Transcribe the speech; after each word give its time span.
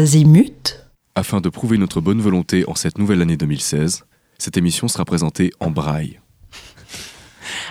Azimut. 0.00 0.86
Afin 1.14 1.42
de 1.42 1.50
prouver 1.50 1.76
notre 1.76 2.00
bonne 2.00 2.22
volonté 2.22 2.64
en 2.66 2.74
cette 2.74 2.96
nouvelle 2.96 3.20
année 3.20 3.36
2016, 3.36 4.04
cette 4.38 4.56
émission 4.56 4.88
sera 4.88 5.04
présentée 5.04 5.50
en 5.60 5.70
braille. 5.70 6.20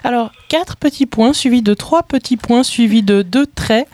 Alors, 0.04 0.32
quatre 0.48 0.78
petits 0.78 1.08
points 1.08 1.34
suivis 1.34 1.64
de 1.64 1.74
trois 1.74 2.04
petits 2.04 2.38
points 2.38 2.62
suivis 2.62 3.02
de 3.02 3.24
deux 3.24 3.48
traits. 3.48 3.88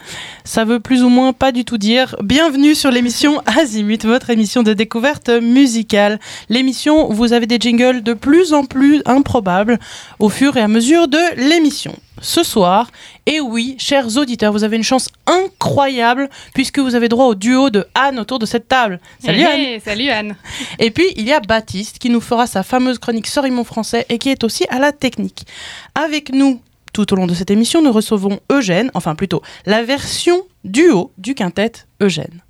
Ça 0.44 0.66
veut 0.66 0.80
plus 0.80 1.02
ou 1.02 1.08
moins 1.08 1.32
pas 1.32 1.50
du 1.50 1.64
tout 1.64 1.78
dire 1.78 2.14
bienvenue 2.22 2.74
sur 2.74 2.90
l'émission 2.90 3.40
Azimut, 3.46 4.04
votre 4.04 4.28
émission 4.28 4.62
de 4.62 4.74
découverte 4.74 5.30
musicale. 5.30 6.20
L'émission 6.50 7.10
où 7.10 7.14
vous 7.14 7.32
avez 7.32 7.46
des 7.46 7.58
jingles 7.58 8.02
de 8.02 8.12
plus 8.12 8.52
en 8.52 8.64
plus 8.64 9.00
improbables 9.06 9.78
au 10.18 10.28
fur 10.28 10.58
et 10.58 10.60
à 10.60 10.68
mesure 10.68 11.08
de 11.08 11.48
l'émission. 11.48 11.96
Ce 12.22 12.42
soir, 12.42 12.90
et 13.26 13.40
oui, 13.40 13.76
chers 13.78 14.16
auditeurs, 14.16 14.52
vous 14.52 14.64
avez 14.64 14.76
une 14.76 14.82
chance 14.82 15.08
incroyable 15.26 16.30
puisque 16.54 16.78
vous 16.78 16.94
avez 16.94 17.08
droit 17.08 17.26
au 17.26 17.34
duo 17.34 17.68
de 17.68 17.86
Anne 17.94 18.18
autour 18.18 18.38
de 18.38 18.46
cette 18.46 18.68
table. 18.68 19.00
Salut 19.22 19.42
Anne 19.42 19.60
Hey, 19.60 19.80
Salut 19.80 20.08
Anne. 20.08 20.36
Et 20.78 20.90
puis, 20.90 21.06
il 21.16 21.26
y 21.26 21.32
a 21.32 21.40
Baptiste 21.40 21.98
qui 21.98 22.08
nous 22.08 22.20
fera 22.20 22.46
sa 22.46 22.62
fameuse 22.62 22.98
chronique 22.98 23.26
Sorry 23.26 23.50
mon 23.50 23.64
français 23.64 24.06
et 24.08 24.18
qui 24.18 24.30
est 24.30 24.44
aussi 24.44 24.64
à 24.70 24.78
la 24.78 24.92
technique. 24.92 25.46
Avec 25.94 26.32
nous, 26.32 26.60
tout 26.92 27.12
au 27.12 27.16
long 27.16 27.26
de 27.26 27.34
cette 27.34 27.50
émission, 27.50 27.82
nous 27.82 27.92
recevons 27.92 28.40
Eugène, 28.50 28.90
enfin 28.94 29.14
plutôt 29.14 29.42
la 29.66 29.82
version 29.82 30.42
duo 30.64 31.12
du 31.18 31.34
quintet 31.34 31.72
Eugène. 32.00 32.40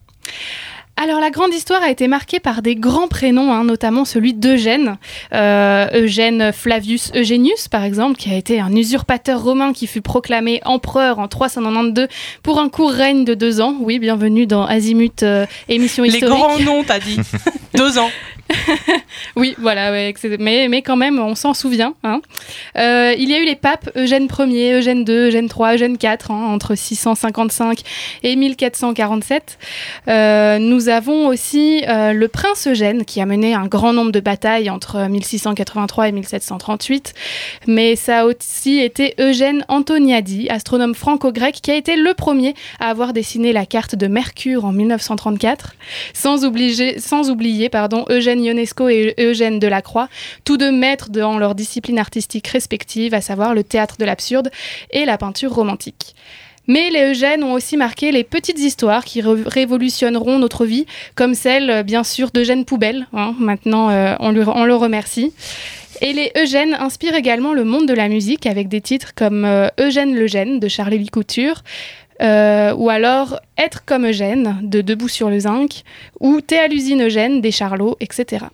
Alors 0.98 1.20
la 1.20 1.30
grande 1.30 1.52
histoire 1.52 1.82
a 1.82 1.91
été 1.91 2.09
marquée 2.09 2.41
par 2.41 2.62
des 2.62 2.74
grands 2.74 3.06
prénoms, 3.06 3.52
hein, 3.52 3.64
notamment 3.64 4.06
celui 4.06 4.32
d'Eugène. 4.32 4.96
Euh, 5.34 5.88
Eugène 5.92 6.52
Flavius 6.52 7.12
Eugenius, 7.14 7.68
par 7.68 7.84
exemple, 7.84 8.16
qui 8.16 8.30
a 8.32 8.34
été 8.34 8.60
un 8.60 8.74
usurpateur 8.74 9.42
romain 9.42 9.74
qui 9.74 9.87
fut 9.87 10.01
proclamé 10.01 10.60
empereur 10.64 11.18
en 11.18 11.28
392 11.28 12.09
pour 12.42 12.60
un 12.60 12.70
court 12.70 12.90
règne 12.92 13.24
de 13.27 13.34
deux 13.34 13.60
ans. 13.60 13.77
Oui, 13.80 13.98
bienvenue 13.98 14.46
dans 14.46 14.64
Azimut, 14.64 15.23
euh, 15.23 15.45
émission 15.68 16.02
Les 16.02 16.14
historique. 16.14 16.34
grands 16.34 16.59
noms, 16.60 16.82
t'as 16.82 16.98
dit. 16.98 17.18
Deux 17.74 17.98
ans. 17.98 18.09
Oui, 19.37 19.54
voilà, 19.59 19.90
mais, 20.38 20.82
quand 20.82 20.96
même, 20.96 21.18
on 21.18 21.34
s'en 21.34 21.54
souvient. 21.54 21.95
hein. 22.04 22.20
Euh, 22.79 23.15
il 23.18 23.30
y 23.30 23.34
a 23.34 23.40
eu 23.40 23.45
les 23.45 23.57
papes 23.57 23.90
Eugène 23.96 24.29
Ier, 24.38 24.74
Eugène 24.79 25.04
II, 25.07 25.29
Eugène 25.29 25.46
III, 25.46 25.74
Eugène 25.74 25.96
IV, 26.02 26.30
hein, 26.30 26.46
entre 26.48 26.74
655 26.74 27.80
et 28.23 28.37
1447. 28.37 29.59
Euh, 30.09 30.59
nous 30.59 30.88
avons 30.88 31.26
aussi 31.29 31.82
euh, 31.88 32.12
le 32.12 32.29
prince 32.29 32.66
Eugène, 32.66 33.04
qui 33.04 33.20
a 33.20 33.26
mené 33.26 33.54
un 33.54 33.66
grand 33.66 33.93
nombre 33.93 34.12
de 34.12 34.20
batailles 34.20 34.70
entre 34.70 35.07
1683 35.09 36.09
et 36.09 36.13
1738. 36.13 37.15
Mais 37.66 37.96
ça 37.96 38.20
a 38.20 38.24
aussi 38.24 38.79
été 38.79 39.15
Eugène 39.18 39.65
Antoniadi, 39.68 40.48
astronome 40.48 40.95
franco-grec, 40.95 41.57
qui 41.63 41.70
a 41.70 41.76
été 41.76 41.96
le 41.96 42.15
premier 42.15 42.54
à 42.80 42.88
avoir 42.88 43.13
dessiné 43.13 43.52
la 43.52 43.66
carte 43.66 43.95
de 43.95 44.07
Mercure 44.07 44.65
en 44.65 44.73
1934 44.73 45.74
sans, 46.15 46.45
oublier 46.45 47.70
Eugène 48.10 48.35
Ionesco 48.40 48.88
et 48.88 49.15
Eugène 49.18 49.59
Delacroix, 49.59 50.09
tous 50.45 50.56
deux 50.56 50.73
maîtres 50.73 51.10
dans 51.10 51.38
leur 51.38 51.54
discipline 51.54 51.98
artistique 51.98 52.48
respective, 52.48 53.15
à 53.15 53.20
savoir 53.20 53.54
le 53.54 53.65
théâtre 53.65 53.96
de 53.98 54.04
l'absurde 54.04 54.51
et 54.90 55.04
la 55.04 55.18
peinture 55.18 55.52
romantique. 55.52 56.15
Mais 56.68 56.90
les 56.90 57.12
Eugènes 57.12 57.45
ont 57.45 57.52
aussi 57.52 57.76
marqué 57.76 58.10
les 58.10 58.24
petites 58.24 58.59
histoires 58.59 59.04
qui 59.04 59.23
révolutionneront 59.23 60.38
notre 60.38 60.66
vie, 60.66 60.87
comme 61.14 61.34
celle, 61.34 61.84
bien 61.84 62.02
sûr, 62.02 62.30
d'Eugène 62.32 62.64
Poubelle. 62.64 63.07
hein. 63.12 63.34
Maintenant, 63.38 63.90
euh, 63.90 64.14
on, 64.19 64.32
le 64.32 64.75
remercie. 64.75 65.32
Et 66.03 66.12
les 66.12 66.32
Eugènes 66.37 66.75
inspirent 66.75 67.14
également 67.14 67.54
le 67.54 67.64
monde 67.64 67.87
de 67.87 67.94
la 67.94 68.09
musique 68.09 68.47
avec 68.47 68.69
des 68.69 68.81
titres 68.81 69.12
comme 69.14 69.44
euh, 69.44 69.69
Eugène 69.81 70.14
le 70.14 70.26
Gène 70.26 70.60
de 70.60 70.69
Charlie 70.69 71.06
Couture, 71.09 71.62
euh, 72.22 72.75
ou 72.75 72.88
alors 72.91 73.41
Être 73.59 73.84
comme 73.84 74.06
Eugène 74.06 74.56
de 74.62 74.81
Debout 74.81 75.09
sur 75.09 75.31
le 75.31 75.41
zinc, 75.41 75.82
ou 76.20 76.41
T'es 76.41 76.58
à 76.58 76.69
l'usine 76.69 77.03
Eugène 77.03 77.41
des 77.41 77.50
Charlots, 77.50 77.97
etc. 78.00 78.47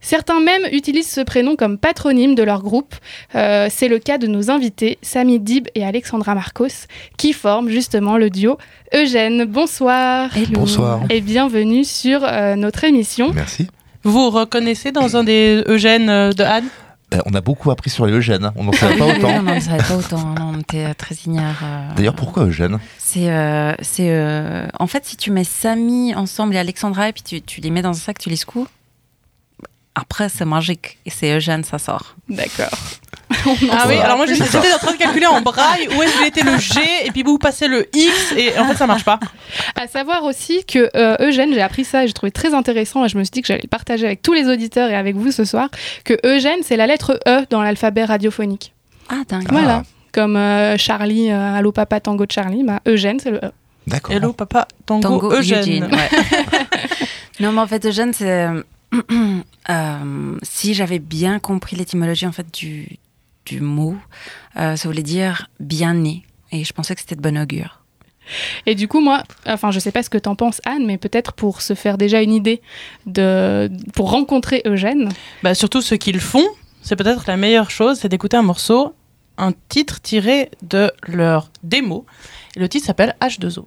Certains 0.00 0.40
même 0.40 0.62
utilisent 0.70 1.10
ce 1.10 1.20
prénom 1.22 1.56
comme 1.56 1.76
patronyme 1.76 2.34
de 2.36 2.44
leur 2.44 2.62
groupe. 2.62 2.94
Euh, 3.34 3.66
C'est 3.68 3.88
le 3.88 3.98
cas 3.98 4.16
de 4.16 4.28
nos 4.28 4.48
invités, 4.50 4.96
Samy 5.02 5.40
Dib 5.40 5.66
et 5.74 5.84
Alexandra 5.84 6.34
Marcos, 6.36 6.86
qui 7.16 7.32
forment 7.32 7.68
justement 7.68 8.16
le 8.16 8.30
duo 8.30 8.58
Eugène. 8.94 9.44
Bonsoir 9.44 10.30
Bonsoir. 10.50 11.00
et 11.10 11.20
bienvenue 11.20 11.84
sur 11.84 12.20
euh, 12.22 12.54
notre 12.54 12.84
émission. 12.84 13.32
Merci. 13.34 13.66
Vous 14.04 14.12
vous 14.12 14.30
reconnaissez 14.30 14.92
dans 14.92 15.16
un 15.16 15.24
des 15.24 15.64
Eugène 15.66 16.06
de 16.06 16.42
Anne? 16.44 16.68
Ben, 17.10 17.22
on 17.24 17.32
a 17.32 17.40
beaucoup 17.40 17.70
appris 17.70 17.88
sur 17.88 18.04
les 18.04 18.12
Eugène, 18.12 18.44
hein. 18.44 18.52
on 18.56 18.64
n'en 18.64 18.72
savait 18.72 18.96
pas 18.98 19.06
Oui, 19.06 19.12
oui, 19.12 19.18
autant. 19.18 19.38
on 19.38 19.42
n'en 19.42 19.60
savait 19.60 19.82
pas 19.82 19.96
autant, 19.96 20.34
hein, 20.36 20.52
on 20.54 20.60
était 20.60 20.84
euh, 20.84 20.92
très 20.94 21.14
ignares. 21.24 21.60
euh. 21.64 21.94
D'ailleurs, 21.96 22.14
pourquoi 22.14 22.44
Eugène? 22.44 22.78
C'est. 22.98 23.30
euh, 23.30 23.74
c'est, 23.80 24.10
euh, 24.10 24.66
en 24.78 24.86
fait, 24.86 25.06
si 25.06 25.16
tu 25.16 25.30
mets 25.30 25.44
Samy 25.44 26.14
ensemble 26.14 26.54
et 26.54 26.58
Alexandra 26.58 27.08
et 27.08 27.12
puis 27.14 27.22
tu, 27.22 27.40
tu 27.40 27.62
les 27.62 27.70
mets 27.70 27.80
dans 27.80 27.90
un 27.90 27.94
sac, 27.94 28.18
tu 28.18 28.28
les 28.28 28.36
secoues, 28.36 28.66
après, 29.94 30.28
c'est 30.28 30.44
magique. 30.44 30.98
Et 31.06 31.10
c'est 31.10 31.34
Eugène, 31.34 31.64
ça 31.64 31.78
sort. 31.78 32.14
D'accord. 32.28 32.68
Ah 33.70 33.84
oui, 33.88 33.96
alors 33.96 34.16
moi 34.16 34.26
j'étais 34.26 34.44
en 34.44 34.78
train 34.78 34.92
de 34.92 34.96
calculer 34.96 35.26
en 35.26 35.40
braille 35.40 35.88
où 35.96 36.02
est-ce 36.02 36.16
qu'il 36.16 36.26
était 36.26 36.42
le 36.42 36.58
G 36.58 36.80
et 37.04 37.10
puis 37.10 37.22
vous 37.22 37.38
passez 37.38 37.68
le 37.68 37.86
X 37.94 38.32
et 38.36 38.58
en 38.58 38.66
fait 38.66 38.76
ça 38.76 38.86
marche 38.86 39.04
pas. 39.04 39.18
À 39.76 39.86
savoir 39.86 40.24
aussi 40.24 40.64
que 40.64 40.90
euh, 40.96 41.16
Eugène, 41.20 41.52
j'ai 41.52 41.62
appris 41.62 41.84
ça 41.84 42.04
et 42.04 42.06
j'ai 42.06 42.12
trouvé 42.12 42.32
très 42.32 42.54
intéressant 42.54 43.04
et 43.04 43.08
je 43.08 43.18
me 43.18 43.24
suis 43.24 43.30
dit 43.30 43.42
que 43.42 43.48
j'allais 43.48 43.62
le 43.62 43.68
partager 43.68 44.06
avec 44.06 44.22
tous 44.22 44.32
les 44.32 44.48
auditeurs 44.48 44.90
et 44.90 44.96
avec 44.96 45.16
vous 45.16 45.32
ce 45.32 45.44
soir, 45.44 45.68
que 46.04 46.14
Eugène, 46.24 46.60
c'est 46.62 46.76
la 46.76 46.86
lettre 46.86 47.20
E 47.26 47.44
dans 47.50 47.62
l'alphabet 47.62 48.04
radiophonique. 48.04 48.72
Ah, 49.08 49.22
dingue. 49.28 49.46
Ah. 49.48 49.52
Voilà. 49.52 49.82
Comme 50.12 50.36
euh, 50.36 50.76
Charlie, 50.78 51.30
euh, 51.30 51.54
Allô 51.54 51.72
Papa 51.72 52.00
Tango 52.00 52.26
de 52.26 52.32
Charlie, 52.32 52.64
bah, 52.64 52.80
Eugène, 52.86 53.20
c'est 53.20 53.30
le 53.30 53.38
E. 53.38 53.50
D'accord. 53.88 54.14
Hello 54.14 54.32
papa, 54.34 54.68
tango, 54.84 55.02
Tango 55.02 55.32
Eugène. 55.32 55.60
Eugène, 55.60 55.84
ouais. 55.84 56.10
non, 57.40 57.52
mais 57.52 57.60
en 57.60 57.66
fait, 57.66 57.86
Eugène, 57.86 58.12
c'est. 58.12 58.46
euh, 59.70 60.36
si 60.42 60.74
j'avais 60.74 60.98
bien 60.98 61.38
compris 61.38 61.76
l'étymologie 61.76 62.26
en 62.26 62.32
fait 62.32 62.46
du, 62.52 62.98
du 63.48 63.60
mot, 63.60 63.96
euh, 64.56 64.76
ça 64.76 64.88
voulait 64.88 65.02
dire 65.02 65.48
bien 65.60 65.94
né. 65.94 66.24
Et 66.52 66.64
je 66.64 66.72
pensais 66.72 66.94
que 66.94 67.00
c'était 67.00 67.16
de 67.16 67.20
bon 67.20 67.38
augure. 67.38 67.82
Et 68.66 68.74
du 68.74 68.88
coup, 68.88 69.00
moi, 69.00 69.22
enfin, 69.46 69.70
je 69.70 69.78
sais 69.78 69.92
pas 69.92 70.02
ce 70.02 70.10
que 70.10 70.18
t'en 70.18 70.34
penses, 70.34 70.60
Anne, 70.64 70.84
mais 70.86 70.98
peut-être 70.98 71.32
pour 71.32 71.62
se 71.62 71.74
faire 71.74 71.96
déjà 71.96 72.20
une 72.20 72.32
idée 72.32 72.60
de, 73.06 73.70
pour 73.94 74.10
rencontrer 74.10 74.62
Eugène. 74.66 75.08
Bah, 75.42 75.54
surtout 75.54 75.80
ceux 75.80 75.96
qui 75.96 76.12
le 76.12 76.20
font, 76.20 76.46
c'est 76.82 76.96
peut-être 76.96 77.24
la 77.26 77.36
meilleure 77.36 77.70
chose, 77.70 77.98
c'est 78.00 78.08
d'écouter 78.08 78.36
un 78.36 78.42
morceau, 78.42 78.94
un 79.38 79.52
titre 79.68 80.00
tiré 80.00 80.50
de 80.62 80.92
leur 81.06 81.50
démo. 81.62 82.04
Et 82.56 82.60
le 82.60 82.68
titre 82.68 82.86
s'appelle 82.86 83.16
H2O. 83.20 83.64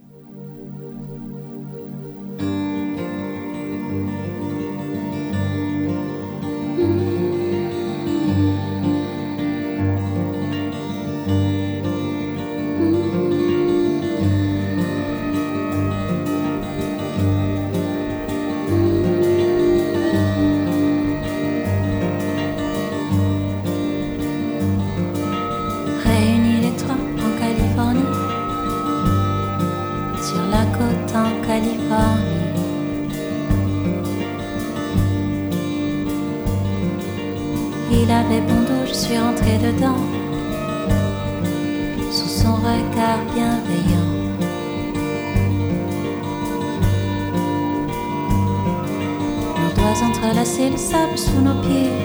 Sable 50.91 51.17
sous 51.17 51.41
nos 51.41 51.59
pieds, 51.61 51.97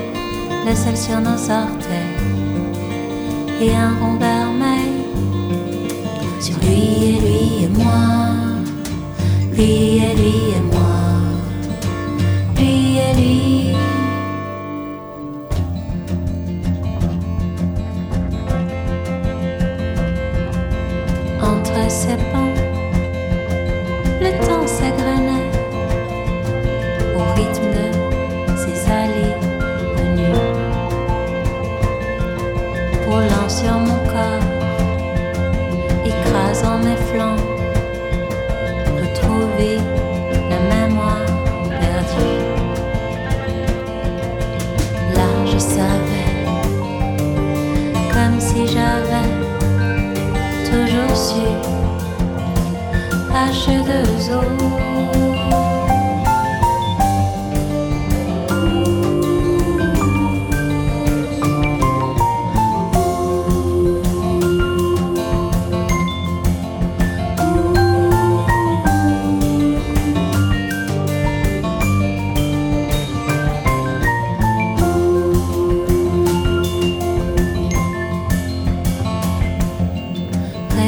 le 0.67 0.75
sel 0.75 0.97
sur 0.97 1.21
nos 1.21 1.41
orteils 1.63 2.17
et 3.61 3.75
un 3.75 3.93
rond 3.99 4.17
vermeil 4.17 4.93
sur 6.41 6.57
lui 6.65 6.83
et 7.11 7.19
lui 7.25 7.65
et 7.65 7.69
moi, 7.69 7.99
lui 9.55 9.73
et 10.09 10.15
lui 10.21 10.37
et 10.56 10.56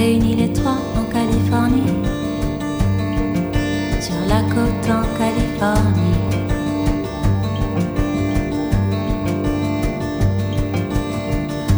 Réunis 0.09 0.37
les 0.37 0.51
trois 0.55 0.79
en 0.97 1.05
Californie, 1.13 1.93
sur 4.01 4.21
la 4.27 4.41
côte 4.55 4.89
en 4.89 5.05
Californie. 5.19 6.19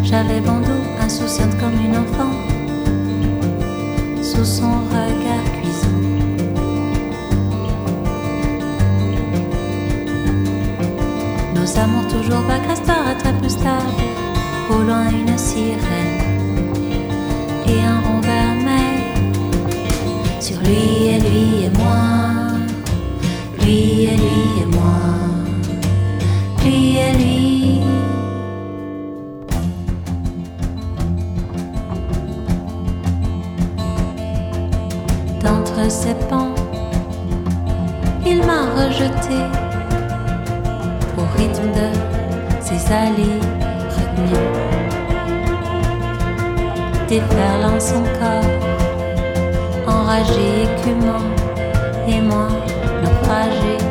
J'avais 0.05 0.41
bon 0.43 0.63
insouciante 1.01 1.59
comme 1.59 1.75
une 1.85 1.97
enfant, 1.97 2.31
sous 4.23 4.45
son 4.45 4.75
regard 4.95 5.47
cuisant. 5.57 6.01
Nos 11.57 11.79
amours 11.81 12.07
toujours 12.07 12.43
vagues 12.43 12.69
restera 12.69 13.13
très 13.19 13.33
plus 13.41 13.51
stable, 13.51 14.05
au 14.71 14.83
loin 14.85 15.09
une 15.11 15.37
sirène 15.37 16.20
lui 20.65 21.09
et 21.09 21.21
lui 21.21 21.65
et 21.65 21.71
moi, 21.79 22.01
lui 23.61 24.05
et 24.05 24.17
lui 24.17 24.63
et 24.63 24.67
moi, 24.67 24.99
lui 26.65 26.97
et 26.97 27.13
lui. 27.13 27.81
D'entre 35.43 35.91
ses 35.91 36.15
pans, 36.29 36.55
il 38.27 38.39
m'a 38.45 38.63
rejeté. 38.77 39.39
Au 41.19 41.25
rythme 41.37 41.71
de 41.73 41.89
ses 42.61 42.93
allées 42.93 43.41
retenues. 43.95 44.49
Déferlant 47.09 47.81
son 47.81 48.03
corps, 48.19 48.70
enragé, 50.11 50.65
écumant, 50.65 51.23
et 52.09 52.21
moi, 52.21 52.49
naufragé 53.03 53.90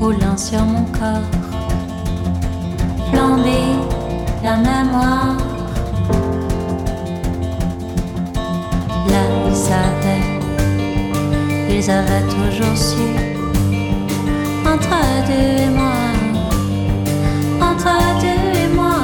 roulant 0.00 0.36
sur 0.36 0.62
mon 0.64 0.84
corps, 0.98 1.28
flambé 3.10 3.60
la 4.42 4.56
mémoire. 4.56 5.36
Là, 9.08 9.22
ils 9.48 9.56
savaient, 9.56 10.40
ils 11.68 11.90
avaient 11.90 12.26
toujours 12.28 12.76
su, 12.76 13.10
entre 14.66 14.96
deux 15.26 15.62
et 15.62 15.68
moi, 15.68 16.00
entre 17.60 17.92
deux 18.20 18.60
et 18.60 18.68
moi. 18.74 18.99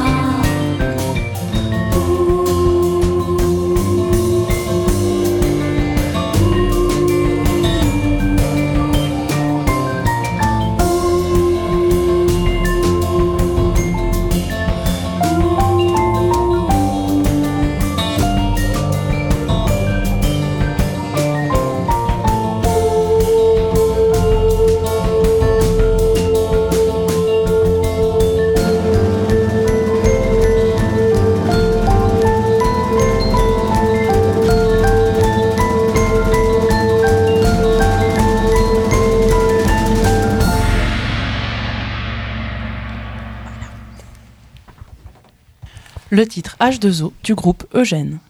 Le 46.17 46.27
titre 46.27 46.56
H2O 46.61 47.13
du 47.23 47.35
groupe 47.35 47.65
Eugène. 47.75 48.20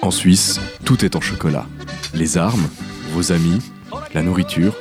En 0.00 0.10
Suisse, 0.10 0.58
tout 0.86 1.04
est 1.04 1.14
en 1.14 1.20
chocolat. 1.20 1.66
Les 2.14 2.38
armes, 2.38 2.66
vos 3.10 3.32
amis, 3.32 3.60
la 4.14 4.22
nourriture, 4.22 4.74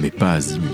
mais 0.00 0.10
pas 0.10 0.32
Azimut. 0.32 0.70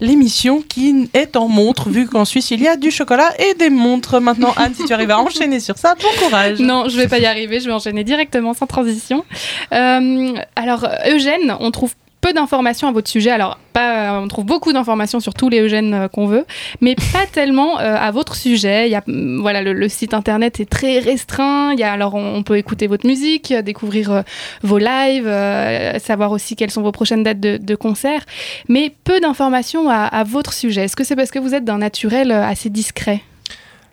L'émission 0.00 0.60
qui 0.60 1.08
est 1.14 1.34
en 1.36 1.48
montre, 1.48 1.88
vu 1.88 2.06
qu'en 2.06 2.26
Suisse 2.26 2.50
il 2.50 2.60
y 2.60 2.68
a 2.68 2.76
du 2.76 2.90
chocolat 2.90 3.32
et 3.38 3.54
des 3.54 3.70
montres. 3.70 4.20
Maintenant, 4.20 4.52
Anne, 4.58 4.74
si 4.74 4.84
tu 4.84 4.92
arrives 4.92 5.12
à 5.12 5.18
enchaîner 5.18 5.60
sur 5.60 5.78
ça, 5.78 5.94
bon 5.94 6.26
courage. 6.26 6.58
Non, 6.58 6.90
je 6.90 6.98
vais 6.98 7.08
pas 7.08 7.20
y 7.20 7.24
arriver, 7.24 7.58
je 7.58 7.68
vais 7.68 7.72
enchaîner 7.72 8.04
directement 8.04 8.52
sans 8.52 8.66
transition. 8.66 9.24
Euh, 9.72 10.34
alors, 10.56 10.86
Eugène, 11.06 11.56
on 11.58 11.70
trouve 11.70 11.94
peu 12.24 12.32
d'informations 12.32 12.88
à 12.88 12.92
votre 12.92 13.10
sujet. 13.10 13.28
Alors, 13.30 13.58
pas, 13.74 14.18
on 14.18 14.28
trouve 14.28 14.46
beaucoup 14.46 14.72
d'informations 14.72 15.20
sur 15.20 15.34
tous 15.34 15.50
les 15.50 15.60
Eugènes 15.60 15.92
euh, 15.92 16.08
qu'on 16.08 16.26
veut, 16.26 16.46
mais 16.80 16.94
pas 17.12 17.26
tellement 17.30 17.78
euh, 17.80 17.96
à 18.00 18.10
votre 18.12 18.34
sujet. 18.34 18.88
Il 18.88 18.92
y 18.92 18.94
a, 18.94 19.02
mm, 19.06 19.40
voilà, 19.42 19.60
le, 19.60 19.74
le 19.74 19.88
site 19.90 20.14
internet 20.14 20.58
est 20.58 20.64
très 20.70 21.00
restreint. 21.00 21.74
Il 21.74 21.80
y 21.80 21.82
a, 21.82 21.92
alors, 21.92 22.14
on, 22.14 22.36
on 22.36 22.42
peut 22.42 22.56
écouter 22.56 22.86
votre 22.86 23.06
musique, 23.06 23.50
euh, 23.52 23.60
découvrir 23.60 24.10
euh, 24.10 24.22
vos 24.62 24.78
lives, 24.78 25.26
euh, 25.26 25.98
savoir 25.98 26.30
aussi 26.30 26.56
quelles 26.56 26.70
sont 26.70 26.80
vos 26.80 26.92
prochaines 26.92 27.24
dates 27.24 27.40
de, 27.40 27.58
de 27.58 27.74
concerts, 27.74 28.24
mais 28.70 28.94
peu 29.04 29.20
d'informations 29.20 29.90
à, 29.90 30.04
à 30.04 30.24
votre 30.24 30.54
sujet. 30.54 30.84
Est-ce 30.84 30.96
que 30.96 31.04
c'est 31.04 31.16
parce 31.16 31.30
que 31.30 31.38
vous 31.38 31.54
êtes 31.54 31.66
d'un 31.66 31.78
naturel 31.78 32.30
euh, 32.32 32.42
assez 32.42 32.70
discret? 32.70 33.20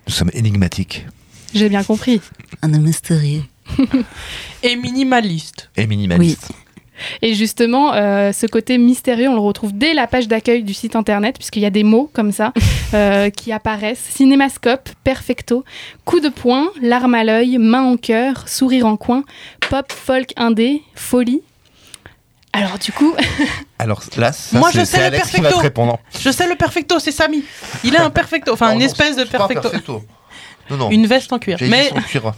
Nous 0.08 0.14
sommes 0.14 0.32
énigmatiques 0.34 1.06
J'ai 1.54 1.68
bien 1.68 1.84
compris. 1.84 2.22
Un 2.62 2.74
homme 2.74 2.84
mystérieux. 2.84 3.44
Et 4.64 4.78
minimaliste. 4.78 5.70
et 5.76 5.86
minimalistes. 5.86 6.52
Et 7.22 7.34
justement, 7.34 7.94
euh, 7.94 8.32
ce 8.32 8.46
côté 8.46 8.78
mystérieux, 8.78 9.30
on 9.30 9.34
le 9.36 9.40
retrouve 9.42 9.74
dès 9.74 9.94
la 9.94 10.08
page 10.08 10.28
d'accueil 10.28 10.64
du 10.64 10.74
site 10.74 10.96
internet, 10.96 11.36
puisqu'il 11.38 11.62
y 11.62 11.66
a 11.66 11.70
des 11.70 11.84
mots 11.84 12.10
comme 12.14 12.32
ça 12.32 12.54
euh, 12.94 13.30
qui 13.30 13.52
apparaissent. 13.52 14.06
Cinémascope, 14.10 14.90
perfecto, 15.04 15.64
coup 16.06 16.20
de 16.20 16.30
poing, 16.30 16.70
larme 16.82 17.16
à 17.16 17.24
l'œil, 17.24 17.58
main 17.58 17.84
en 17.84 17.98
cœur, 17.98 18.48
sourire 18.48 18.86
en 18.86 18.98
coin, 18.98 19.24
pop, 19.70 19.92
folk, 19.92 20.32
indé, 20.38 20.82
folie. 20.96 21.42
Alors 22.54 22.78
du 22.80 22.92
coup, 22.92 23.14
Alors 23.80 24.04
là, 24.18 24.34
ça, 24.34 24.60
Moi, 24.60 24.70
c'est 24.74 24.82
je 24.82 24.86
sais 24.86 24.98
le 24.98 25.04
Alex 25.06 25.30
qui 25.30 25.38
va 25.38 25.42
perfecto. 25.44 25.58
te 25.58 25.64
répondre. 25.64 26.00
Je 26.20 26.30
sais 26.30 26.48
le 26.48 26.56
perfecto, 26.56 27.00
c'est 27.00 27.12
Samy. 27.12 27.44
Il 27.84 27.96
a 27.96 28.04
un 28.04 28.10
perfecto, 28.10 28.52
enfin 28.54 28.68
Oh 28.72 28.74
une 28.74 28.80
non, 28.80 28.86
espèce 28.86 29.16
de 29.16 29.24
un 29.24 29.26
perfecto. 29.26 30.04
Non, 30.70 30.78
non. 30.78 30.90
Une 30.92 31.08
veste 31.08 31.32
en 31.34 31.40
cuir. 31.40 31.58
Mais 31.62 31.90
son 31.90 32.02
cuir. 32.02 32.34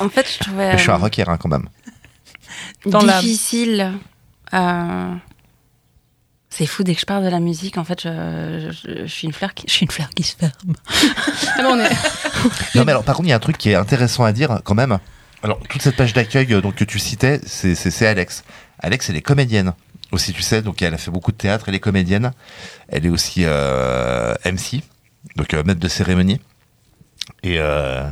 En 0.00 0.08
fait, 0.08 0.26
je 0.32 0.38
trouvais 0.44 0.72
Mais 0.72 0.78
je 0.78 0.82
suis 0.82 0.90
un 0.90 0.96
rocker 0.96 1.24
hein, 1.28 1.36
quand 1.40 1.48
même. 1.48 1.68
Dans 2.86 3.00
la- 3.02 3.20
difficile 3.20 3.92
euh, 4.54 5.14
C'est 6.50 6.66
fou, 6.66 6.82
dès 6.82 6.94
que 6.94 7.00
je 7.00 7.06
parle 7.06 7.24
de 7.24 7.28
la 7.28 7.40
musique, 7.40 7.76
en 7.78 7.84
fait, 7.84 8.02
je, 8.02 8.70
je- 8.84 9.02
je 9.02 9.06
suis, 9.06 9.26
une 9.26 9.32
fleur 9.34 9.54
qui, 9.54 9.66
je 9.68 9.72
suis 9.72 9.84
une 9.84 9.92
fleur 9.92 10.08
qui 10.10 10.22
se 10.22 10.36
ferme. 10.36 10.52
Ah 11.58 11.62
bon, 11.62 11.72
on 11.74 11.78
est- 11.80 11.88
Non, 12.74 12.84
mais 12.84 12.92
alors, 12.92 13.04
par 13.04 13.16
contre, 13.16 13.26
il 13.28 13.30
y 13.30 13.32
a 13.32 13.36
un 13.36 13.40
truc 13.40 13.58
qui 13.58 13.70
est 13.70 13.74
intéressant 13.74 14.24
à 14.24 14.32
dire 14.32 14.60
quand 14.64 14.74
même. 14.74 14.98
Alors, 15.42 15.60
toute 15.68 15.82
cette 15.82 15.96
page 15.96 16.12
d'accueil 16.14 16.52
euh, 16.52 16.60
donc, 16.60 16.74
que 16.76 16.84
tu 16.84 16.98
citais, 16.98 17.40
c'est- 17.46 18.06
Alex. 18.06 18.44
Alex, 18.80 19.10
elle 19.10 19.16
est 19.16 19.22
comédienne 19.22 19.72
aussi, 20.10 20.32
tu 20.32 20.42
sais. 20.42 20.62
Donc, 20.62 20.80
elle 20.82 20.94
a 20.94 20.98
fait 20.98 21.10
beaucoup 21.10 21.32
de 21.32 21.36
théâtre, 21.36 21.66
elle 21.68 21.74
est 21.74 21.80
comédienne. 21.80 22.32
Elle 22.88 23.04
est 23.06 23.10
aussi 23.10 23.42
euh, 23.44 24.34
MC, 24.44 24.82
donc 25.36 25.52
euh, 25.54 25.62
maître 25.64 25.80
de 25.80 25.88
cérémonie. 25.88 26.40
Et 27.42 27.56
euh, 27.58 28.08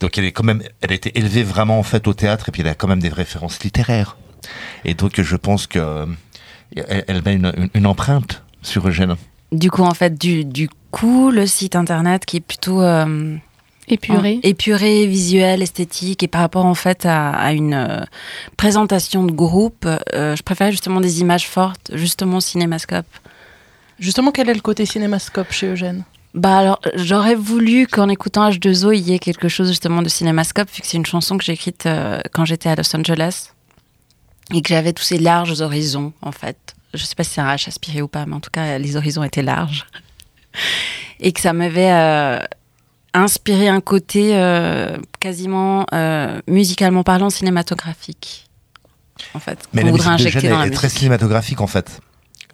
donc, 0.00 0.16
elle 0.18 0.24
est 0.24 0.32
quand 0.32 0.44
même, 0.44 0.62
elle 0.80 0.92
a 0.92 0.94
été 0.94 1.16
élevée 1.18 1.42
vraiment 1.42 1.78
en 1.78 1.82
fait 1.82 2.08
au 2.08 2.14
théâtre 2.14 2.48
et 2.48 2.52
puis 2.52 2.62
elle 2.62 2.68
a 2.68 2.74
quand 2.74 2.88
même 2.88 3.00
des 3.00 3.08
références 3.10 3.62
littéraires. 3.62 4.16
Et 4.84 4.94
donc, 4.94 5.20
je 5.20 5.36
pense 5.36 5.66
que 5.66 6.06
elle, 6.74 7.04
elle 7.08 7.22
met 7.24 7.34
une, 7.34 7.52
une- 7.56 7.70
une 7.74 7.86
empreinte 7.86 8.42
sur 8.62 8.86
Eugène. 8.88 9.16
Du 9.52 9.70
coup, 9.70 9.82
en 9.82 9.94
fait, 9.94 10.16
du, 10.18 10.44
du 10.44 10.68
coup, 10.90 11.30
le 11.30 11.46
site 11.46 11.74
internet 11.76 12.24
qui 12.24 12.36
est 12.38 12.40
plutôt 12.40 12.80
euh, 12.82 13.36
épuré. 13.88 14.38
épuré, 14.44 15.06
visuel, 15.06 15.60
esthétique, 15.62 16.22
et 16.22 16.28
par 16.28 16.40
rapport 16.42 16.64
en 16.66 16.74
fait 16.74 17.04
à, 17.04 17.30
à 17.30 17.52
une 17.52 17.74
euh, 17.74 18.00
présentation 18.56 19.24
de 19.24 19.32
groupe, 19.32 19.86
euh, 20.14 20.36
je 20.36 20.42
préfère 20.42 20.70
justement 20.70 21.00
des 21.00 21.20
images 21.20 21.48
fortes, 21.48 21.90
justement 21.94 22.38
cinémascope. 22.40 23.06
Justement, 23.98 24.30
quel 24.30 24.48
est 24.48 24.54
le 24.54 24.60
côté 24.60 24.86
cinémascope 24.86 25.50
chez 25.52 25.66
Eugène? 25.66 26.04
Bah 26.34 26.58
alors, 26.58 26.80
j'aurais 26.94 27.34
voulu 27.34 27.86
qu'en 27.88 28.08
écoutant 28.08 28.48
H2O, 28.48 28.94
il 28.96 29.00
y 29.00 29.14
ait 29.14 29.18
quelque 29.18 29.48
chose 29.48 29.68
justement 29.68 30.00
de 30.00 30.08
cinémascope, 30.08 30.70
vu 30.70 30.80
que 30.80 30.86
c'est 30.86 30.96
une 30.96 31.06
chanson 31.06 31.36
que 31.36 31.44
j'ai 31.44 31.54
écrite 31.54 31.86
euh, 31.86 32.20
quand 32.32 32.44
j'étais 32.44 32.68
à 32.68 32.76
Los 32.76 32.94
Angeles 32.94 33.50
et 34.54 34.62
que 34.62 34.68
j'avais 34.68 34.92
tous 34.92 35.02
ces 35.02 35.18
larges 35.18 35.60
horizons, 35.60 36.12
en 36.22 36.32
fait. 36.32 36.74
Je 36.94 37.04
sais 37.04 37.14
pas 37.14 37.24
si 37.24 37.30
c'est 37.30 37.40
un 37.40 37.52
H 37.52 37.68
aspiré 37.68 38.02
ou 38.02 38.08
pas, 38.08 38.26
mais 38.26 38.34
en 38.34 38.40
tout 38.40 38.50
cas, 38.50 38.78
les 38.78 38.96
horizons 38.96 39.22
étaient 39.22 39.42
larges. 39.42 39.86
Et 41.20 41.32
que 41.32 41.40
ça 41.40 41.52
m'avait 41.52 41.92
euh, 41.92 42.40
inspiré 43.12 43.68
un 43.68 43.80
côté 43.80 44.30
euh, 44.34 44.96
quasiment, 45.20 45.84
musicalement 46.48 47.04
parlant, 47.04 47.30
cinématographique. 47.30 48.48
En 49.34 49.38
fait, 49.38 49.58
Mais 49.74 49.82
la 49.82 49.90
voudrait 49.90 50.12
musique 50.12 50.34
de 50.34 50.40
Jeanne 50.40 50.62
est, 50.62 50.68
est 50.68 50.70
très 50.70 50.88
cinématographique 50.88 51.60
en 51.60 51.66
fait. 51.66 52.00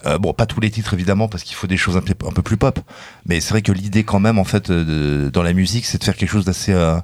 Euh, 0.07 0.19
bon, 0.19 0.33
pas 0.33 0.47
tous 0.47 0.61
les 0.61 0.71
titres 0.71 0.95
évidemment 0.95 1.27
parce 1.29 1.43
qu'il 1.43 1.57
faut 1.57 1.67
des 1.67 1.77
choses 1.77 1.97
un 1.97 2.01
peu, 2.01 2.15
un 2.27 2.33
peu 2.33 2.43
plus 2.43 2.57
pop. 2.57 2.79
Mais 3.27 3.41
c'est 3.41 3.51
vrai 3.51 3.63
que 3.63 3.73
l'idée 3.73 4.05
quand 4.05 4.21
même 4.21 4.39
en 4.39 4.45
fait 4.45 4.71
de- 4.71 5.31
dans 5.33 5.43
la 5.43 5.53
musique, 5.53 5.85
c'est 5.87 5.99
de 5.99 6.05
faire 6.05 6.17
quelque 6.17 6.31
chose 6.31 6.45
d'assez 6.45 6.73
euh, 6.73 6.97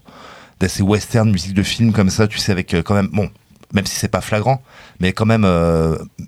d'assez 0.61 0.83
western, 0.83 1.31
musique 1.31 1.55
de 1.55 1.63
film 1.63 1.93
comme 1.93 2.11
ça. 2.11 2.29
Tu 2.29 2.39
sais 2.39 2.53
avec 2.53 2.75
euh, 2.75 2.83
quand 2.83 2.95
même 2.95 3.09
bon, 3.13 3.29
même 3.73 3.87
si 3.87 3.97
c'est 3.97 4.09
pas 4.09 4.21
flagrant, 4.21 4.63
mais 5.01 5.13
quand 5.13 5.27
même 5.27 5.47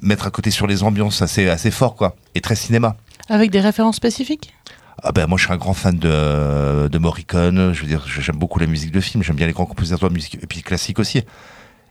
mettre 0.02 0.26
à 0.26 0.31
côté 0.31 0.50
sur 0.50 0.66
les 0.66 0.83
ambiances 0.83 1.23
assez 1.23 1.49
assez 1.49 1.71
fort 1.71 1.95
quoi 1.95 2.16
et 2.35 2.40
très 2.40 2.57
cinéma. 2.57 2.97
Avec 3.28 3.50
des 3.50 3.61
références 3.61 3.97
spécifiques? 3.97 4.52
Ah 5.02 5.12
ben 5.12 5.26
moi 5.26 5.37
je 5.38 5.45
suis 5.45 5.52
un 5.52 5.57
grand 5.59 5.75
fan 5.75 5.99
de, 5.99 6.88
de 6.88 6.99
Morricone, 6.99 7.73
je 7.75 7.81
veux 7.83 7.87
dire 7.87 8.04
j'aime 8.09 8.37
beaucoup 8.37 8.59
la 8.59 8.66
musique 8.66 8.90
de 8.93 9.00
film, 9.00 9.23
j'aime 9.23 9.37
bien 9.37 9.47
les 9.47 9.52
grands 9.52 9.66
compositeurs 9.66 10.09
de 10.09 10.14
musique 10.14 10.38
et 10.43 10.47
puis 10.47 10.62
classique 10.62 10.99
aussi. 10.99 11.23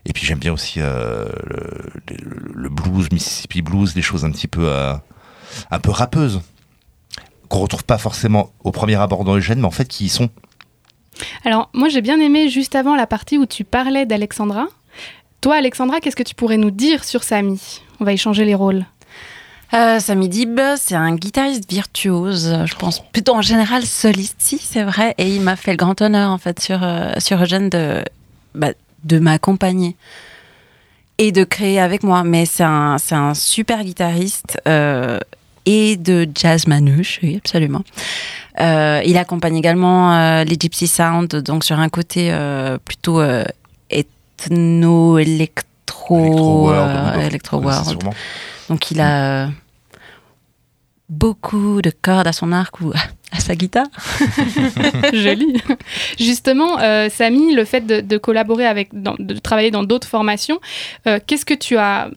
Et 0.05 0.13
puis 0.13 0.25
j'aime 0.25 0.39
bien 0.39 0.51
aussi 0.53 0.79
euh, 0.79 1.27
le, 1.47 2.17
le- 2.17 2.51
le 2.53 2.69
blues, 2.69 3.09
Mississippi 3.11 3.61
blues, 3.61 3.93
des 3.93 4.01
choses 4.01 4.25
un 4.25 4.31
petit 4.31 4.47
peu 4.47 4.67
euh, 4.69 4.93
un 5.71 5.79
peu 5.79 5.91
rappeuses 5.91 6.41
qu'on 7.49 7.59
retrouve 7.59 7.83
pas 7.85 7.97
forcément 7.97 8.51
au 8.63 8.71
premier 8.71 8.95
abord 8.95 9.23
dans 9.23 9.35
Eugène, 9.35 9.59
mais 9.59 9.67
en 9.67 9.71
fait 9.71 9.87
qui 9.87 10.05
y 10.05 10.09
sont. 10.09 10.29
Alors, 11.45 11.69
moi, 11.73 11.89
j'ai 11.89 12.01
bien 12.01 12.19
aimé 12.19 12.49
juste 12.49 12.75
avant 12.75 12.95
la 12.95 13.05
partie 13.05 13.37
où 13.37 13.45
tu 13.45 13.63
parlais 13.63 14.05
d'Alexandra. 14.07 14.65
Toi, 15.41 15.55
Alexandra, 15.57 15.99
qu'est-ce 15.99 16.15
que 16.15 16.23
tu 16.23 16.33
pourrais 16.35 16.57
nous 16.57 16.71
dire 16.71 17.03
sur 17.03 17.23
Samy? 17.23 17.81
On 17.99 18.03
va 18.05 18.13
échanger 18.13 18.43
les 18.45 18.55
rôles. 18.55 18.85
Euh, 19.73 19.99
Sami 19.99 20.29
Dib, 20.29 20.59
c'est 20.77 20.95
un 20.95 21.15
guitariste 21.15 21.69
virtuose, 21.69 22.55
je 22.65 22.75
pense 22.75 23.03
plutôt 23.11 23.33
en 23.35 23.41
général 23.41 23.83
soliste, 23.83 24.35
si 24.39 24.57
c'est 24.59 24.83
vrai, 24.83 25.15
et 25.17 25.27
il 25.27 25.41
m'a 25.41 25.55
fait 25.55 25.71
le 25.71 25.77
grand 25.77 25.99
honneur 26.01 26.29
en 26.29 26.37
fait 26.37 26.59
sur 26.59 26.83
euh, 26.83 27.11
sur 27.17 27.41
Eugène 27.41 27.69
de 27.69 28.03
bah, 28.53 28.73
de 29.03 29.19
m'accompagner 29.19 29.95
et 31.17 31.31
de 31.31 31.43
créer 31.43 31.79
avec 31.79 32.03
moi. 32.03 32.23
Mais 32.23 32.45
c'est 32.45 32.63
un 32.63 32.97
c'est 32.97 33.15
un 33.15 33.33
super 33.33 33.83
guitariste 33.83 34.57
euh, 34.67 35.19
et 35.65 35.95
de 35.95 36.27
jazz 36.35 36.67
manouche, 36.67 37.19
oui 37.23 37.37
absolument. 37.37 37.83
Euh, 38.59 39.01
il 39.05 39.17
accompagne 39.17 39.55
également 39.55 40.13
euh, 40.13 40.43
les 40.43 40.57
Gypsy 40.59 40.87
Sound, 40.87 41.35
donc 41.37 41.63
sur 41.63 41.79
un 41.79 41.89
côté 41.89 42.35
plutôt 42.85 43.19
euh, 43.21 43.43
ethno 43.89 45.17
électro 45.17 45.67
World, 46.09 46.91
euh, 46.91 47.11
oui, 47.11 47.21
bon, 47.21 47.27
électro 47.27 47.57
vous 47.57 47.63
connaissez 47.63 47.81
world. 47.81 48.01
sûrement. 48.01 48.15
Donc 48.69 48.91
il 48.91 48.99
a 48.99 49.49
beaucoup 51.13 51.81
de 51.81 51.91
cordes 51.91 52.27
à 52.27 52.33
son 52.33 52.51
arc 52.51 52.81
ou 52.81 52.91
à 53.31 53.39
sa 53.39 53.55
guitare. 53.55 53.87
Joli. 55.13 55.61
Justement, 56.19 56.79
euh, 56.79 57.09
Samy, 57.09 57.53
le 57.55 57.65
fait 57.65 57.81
de, 57.81 58.01
de 58.01 58.17
collaborer 58.17 58.65
avec, 58.65 58.89
dans- 58.93 59.15
de 59.19 59.35
travailler 59.37 59.71
dans 59.71 59.83
d'autres 59.83 60.07
formations, 60.07 60.59
euh, 61.07 61.19
qu'est-ce 61.25 61.45
que 61.45 61.53
tu 61.53 61.77
as 61.77 62.09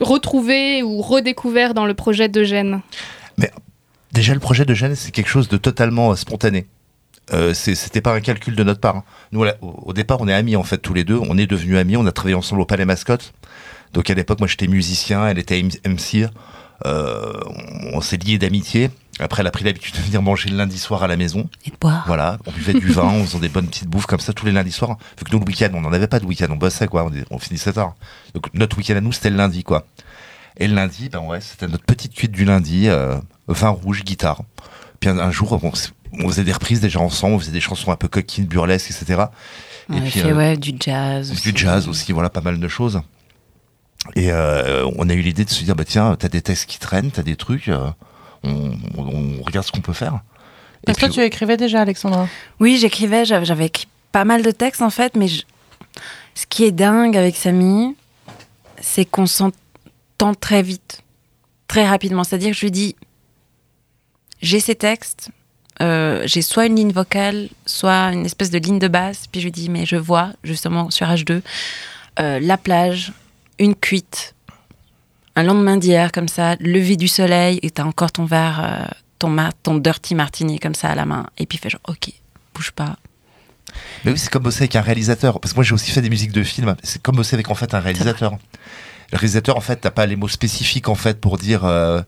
retrouvé 0.00 0.82
ou 0.82 1.00
redécouvert 1.02 1.74
dans 1.74 1.86
le 1.86 1.94
projet 1.94 2.28
d'Eugène 2.28 2.80
Déjà 4.12 4.32
le 4.32 4.40
projet 4.40 4.64
d'Eugène 4.64 4.94
c'est 4.94 5.10
quelque 5.10 5.28
chose 5.28 5.48
de 5.48 5.58
totalement 5.58 6.12
euh, 6.12 6.16
spontané. 6.16 6.66
Euh, 7.34 7.52
C'était 7.52 8.00
pas 8.00 8.14
un 8.14 8.20
calcul 8.20 8.56
de 8.56 8.64
notre 8.64 8.80
part. 8.80 8.96
hein. 8.96 9.04
Nous, 9.32 9.44
au 9.60 9.92
départ, 9.92 10.16
on 10.22 10.28
est 10.28 10.32
amis 10.32 10.56
en 10.56 10.62
fait 10.62 10.78
tous 10.78 10.94
les 10.94 11.04
deux. 11.04 11.18
On 11.28 11.36
est 11.36 11.46
devenus 11.46 11.76
amis. 11.76 11.96
On 11.98 12.06
a 12.06 12.10
travaillé 12.12 12.34
ensemble 12.34 12.62
au 12.62 12.64
Palais 12.64 12.86
Mascotte. 12.86 13.34
Donc 13.92 14.08
à 14.08 14.14
l'époque, 14.14 14.38
moi 14.38 14.48
j'étais 14.48 14.66
musicien, 14.66 15.28
elle 15.28 15.38
était 15.38 15.62
MC. 15.62 16.26
Euh, 16.86 17.32
on 17.92 18.00
s'est 18.00 18.16
liés 18.16 18.38
d'amitié. 18.38 18.90
Après, 19.20 19.40
elle 19.40 19.48
a 19.48 19.50
pris 19.50 19.64
l'habitude 19.64 19.96
de 19.96 20.00
venir 20.00 20.22
manger 20.22 20.48
le 20.48 20.56
lundi 20.56 20.78
soir 20.78 21.02
à 21.02 21.08
la 21.08 21.16
maison. 21.16 21.48
Et 21.66 21.70
de 21.70 21.76
boire. 21.80 22.04
Voilà, 22.06 22.38
on 22.46 22.52
buvait 22.52 22.72
du 22.74 22.86
vin, 22.92 23.02
on 23.04 23.24
faisait 23.24 23.40
des 23.40 23.48
bonnes 23.48 23.66
petites 23.66 23.88
bouffes 23.88 24.06
comme 24.06 24.20
ça 24.20 24.32
tous 24.32 24.46
les 24.46 24.52
lundis 24.52 24.70
soirs. 24.70 24.96
Vu 25.18 25.24
que 25.24 25.32
nous, 25.32 25.40
le 25.40 25.44
week-end, 25.46 25.70
on 25.74 25.80
n'en 25.80 25.92
avait 25.92 26.06
pas 26.06 26.20
de 26.20 26.24
week-end, 26.24 26.46
on 26.50 26.56
bossait 26.56 26.86
quoi, 26.86 27.04
on, 27.04 27.10
on 27.34 27.38
finissait 27.40 27.72
tard. 27.72 27.94
Donc 28.34 28.46
notre 28.54 28.76
week-end 28.78 28.94
à 28.96 29.00
nous, 29.00 29.10
c'était 29.12 29.30
le 29.30 29.36
lundi 29.36 29.64
quoi. 29.64 29.86
Et 30.56 30.68
le 30.68 30.74
lundi, 30.74 31.08
ben 31.08 31.20
ouais, 31.20 31.40
c'était 31.40 31.66
notre 31.66 31.84
petite 31.84 32.14
cuite 32.14 32.30
du 32.32 32.44
lundi, 32.44 32.88
euh, 32.88 33.16
vin 33.48 33.70
rouge, 33.70 34.04
guitare. 34.04 34.42
Puis 35.00 35.10
un, 35.10 35.18
un 35.18 35.30
jour, 35.32 35.60
on 35.62 36.28
faisait 36.28 36.44
des 36.44 36.52
reprises 36.52 36.80
déjà 36.80 37.00
ensemble, 37.00 37.34
on 37.34 37.38
faisait 37.40 37.52
des 37.52 37.60
chansons 37.60 37.90
un 37.90 37.96
peu 37.96 38.08
coquines, 38.08 38.44
burlesques, 38.46 38.90
etc. 38.90 39.24
On 39.88 39.96
Et 39.96 40.00
puis, 40.00 40.10
fait 40.10 40.30
euh, 40.30 40.36
ouais, 40.36 40.56
du 40.56 40.74
jazz. 40.78 41.32
du 41.32 41.52
jazz 41.56 41.88
aussi, 41.88 42.12
voilà, 42.12 42.30
pas 42.30 42.40
mal 42.40 42.58
de 42.60 42.68
choses. 42.68 43.00
Et 44.16 44.32
euh, 44.32 44.88
on 44.96 45.08
a 45.08 45.14
eu 45.14 45.20
l'idée 45.20 45.44
de 45.44 45.50
se 45.50 45.62
dire, 45.64 45.76
bah 45.76 45.84
tiens, 45.84 46.16
t'as 46.18 46.28
des 46.28 46.42
textes 46.42 46.66
qui 46.66 46.78
traînent, 46.78 47.10
t'as 47.10 47.22
des 47.22 47.36
trucs, 47.36 47.68
euh, 47.68 47.88
on, 48.42 48.72
on- 48.96 49.38
on 49.40 49.42
regarde 49.42 49.66
ce 49.66 49.72
qu'on 49.72 49.80
peut 49.80 49.92
faire. 49.92 50.14
Et 50.82 50.86
Parce 50.86 50.98
que 50.98 51.06
puis, 51.06 51.14
toi, 51.14 51.22
tu 51.22 51.26
écrivais 51.26 51.56
déjà, 51.56 51.80
Alexandra? 51.82 52.28
Oui, 52.60 52.78
j'écrivais, 52.78 53.24
j'avais 53.24 53.44
j'avais 53.44 53.66
écrit 53.66 53.86
pas 54.12 54.24
mal 54.24 54.42
de 54.42 54.50
textes 54.50 54.82
en 54.82 54.90
fait, 54.90 55.16
mais 55.16 55.28
je- 55.28 55.42
ce 56.34 56.46
qui 56.46 56.64
est 56.64 56.72
dingue 56.72 57.16
avec 57.16 57.36
Samy, 57.36 57.96
c'est 58.80 59.04
qu'on 59.04 59.26
s'entend 59.26 60.34
très 60.40 60.62
vite, 60.62 61.02
très 61.66 61.86
rapidement. 61.86 62.24
C'est-à-dire 62.24 62.50
que 62.50 62.56
je 62.56 62.62
lui 62.64 62.70
dis, 62.70 62.96
j'ai 64.40 64.60
ces 64.60 64.74
textes, 64.76 65.30
euh, 65.82 66.22
j'ai 66.26 66.42
soit 66.42 66.66
une 66.66 66.76
ligne 66.76 66.92
vocale, 66.92 67.48
soit 67.66 68.12
une 68.12 68.24
espèce 68.26 68.50
de 68.50 68.58
ligne 68.58 68.78
de 68.78 68.88
basse, 68.88 69.26
puis 69.30 69.40
je 69.40 69.46
lui 69.46 69.52
dis, 69.52 69.68
mais 69.68 69.84
je 69.86 69.96
vois 69.96 70.30
justement 70.44 70.90
sur 70.90 71.06
H2 71.08 71.42
euh, 72.20 72.38
la 72.40 72.56
plage, 72.56 73.12
une 73.58 73.74
cuite, 73.74 74.34
un 75.36 75.42
lendemain 75.42 75.76
d'hier 75.76 76.12
comme 76.12 76.28
ça, 76.28 76.56
lever 76.60 76.96
du 76.96 77.08
soleil, 77.08 77.58
et 77.62 77.70
t'as 77.70 77.84
encore 77.84 78.12
ton 78.12 78.24
verre, 78.24 78.60
euh, 78.64 78.94
ton, 79.18 79.28
mar- 79.28 79.52
ton 79.62 79.76
dirty 79.76 80.14
martini 80.14 80.58
comme 80.58 80.74
ça 80.74 80.88
à 80.90 80.94
la 80.94 81.04
main, 81.06 81.26
et 81.38 81.46
puis 81.46 81.58
il 81.58 81.60
fait 81.60 81.70
genre, 81.70 81.80
ok, 81.88 82.10
bouge 82.54 82.70
pas. 82.72 82.96
Mais 84.04 84.12
oui, 84.12 84.18
c'est 84.18 84.30
comme 84.30 84.42
bosser 84.44 84.62
avec 84.62 84.76
un 84.76 84.80
réalisateur. 84.80 85.40
Parce 85.40 85.52
que 85.52 85.56
moi, 85.58 85.64
j'ai 85.64 85.74
aussi 85.74 85.90
fait 85.90 86.00
des 86.00 86.08
musiques 86.08 86.32
de 86.32 86.42
films. 86.42 86.74
C'est 86.82 87.02
comme 87.02 87.16
bosser 87.16 87.34
avec 87.34 87.50
en 87.50 87.54
fait 87.54 87.74
un 87.74 87.80
réalisateur. 87.80 88.38
Le 89.12 89.16
réalisateur, 89.16 89.56
en 89.56 89.60
fait, 89.60 89.76
t'as 89.76 89.90
pas 89.90 90.04
les 90.04 90.16
mots 90.16 90.28
spécifiques 90.28 90.88
en 90.88 90.94
fait 90.94 91.18
pour 91.20 91.38
dire. 91.38 91.64
euh, 91.64 92.02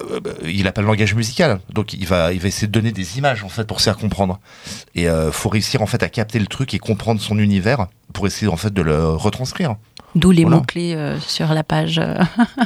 euh, 0.00 0.20
il 0.44 0.66
a 0.66 0.72
pas 0.72 0.80
le 0.80 0.86
langage 0.86 1.14
musical, 1.14 1.60
donc 1.72 1.92
il 1.92 2.06
va, 2.06 2.32
il 2.32 2.40
va 2.40 2.48
essayer 2.48 2.66
de 2.66 2.72
donner 2.72 2.92
des 2.92 3.18
images 3.18 3.44
en 3.44 3.48
fait 3.50 3.64
pour 3.64 3.80
se 3.80 3.84
faire 3.84 3.98
comprendre. 3.98 4.40
Et 4.94 5.08
euh, 5.08 5.30
faut 5.32 5.50
réussir 5.50 5.82
en 5.82 5.86
fait 5.86 6.02
à 6.02 6.08
capter 6.08 6.38
le 6.38 6.46
truc 6.46 6.72
et 6.72 6.78
comprendre 6.78 7.20
son 7.20 7.38
univers 7.38 7.88
pour 8.14 8.26
essayer 8.26 8.50
en 8.50 8.56
fait 8.56 8.72
de 8.72 8.80
le 8.82 9.06
retranscrire. 9.10 9.76
D'où 10.14 10.30
les 10.30 10.42
Voilà. 10.44 10.56
mots-clés 10.58 10.94
euh, 10.94 11.20
sur 11.20 11.52
la 11.52 11.62
page. 11.62 11.98
euh. 11.98 12.14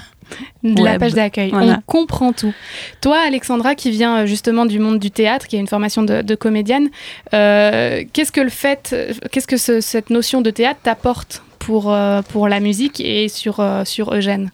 de 0.63 0.85
la 0.85 0.97
page 0.97 1.15
d'accueil. 1.15 1.51
Voilà. 1.51 1.79
On 1.79 1.81
comprend 1.85 2.33
tout. 2.33 2.55
Toi, 3.01 3.19
Alexandra, 3.27 3.75
qui 3.75 3.91
vient 3.91 4.25
justement 4.25 4.67
du 4.67 4.79
monde 4.79 5.01
du 5.01 5.11
théâtre, 5.11 5.49
qui 5.49 5.57
a 5.57 5.59
une 5.59 5.67
formation 5.67 6.05
de, 6.05 6.23
de 6.23 6.35
comédienne, 6.37 6.91
euh, 7.35 8.05
qu'est-ce 8.13 8.31
que 8.31 8.41
le 8.41 8.51
fait, 8.51 8.95
qu'est-ce 9.33 9.49
que 9.49 9.57
ce- 9.57 9.81
cette 9.81 10.11
notion 10.11 10.43
de 10.43 10.51
théâtre 10.51 10.79
t'apporte? 10.85 11.43
Pour, 11.71 11.93
euh, 11.93 12.21
pour 12.23 12.49
la 12.49 12.59
musique 12.59 12.99
et 12.99 13.29
sur, 13.29 13.61
euh, 13.61 13.85
sur 13.85 14.13
Eugène 14.13 14.51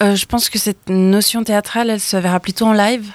Euh, 0.00 0.14
je 0.14 0.26
pense 0.26 0.48
que 0.48 0.58
cette 0.60 0.88
notion 0.88 1.42
théâtrale, 1.42 1.90
elle 1.90 2.00
se 2.00 2.16
verra 2.16 2.38
plutôt 2.38 2.66
en 2.66 2.72
live. 2.72 3.10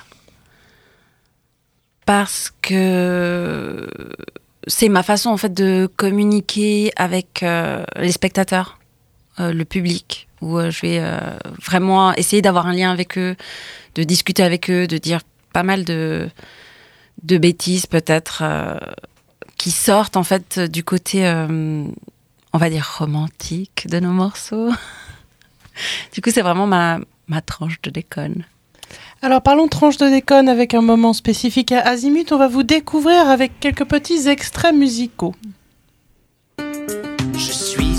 Parce 2.05 2.51
que 2.61 3.89
c'est 4.67 4.89
ma 4.89 5.01
façon 5.01 5.29
en 5.29 5.37
fait 5.37 5.53
de 5.53 5.89
communiquer 5.95 6.91
avec 6.97 7.45
les 8.05 8.11
spectateurs, 8.11 8.79
le 9.37 9.63
public, 9.63 10.27
où 10.41 10.59
je 10.59 10.81
vais 10.81 11.01
vraiment 11.65 12.13
essayer 12.15 12.41
d'avoir 12.41 12.67
un 12.67 12.73
lien 12.73 12.91
avec 12.91 13.17
eux, 13.17 13.37
de 13.95 14.03
discuter 14.03 14.43
avec 14.43 14.69
eux, 14.69 14.85
de 14.85 14.97
dire 14.97 15.21
pas 15.53 15.63
mal 15.63 15.85
de, 15.85 16.29
de 17.23 17.37
bêtises 17.37 17.85
peut-être 17.85 18.43
qui 19.57 19.71
sortent 19.71 20.17
en 20.17 20.23
fait 20.23 20.59
du 20.59 20.83
côté, 20.83 21.23
on 22.53 22.57
va 22.57 22.69
dire, 22.69 22.95
romantique 22.99 23.87
de 23.89 23.99
nos 23.99 24.11
morceaux. 24.11 24.69
du 26.13 26.21
coup, 26.21 26.29
c'est 26.31 26.41
vraiment 26.41 26.67
ma, 26.67 26.99
ma 27.27 27.41
tranche 27.41 27.81
de 27.81 27.89
déconne. 27.89 28.45
Alors 29.21 29.41
parlons 29.41 29.67
tranche 29.67 29.97
de 29.97 30.09
déconne 30.09 30.49
avec 30.49 30.73
un 30.73 30.81
moment 30.81 31.13
spécifique 31.13 31.71
à 31.71 31.79
Azimut. 31.79 32.31
On 32.31 32.37
va 32.37 32.47
vous 32.47 32.63
découvrir 32.63 33.29
avec 33.29 33.59
quelques 33.59 33.85
petits 33.85 34.27
extraits 34.27 34.75
musicaux. 34.75 35.33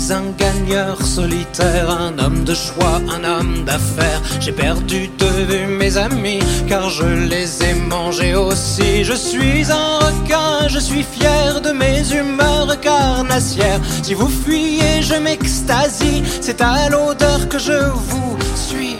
Un 0.07 0.37
gagneur 0.37 1.01
solitaire, 1.01 1.89
un 1.89 2.19
homme 2.19 2.43
de 2.43 2.53
choix, 2.53 3.01
un 3.09 3.23
homme 3.23 3.63
d'affaires. 3.65 4.21
J'ai 4.39 4.51
perdu 4.51 5.09
de 5.17 5.25
vue 5.25 5.65
mes 5.65 5.97
amis, 5.97 6.39
car 6.67 6.91
je 6.91 7.07
les 7.27 7.63
ai 7.63 7.73
mangés 7.73 8.35
aussi. 8.35 9.03
Je 9.03 9.13
suis 9.13 9.71
un 9.71 9.97
requin, 9.97 10.67
je 10.67 10.77
suis 10.77 11.01
fier 11.01 11.59
de 11.59 11.71
mes 11.71 12.13
humeurs 12.13 12.79
carnassières. 12.81 13.81
Si 14.03 14.13
vous 14.13 14.27
fuyez, 14.27 15.01
je 15.01 15.15
m'extasie, 15.15 16.21
c'est 16.39 16.61
à 16.61 16.87
l'odeur 16.89 17.49
que 17.49 17.57
je 17.57 17.89
vous 17.89 18.37
suis. 18.55 18.97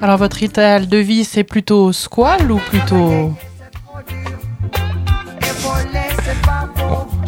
Alors 0.00 0.18
votre 0.18 0.36
rituel 0.36 0.88
de 0.88 0.96
vie, 0.96 1.24
c'est 1.24 1.44
plutôt 1.44 1.92
squal 1.92 2.50
ou 2.50 2.58
plutôt... 2.58 3.32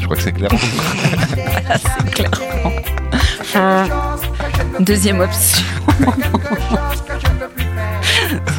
je 0.05 0.07
crois 0.07 0.17
que 0.19 0.23
c'est 0.23 0.33
clair. 0.33 0.51
C'est 1.97 2.11
clairement. 2.11 2.73
Deuxième 4.79 5.21
option. 5.21 5.65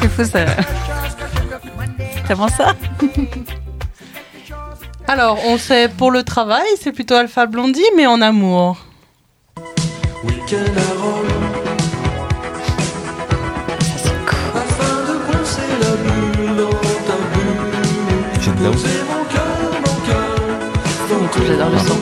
c'est 0.00 0.08
fou 0.08 0.24
ça. 0.24 0.44
Comment 2.26 2.48
ça 2.48 2.74
Alors 5.06 5.38
on 5.46 5.56
sait 5.56 5.88
pour 5.88 6.10
le 6.10 6.24
travail, 6.24 6.66
c'est 6.80 6.90
plutôt 6.90 7.14
Alpha 7.14 7.46
Blondie, 7.46 7.80
mais 7.96 8.08
en 8.08 8.20
amour. 8.20 8.78
Week-end 10.24 10.56
à 10.76 11.00
Rome, 11.00 11.28
afin 14.52 14.96
de 15.06 15.14
brosser 15.30 15.60
la 15.80 15.92
bulle 15.94 16.56
dans 16.56 16.70
ta 16.70 17.16
bulle. 17.32 18.40
Tiens, 18.40 18.56
là 18.60 18.70
où 18.70 19.05
J'adore 21.44 21.70
le 21.70 21.78
son. 21.78 21.96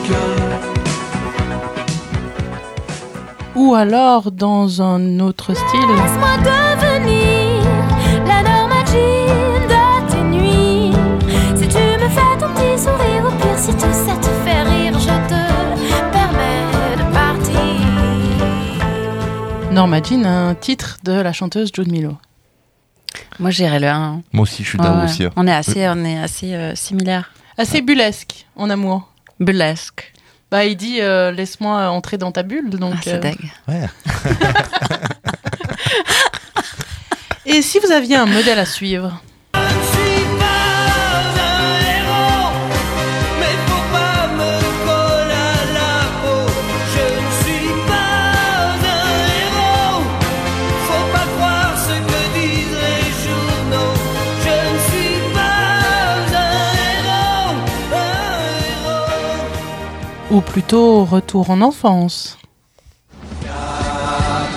Ou 3.55 3.73
alors 3.73 4.31
dans 4.31 4.81
un 4.81 5.19
autre 5.19 5.53
style. 5.53 5.79
Laisse-moi 5.79 6.37
devenir 6.37 7.63
la 8.27 8.41
normagine 8.43 9.67
de 9.69 10.11
tes 10.11 10.23
nuits. 10.23 10.91
Si 11.55 11.67
tu 11.67 11.77
me 11.77 12.09
fais 12.09 12.37
ton 12.39 12.49
petit 12.53 12.77
sourire, 12.81 13.23
au 13.25 13.31
pire, 13.41 13.57
si 13.57 13.71
tout 13.71 13.93
ça 13.93 14.15
te 14.17 14.27
fait 14.45 14.61
rire, 14.63 14.93
je 14.99 15.05
te 15.29 15.41
permets 16.11 16.97
de 16.97 17.03
partir. 17.13 17.81
Norma 19.71 20.01
Jean, 20.03 20.25
un 20.25 20.55
titre 20.55 20.97
de 21.03 21.13
la 21.13 21.31
chanteuse 21.33 21.69
June 21.73 21.91
Milo. 21.91 22.17
Moi, 23.39 23.51
j'irais 23.51 23.79
le 23.79 23.87
1. 23.87 24.21
Moi 24.33 24.43
aussi, 24.43 24.63
je 24.63 24.69
suis 24.69 24.77
Ouais, 24.79 24.85
down 24.85 24.99
ouais. 24.99 25.05
aussi. 25.05 25.23
hein. 25.25 25.31
On 25.35 25.47
est 25.47 25.53
assez, 25.53 25.87
on 25.89 26.03
est 26.05 26.19
assez 26.19 26.53
euh, 26.53 26.75
similaires. 26.75 27.31
Assez 27.57 27.81
bullesque 27.81 28.45
en 28.57 28.69
amour. 28.69 29.09
Burlesque. 29.39 30.13
Bah 30.51 30.65
il 30.65 30.77
dit 30.77 31.01
euh, 31.01 31.31
laisse-moi 31.31 31.87
entrer 31.89 32.17
dans 32.17 32.31
ta 32.31 32.43
bulle. 32.43 32.69
Donc, 32.69 32.93
Ah, 32.97 33.01
c'est 33.03 33.13
euh, 33.15 33.19
dingue. 33.19 33.51
Ouais. 33.67 33.85
Et 37.45 37.61
si 37.61 37.79
vous 37.79 37.91
aviez 37.91 38.15
un 38.15 38.25
modèle 38.25 38.59
à 38.59 38.65
suivre? 38.65 39.21
Ou 60.35 60.41
plutôt 60.41 61.05
retour 61.05 61.49
en 61.49 61.61
enfance 61.61 62.37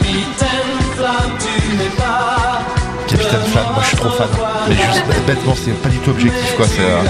Capitaine 0.02 0.80
Flamme, 0.96 1.38
tu 1.38 1.76
n'es 1.76 1.90
pas. 1.96 2.58
Capitaine 3.06 3.40
Flamme, 3.52 3.66
moi 3.74 3.82
je 3.82 3.86
suis 3.88 3.96
trop 3.96 4.10
fan. 4.10 4.26
Mais 4.68 4.74
juste 4.74 5.04
bêtement, 5.26 5.54
c'est 5.54 5.70
pas 5.80 5.88
du 5.88 5.98
tout 5.98 6.10
objectif 6.10 6.56
quoi. 6.56 6.66
C'est, 6.66 6.80
euh, 6.80 7.02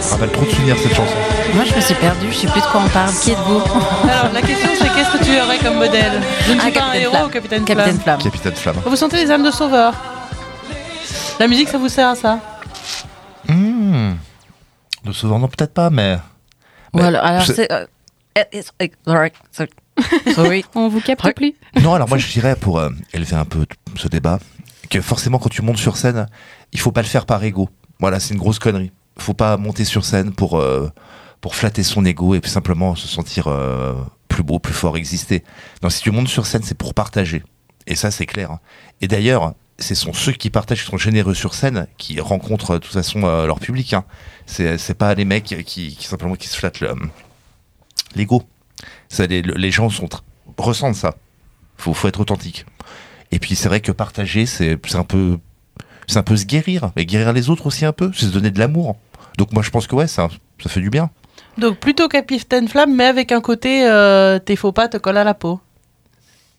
ça 0.00 0.16
me 0.16 0.20
rappelle 0.22 0.32
trop 0.32 0.44
de 0.46 0.50
souvenirs 0.50 0.76
cette 0.82 0.94
chanson. 0.94 1.12
Moi, 1.54 1.64
je 1.64 1.74
me 1.74 1.80
suis 1.80 1.94
perdue. 1.94 2.28
Je 2.32 2.36
sais 2.38 2.46
plus 2.46 2.60
de 2.60 2.66
quoi 2.66 2.80
on 2.84 2.88
parle. 2.88 3.12
Qui 3.22 3.32
êtes-vous 3.32 3.60
Alors 4.10 4.32
la 4.32 4.40
question 4.42 4.68
c'est 4.78 4.88
qu'est-ce 4.94 5.18
que 5.18 5.24
tu 5.24 5.38
aurais 5.40 5.58
comme 5.58 5.76
modèle 5.76 6.22
Je 6.46 6.52
ne 6.52 6.58
Ah, 6.60 6.62
suis 6.62 6.72
pas 6.72 6.80
un 6.80 6.92
Capitaine 6.92 7.02
héros 7.02 7.10
Flamme. 7.12 7.26
ou 7.26 7.30
Capitaine, 7.30 7.64
Capitaine 7.64 8.00
Flamme 8.00 8.20
Flamme. 8.20 8.32
Capitaine 8.32 8.54
Flamme. 8.54 8.76
Vous 8.86 8.96
sentez 8.96 9.16
les 9.24 9.30
âmes 9.30 9.44
de 9.44 9.50
sauveur 9.50 9.92
La 11.38 11.46
musique 11.48 11.68
ça 11.68 11.76
vous 11.78 11.88
sert 11.88 12.08
à 12.08 12.14
ça 12.14 12.38
Hmm. 13.48 14.12
De 15.04 15.12
Sauveur, 15.12 15.38
non, 15.38 15.48
peut-être 15.48 15.72
pas, 15.72 15.88
mais. 15.90 16.18
Ou 16.94 16.98
Mais 16.98 17.04
alors, 17.04 17.24
c'est. 17.54 17.70
euh. 17.72 17.86
On 20.74 20.88
vous 20.88 21.00
capte 21.00 21.34
plus. 21.34 21.54
Non, 21.82 21.94
alors 21.94 22.08
moi 22.08 22.18
je 22.18 22.28
dirais 22.30 22.54
pour 22.54 22.78
euh, 22.78 22.90
élever 23.12 23.34
un 23.36 23.44
peu 23.44 23.66
ce 23.96 24.06
débat 24.08 24.38
que 24.90 25.00
forcément 25.00 25.38
quand 25.38 25.48
tu 25.48 25.60
montes 25.62 25.76
sur 25.78 25.96
scène, 25.96 26.26
il 26.72 26.78
faut 26.80 26.92
pas 26.92 27.02
le 27.02 27.08
faire 27.08 27.26
par 27.26 27.42
ego. 27.42 27.68
Voilà, 27.98 28.20
c'est 28.20 28.34
une 28.34 28.40
grosse 28.40 28.58
connerie. 28.60 28.92
Faut 29.18 29.34
pas 29.34 29.56
monter 29.56 29.84
sur 29.84 30.04
scène 30.04 30.32
pour 30.32 30.58
euh, 30.58 30.88
pour 31.40 31.56
flatter 31.56 31.82
son 31.82 32.04
ego 32.04 32.34
et 32.34 32.40
puis 32.40 32.50
simplement 32.50 32.94
se 32.94 33.08
sentir 33.08 33.48
euh, 33.48 33.94
plus 34.28 34.42
beau, 34.44 34.58
plus 34.60 34.74
fort, 34.74 34.96
exister. 34.96 35.42
Non, 35.82 35.90
si 35.90 36.00
tu 36.02 36.10
montes 36.12 36.28
sur 36.28 36.46
scène, 36.46 36.62
c'est 36.62 36.76
pour 36.78 36.94
partager. 36.94 37.42
Et 37.88 37.96
ça, 37.96 38.10
c'est 38.12 38.26
clair. 38.26 38.52
hein. 38.52 38.60
Et 39.00 39.08
d'ailleurs, 39.08 39.54
ce 39.78 39.94
sont 39.94 40.12
ceux 40.12 40.32
qui 40.32 40.50
partagent, 40.50 40.82
qui 40.84 40.90
sont 40.90 40.96
généreux 40.98 41.34
sur 41.34 41.54
scène, 41.54 41.86
qui 41.98 42.20
rencontrent 42.20 42.74
de 42.74 42.78
toute 42.78 42.92
façon 42.92 43.24
euh, 43.24 43.46
leur 43.46 43.60
public. 43.60 43.94
Hein. 43.94 44.04
C'est 44.46 44.94
pas 44.96 45.14
les 45.14 45.24
mecs 45.24 45.44
qui, 45.64 45.94
qui 45.94 46.04
simplement 46.04 46.34
qui 46.34 46.48
se 46.48 46.56
flattent 46.56 46.80
le- 46.80 46.94
l'ego. 48.14 48.42
Les, 49.18 49.42
les 49.42 49.70
gens 49.70 49.88
sont 49.90 50.08
ressentent 50.56 50.96
ça. 50.96 51.14
Faut, 51.76 51.94
faut 51.94 52.08
être 52.08 52.20
authentique. 52.20 52.66
Et 53.30 53.38
puis 53.38 53.54
c'est 53.54 53.68
vrai 53.68 53.80
que 53.80 53.92
partager, 53.92 54.46
c'est 54.46 54.78
un 54.94 55.04
peu, 55.04 55.38
c'est 56.06 56.16
un 56.18 56.22
peu 56.22 56.36
se 56.36 56.44
guérir, 56.46 56.90
mais 56.96 57.04
guérir 57.06 57.32
les 57.32 57.50
autres 57.50 57.66
aussi 57.66 57.84
un 57.84 57.92
peu, 57.92 58.10
c'est 58.14 58.26
se 58.26 58.30
donner 58.30 58.50
de 58.50 58.58
l'amour. 58.58 58.96
Donc 59.36 59.52
moi 59.52 59.62
je 59.62 59.70
pense 59.70 59.86
que 59.86 59.94
ouais, 59.94 60.06
ça, 60.08 60.28
ça 60.62 60.68
fait 60.68 60.80
du 60.80 60.90
bien. 60.90 61.10
Donc 61.58 61.78
plutôt 61.78 62.08
Capitaine 62.08 62.66
Flamme 62.68 62.94
mais 62.96 63.04
avec 63.04 63.30
un 63.32 63.40
côté 63.40 63.86
euh, 63.86 64.38
tes 64.38 64.56
faux 64.56 64.72
pas 64.72 64.88
te 64.88 64.96
collent 64.96 65.18
à 65.18 65.24
la 65.24 65.34
peau. 65.34 65.60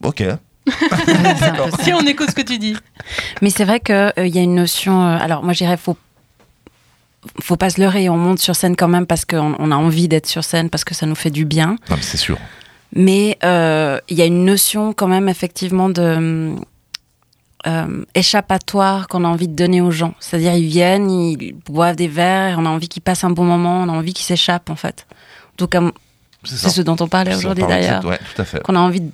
Ok. 0.03 0.23
Si 1.83 1.93
on 1.93 2.01
écoute 2.01 2.29
ce 2.29 2.35
que 2.35 2.41
tu 2.41 2.57
dis. 2.57 2.75
Mais 3.41 3.49
c'est 3.49 3.65
vrai 3.65 3.79
qu'il 3.79 4.27
y 4.27 4.37
a 4.37 4.41
une 4.41 4.55
notion. 4.55 5.01
euh, 5.05 5.17
alors, 5.19 5.43
moi, 5.43 5.53
je 5.53 5.59
dirais, 5.59 5.77
faut, 5.77 5.97
faut 7.41 7.55
pas 7.57 7.69
se 7.69 7.79
leurrer. 7.81 8.09
On 8.09 8.17
monte 8.17 8.39
sur 8.39 8.55
scène 8.55 8.75
quand 8.75 8.87
même 8.87 9.05
parce 9.05 9.25
qu'on 9.25 9.55
on 9.59 9.71
a 9.71 9.75
envie 9.75 10.07
d'être 10.07 10.27
sur 10.27 10.43
scène, 10.43 10.69
parce 10.69 10.83
que 10.83 10.93
ça 10.95 11.05
nous 11.05 11.15
fait 11.15 11.31
du 11.31 11.45
bien. 11.45 11.75
Non 11.89 11.95
mais 11.95 12.01
c'est 12.01 12.17
sûr. 12.17 12.37
Mais 12.95 13.37
euh, 13.43 13.99
il 14.09 14.17
y 14.17 14.21
a 14.21 14.25
une 14.25 14.45
notion 14.45 14.93
quand 14.93 15.07
même, 15.07 15.29
effectivement, 15.29 15.89
de. 15.89 16.55
euh, 17.67 18.03
échappatoire 18.15 19.07
qu'on 19.07 19.25
a 19.25 19.27
envie 19.27 19.47
de 19.47 19.53
donner 19.55 19.81
aux 19.81 19.91
gens. 19.91 20.13
C'est-à-dire, 20.19 20.53
ils 20.53 20.67
viennent, 20.67 21.11
ils 21.11 21.53
boivent 21.53 21.97
des 21.97 22.07
verres, 22.07 22.57
on 22.57 22.65
a 22.65 22.69
envie 22.69 22.87
qu'ils 22.87 23.01
passent 23.03 23.23
un 23.25 23.29
bon 23.31 23.43
moment, 23.43 23.81
on 23.83 23.89
a 23.89 23.91
envie 23.91 24.13
qu'ils 24.13 24.25
s'échappent, 24.25 24.69
en 24.69 24.75
fait. 24.75 25.05
En 25.53 25.57
tout 25.57 25.67
cas, 25.67 25.81
C'est 26.45 26.69
ce 26.69 26.81
dont 26.81 26.95
on 27.01 27.07
parlait 27.09 27.35
aujourd'hui 27.35 27.65
d'ailleurs. 27.67 28.05
Ouais, 28.05 28.17
tout 28.33 28.41
à 28.41 28.45
fait. 28.45 28.61
Qu'on 28.63 28.75
a 28.75 28.79
envie 28.79 29.01
de 29.01 29.11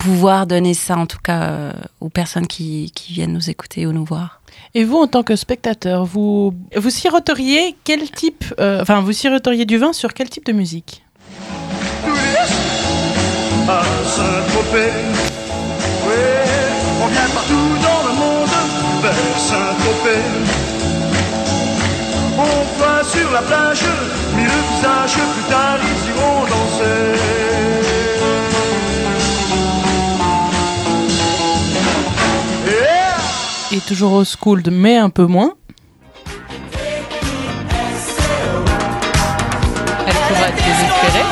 pouvoir 0.00 0.46
donner 0.46 0.74
ça, 0.74 0.96
en 0.96 1.06
tout 1.06 1.18
cas, 1.22 1.42
euh, 1.42 1.72
aux 2.00 2.08
personnes 2.08 2.46
qui, 2.46 2.90
qui 2.94 3.12
viennent 3.12 3.34
nous 3.34 3.50
écouter 3.50 3.86
ou 3.86 3.92
nous 3.92 4.04
voir. 4.04 4.40
Et 4.74 4.82
vous, 4.84 4.96
en 4.96 5.06
tant 5.06 5.22
que 5.22 5.36
spectateur, 5.36 6.04
vous, 6.04 6.54
vous 6.74 6.90
siroteriez 6.90 7.76
quel 7.84 8.10
type, 8.10 8.44
euh, 8.58 8.80
enfin, 8.80 9.00
vous 9.00 9.12
siroteriez 9.12 9.66
du 9.66 9.76
vin 9.78 9.92
sur 9.92 10.14
quel 10.14 10.30
type 10.30 10.46
de 10.46 10.52
musique? 10.52 11.04
À 13.68 13.82
Saint-Tropez. 14.06 14.92
Oui, 16.06 16.22
on 17.02 17.06
vient 17.06 17.30
partout 17.34 17.68
dans 17.86 18.02
le 18.08 18.14
monde 18.18 18.54
vers 19.02 19.38
Saint-Tropez. 19.38 20.24
On 22.38 22.78
voit 22.78 23.04
sur 23.04 23.30
la 23.32 23.42
plage 23.42 23.84
mille 24.34 24.48
visages, 24.72 25.12
plus 25.12 25.48
tard 25.50 25.78
ils 25.82 26.10
iront 26.10 26.42
danser. 26.46 27.29
toujours 33.80 34.12
au 34.12 34.24
school, 34.24 34.62
mais 34.70 34.96
un 34.96 35.10
peu 35.10 35.26
moins. 35.26 35.54
Elle 40.06 40.14
pourra 40.14 40.48
être 40.48 40.56
désespérée. 40.56 41.24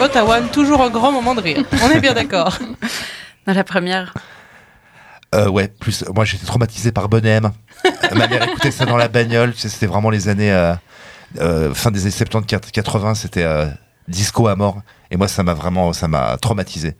Ottawa, 0.00 0.40
toujours 0.40 0.82
un 0.82 0.90
grand 0.90 1.12
moment 1.12 1.34
de 1.36 1.40
rire. 1.40 1.64
On 1.80 1.90
est 1.90 2.00
bien 2.00 2.12
d'accord. 2.12 2.58
Dans 3.46 3.52
la 3.52 3.62
première. 3.62 4.12
Euh, 5.34 5.48
ouais, 5.48 5.68
plus 5.68 6.04
moi 6.14 6.24
j'étais 6.24 6.44
traumatisé 6.44 6.90
par 6.92 7.08
Bonhème. 7.08 7.52
Ma 8.14 8.26
mère 8.26 8.42
écoutait 8.42 8.70
ça 8.70 8.84
dans 8.84 8.96
la 8.96 9.08
bagnole. 9.08 9.54
C'était 9.56 9.86
vraiment 9.86 10.10
les 10.10 10.28
années. 10.28 10.52
Euh, 10.52 10.74
euh, 11.38 11.74
fin 11.74 11.90
des 11.90 12.02
années 12.02 12.10
70, 12.10 12.70
80, 12.72 13.14
c'était 13.14 13.44
euh, 13.44 13.66
disco 14.08 14.48
à 14.48 14.56
mort. 14.56 14.82
Et 15.10 15.16
moi, 15.16 15.28
ça 15.28 15.42
m'a 15.42 15.54
vraiment. 15.54 15.92
Ça 15.92 16.08
m'a 16.08 16.36
traumatisé. 16.38 16.96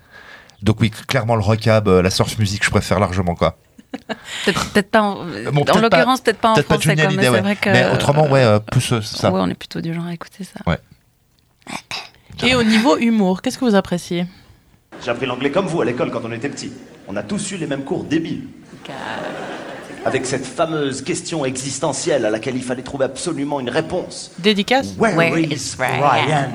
Donc, 0.63 0.81
oui, 0.81 0.91
clairement, 0.91 1.35
le 1.35 1.43
rockab, 1.43 1.89
euh, 1.89 2.03
la 2.03 2.11
surf 2.11 2.39
music, 2.39 2.65
je 2.65 2.71
préfère 2.71 3.01
largement, 3.01 3.35
quoi. 3.35 3.59
Peut-être 4.47 4.91
pas 4.91 5.03
en, 5.03 5.27
bon, 5.53 5.65
en 5.69 5.81
l'occurrence, 5.81 6.23
peut-être 6.23 6.39
pas 6.39 6.53
en 6.53 6.55
pas 6.55 6.63
français. 6.63 6.97
Mais 6.97 7.29
ouais. 7.29 7.41
vrai 7.41 7.57
que. 7.57 7.69
Mais 7.69 7.91
autrement, 7.91 8.27
ouais, 8.31 8.43
euh, 8.43 8.59
plus 8.59 9.01
ça. 9.03 9.31
Ouais, 9.31 9.41
on 9.43 9.51
est 9.51 9.55
plutôt 9.55 9.83
du 9.83 9.93
genre 9.93 10.07
à 10.07 10.15
écouter 10.15 10.45
ça. 10.45 10.61
Et 12.43 12.55
au 12.55 12.63
niveau 12.63 12.97
humour, 12.97 13.43
qu'est-ce 13.43 13.59
que 13.59 13.67
vous 13.67 13.75
appréciez? 13.75 14.27
J'ai 15.05 15.11
appris 15.11 15.27
l'anglais 15.27 15.51
comme 15.51 15.67
vous 15.67 15.83
à 15.83 15.85
l'école 15.85 16.11
quand 16.11 16.23
on 16.25 16.33
était 16.33 16.49
petit. 16.49 16.73
On 17.07 17.17
a 17.17 17.23
tous 17.23 17.53
eu 17.53 17.57
les 17.59 17.67
mêmes 17.67 17.85
cours 17.85 18.05
débiles. 18.05 18.49
Avec 20.05 20.27
cette 20.27 20.45
fameuse 20.45 21.03
question 21.03 21.45
existentielle 21.45 22.25
à 22.25 22.31
laquelle 22.31 22.57
il 22.57 22.63
fallait 22.63 22.83
trouver 22.83 23.05
absolument 23.05 23.61
une 23.61 23.71
réponse. 23.71 24.33
Dédicace? 24.39 24.95
Where, 24.99 25.17
Where 25.17 25.39
is? 25.39 25.77
Brian? 25.77 26.51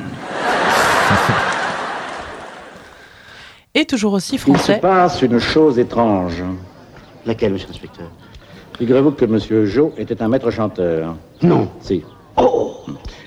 Et 3.73 3.85
toujours 3.85 4.13
aussi 4.13 4.35
Il 4.35 4.39
se 4.39 4.45
français. 4.51 4.79
passe 4.79 5.21
une 5.21 5.39
chose 5.39 5.79
étrange. 5.79 6.43
Laquelle, 7.25 7.53
monsieur 7.53 7.67
l'inspecteur? 7.67 8.07
Figurez-vous 8.77 9.11
que 9.11 9.25
Monsieur 9.25 9.65
Joe 9.65 9.91
était 9.97 10.21
un 10.21 10.27
maître 10.27 10.51
chanteur. 10.51 11.15
Non. 11.41 11.69
Si. 11.81 12.03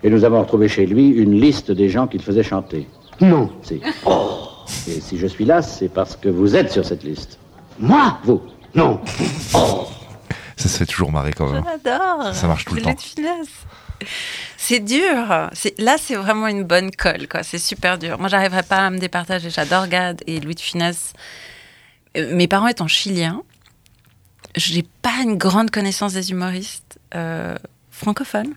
Et 0.02 0.10
nous 0.10 0.24
avons 0.24 0.40
retrouvé 0.40 0.68
chez 0.68 0.86
lui 0.86 1.08
une 1.08 1.40
liste 1.40 1.70
des 1.70 1.88
gens 1.88 2.06
qu'il 2.06 2.22
faisait 2.22 2.42
chanter. 2.42 2.86
Non. 3.20 3.50
Si. 3.62 3.80
Et 4.88 5.00
si 5.00 5.18
je 5.18 5.26
suis 5.26 5.44
là, 5.44 5.62
c'est 5.62 5.88
parce 5.88 6.14
que 6.16 6.28
vous 6.28 6.56
êtes 6.56 6.70
sur 6.70 6.84
cette 6.84 7.02
liste. 7.04 7.38
Moi? 7.78 8.18
Vous. 8.24 8.40
Non. 8.74 9.00
Ça 10.60 10.68
se 10.68 10.76
fait 10.76 10.86
toujours 10.86 11.10
marrer 11.10 11.32
quand 11.32 11.50
même. 11.50 11.64
J'adore. 11.64 12.34
Ça 12.34 12.46
marche 12.46 12.66
tout 12.66 12.74
le 12.74 12.82
temps. 12.82 12.94
C'est 14.58 14.80
dur. 14.80 15.50
Là, 15.78 15.96
c'est 15.98 16.14
vraiment 16.14 16.48
une 16.48 16.64
bonne 16.64 16.90
colle. 16.90 17.26
C'est 17.42 17.58
super 17.58 17.98
dur. 17.98 18.18
Moi, 18.18 18.28
j'arriverais 18.28 18.62
pas 18.62 18.86
à 18.86 18.90
me 18.90 18.98
départager. 18.98 19.48
J'adore 19.48 19.88
Gad 19.88 20.22
et 20.26 20.38
Louis 20.38 20.54
de 20.54 20.60
Funès. 20.60 21.14
Euh, 22.16 22.34
Mes 22.34 22.46
parents 22.46 22.68
étant 22.68 22.88
chiliens, 22.88 23.42
j'ai 24.54 24.84
pas 25.00 25.22
une 25.22 25.36
grande 25.38 25.70
connaissance 25.70 26.12
des 26.12 26.30
humoristes 26.30 26.98
euh, 27.14 27.56
francophones. 27.90 28.52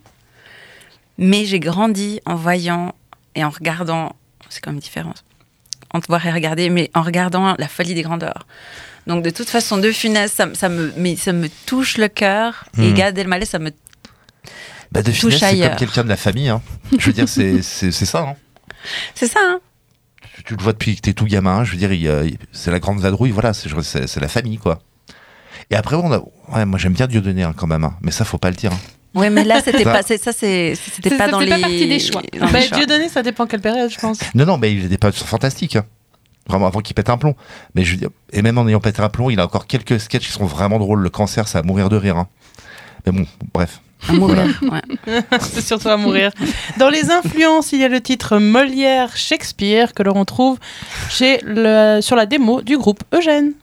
Mais 1.18 1.46
j'ai 1.46 1.60
grandi 1.62 2.20
en 2.26 2.36
voyant 2.36 2.94
et 3.36 3.46
en 3.46 3.50
regardant. 3.50 4.16
C'est 4.50 4.60
quand 4.62 4.72
même 4.72 4.82
différent. 4.82 5.14
Entre 5.94 6.08
voir 6.08 6.26
et 6.26 6.32
regarder, 6.32 6.70
mais 6.70 6.92
en 6.96 7.02
regardant 7.02 7.56
La 7.58 7.70
folie 7.70 7.94
des 7.94 8.02
grandeurs. 8.02 8.46
Donc, 9.08 9.24
de 9.24 9.30
toute 9.30 9.50
façon, 9.50 9.78
de 9.78 9.92
Funès, 9.92 10.32
ça, 10.32 10.46
me- 10.46 10.54
ça 10.54 10.70
me, 10.70 10.94
mais 10.98 11.16
ça 11.16 11.34
me 11.34 11.50
touche 11.66 11.98
le 11.98 12.08
cœur. 12.08 12.66
Et 12.78 12.90
Mhm. 12.90 12.94
Gad 12.94 13.18
Elmaleh, 13.18 13.46
ça 13.46 13.60
me 13.60 13.72
Bah, 14.92 15.02
de 15.02 15.12
Touche 15.12 15.20
finesse, 15.22 15.40
c'est 15.40 15.60
comme 15.60 15.76
quelqu'un 15.76 16.04
de 16.04 16.10
la 16.10 16.18
famille. 16.18 16.50
Hein. 16.50 16.62
Je 16.98 17.06
veux 17.08 17.14
dire, 17.14 17.28
c'est 17.28 17.62
ça. 17.92 18.20
Hein. 18.22 18.36
C'est 19.16 19.28
ça, 19.28 19.40
hein 19.42 19.60
Tu, 20.36 20.44
tu 20.44 20.56
le 20.56 20.62
vois 20.64 20.74
depuis 20.74 20.96
que 20.96 21.02
t'es 21.02 21.14
tout 21.14 21.26
gamin. 21.26 21.64
Je 21.64 21.72
veux 21.76 21.78
dire, 21.78 21.90
c'est 22.52 22.72
la 22.72 22.80
grande 22.80 23.00
vadrouille. 23.00 23.32
Voilà, 23.32 23.54
c'est 23.54 24.20
la 24.20 24.28
famille, 24.28 24.58
quoi. 24.58 24.80
Et 25.72 25.76
après, 25.76 25.96
on 25.96 26.12
a, 26.12 26.20
ouais, 26.54 26.66
moi 26.66 26.78
j'aime 26.78 26.94
bien 26.94 27.08
Dieudonné 27.08 27.44
hein, 27.44 27.54
quand 27.56 27.68
même. 27.68 27.84
hein. 27.84 27.96
Mais 28.02 28.12
ça, 28.12 28.24
faut 28.26 28.38
pas 28.38 28.50
le 28.50 28.56
dire. 28.56 28.72
hein. 28.72 28.80
Oui, 29.16 29.30
mais 29.30 29.44
là, 29.44 29.62
c'était 29.64 29.84
pas, 29.84 30.02
ça, 30.04 30.16
c'était 30.34 30.76
Ça- 31.10 31.18
pas 31.18 31.28
dans 31.30 31.40
fait 31.40 31.46
les. 31.46 31.52
pas 31.52 31.60
partie 31.60 31.88
des 31.88 32.00
choix. 32.00 32.22
Bah, 32.40 32.62
choix. 32.62 32.78
Dieudonné, 32.78 33.10
ça 33.10 33.22
dépend 33.24 33.46
quelle 33.48 33.62
période, 33.62 33.92
je 33.92 33.98
pense. 34.00 34.20
Non, 34.36 34.46
non, 34.46 34.58
mais 34.58 34.74
il 34.74 34.86
a 34.86 34.88
des 34.88 34.98
périodes 34.98 35.16
fantastiques. 35.18 35.78
Vraiment, 36.48 36.68
avant 36.68 36.82
qu'il 36.82 36.94
pète 36.94 37.10
un 37.10 37.18
plomb. 37.18 37.36
Mais 37.74 37.84
je 37.84 37.92
veux 37.92 37.98
dire, 37.98 38.10
et 38.32 38.42
même 38.42 38.58
en 38.58 38.68
ayant 38.68 38.80
pété 38.82 39.02
un 39.02 39.10
plomb, 39.10 39.30
il 39.30 39.40
a 39.40 39.46
encore 39.46 39.66
quelques 39.68 40.00
sketchs 40.00 40.26
qui 40.28 40.32
sont 40.34 40.46
vraiment 40.46 40.78
drôles. 40.80 41.00
Le 41.02 41.10
cancer, 41.10 41.48
ça 41.48 41.62
va 41.62 41.68
mourir 41.68 41.90
de 41.90 41.96
rire. 41.96 42.18
hein. 42.18 42.28
Mais 43.06 43.12
bon, 43.14 43.26
bref. 43.54 43.80
À 44.10 44.12
mourir, 44.14 44.44
ouais. 44.64 45.22
C'est 45.40 45.62
surtout 45.62 45.88
à 45.88 45.96
mourir. 45.96 46.32
Dans 46.78 46.90
les 46.90 47.10
influences, 47.10 47.72
il 47.72 47.80
y 47.80 47.86
a 47.86 47.88
le 47.88 48.02
titre 48.02 48.38
Molière 48.38 49.16
Shakespeare 49.16 49.94
que 49.94 50.04
l'on 50.04 50.26
trouve 50.26 50.58
chez 51.10 51.40
le, 51.46 52.02
sur 52.02 52.18
la 52.18 52.26
démo 52.26 52.62
du 52.62 52.78
groupe 52.78 53.02
Eugène. 53.14 53.54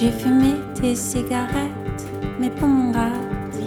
J'ai 0.00 0.12
fumé 0.12 0.54
tes 0.80 0.94
cigarettes, 0.94 2.06
mes 2.38 2.50
grattent. 2.50 3.58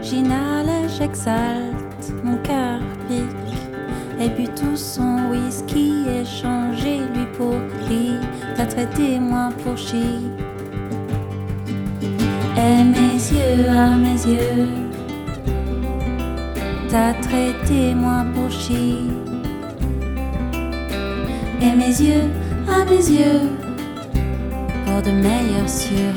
J'inhale, 0.00 0.88
j'exalte, 0.96 2.12
mon 2.22 2.36
cœur 2.36 2.78
pique. 3.08 3.58
Et 4.20 4.28
bu 4.28 4.44
tout 4.54 4.76
son 4.76 5.28
whisky, 5.30 6.04
échangé 6.22 6.98
lui 6.98 7.26
pour 7.36 7.54
lui. 7.88 8.12
T'as 8.54 8.66
traité 8.66 9.18
moi 9.18 9.48
pour 9.64 9.76
chi. 9.76 10.30
Et 12.56 12.84
mes 12.84 13.16
yeux 13.16 13.68
à 13.70 13.96
mes 13.96 14.22
yeux, 14.24 14.68
t'as 16.88 17.14
traité 17.14 17.92
moi 17.96 18.24
pour 18.34 18.50
chi. 18.52 18.98
Et 21.60 21.74
mes 21.74 22.00
yeux 22.00 22.30
à 22.68 22.84
mes 22.84 23.10
yeux 23.10 23.49
de 25.10 25.14
meilleurs 25.16 25.68
cieux. 25.68 26.14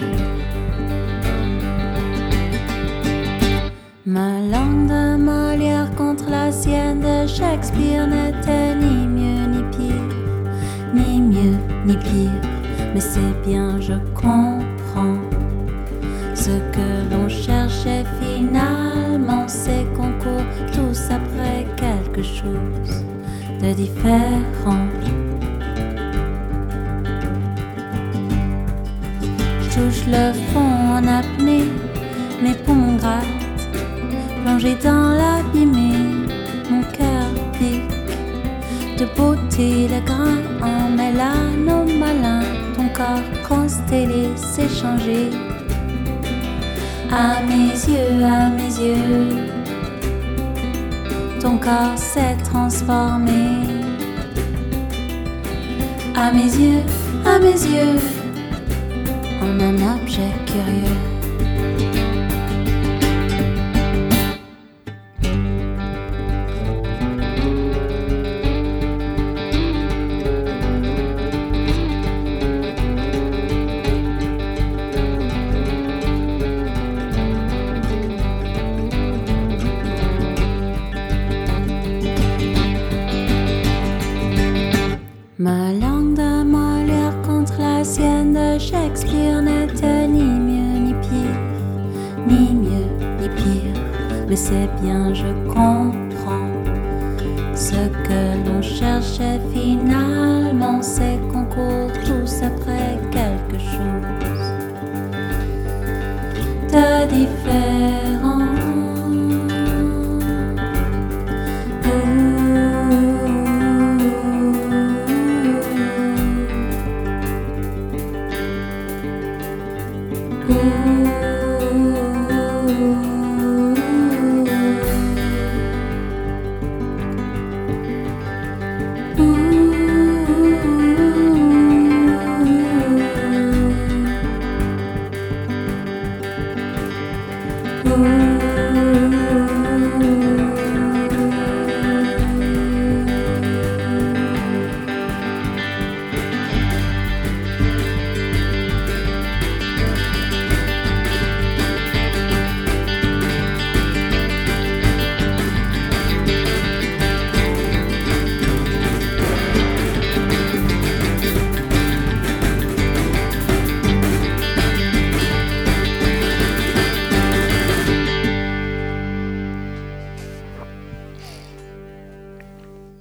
Ma 4.06 4.40
langue 4.54 4.88
de 4.88 5.18
Molière 5.18 5.90
contre 5.96 6.30
la 6.30 6.52
sienne 6.52 7.02
de 7.02 7.28
Shakespeare 7.28 8.08
n'était 8.08 8.76
ni 8.76 9.08
mieux 9.08 9.46
ni 9.54 9.64
pire, 9.76 10.10
ni 10.94 11.22
mieux 11.22 11.58
ni 11.86 11.98
pire. 11.98 12.42
Mais 12.94 13.00
c'est 13.00 13.36
bien, 13.46 13.80
je 13.80 13.94
comprends. 14.14 15.22
Ce 16.36 16.56
que 16.76 16.90
l'on 17.12 17.30
cherchait 17.30 18.06
finalement, 18.22 19.48
c'est 19.48 19.86
qu'on 19.96 20.12
court 20.24 20.50
tous 20.74 21.02
après 21.10 21.66
quelque 21.78 22.22
chose 22.22 23.04
de 23.62 23.74
différent. 23.74 24.88
En 59.42 59.60
un 59.60 59.96
objet 59.96 60.34
curieux. 60.46 61.13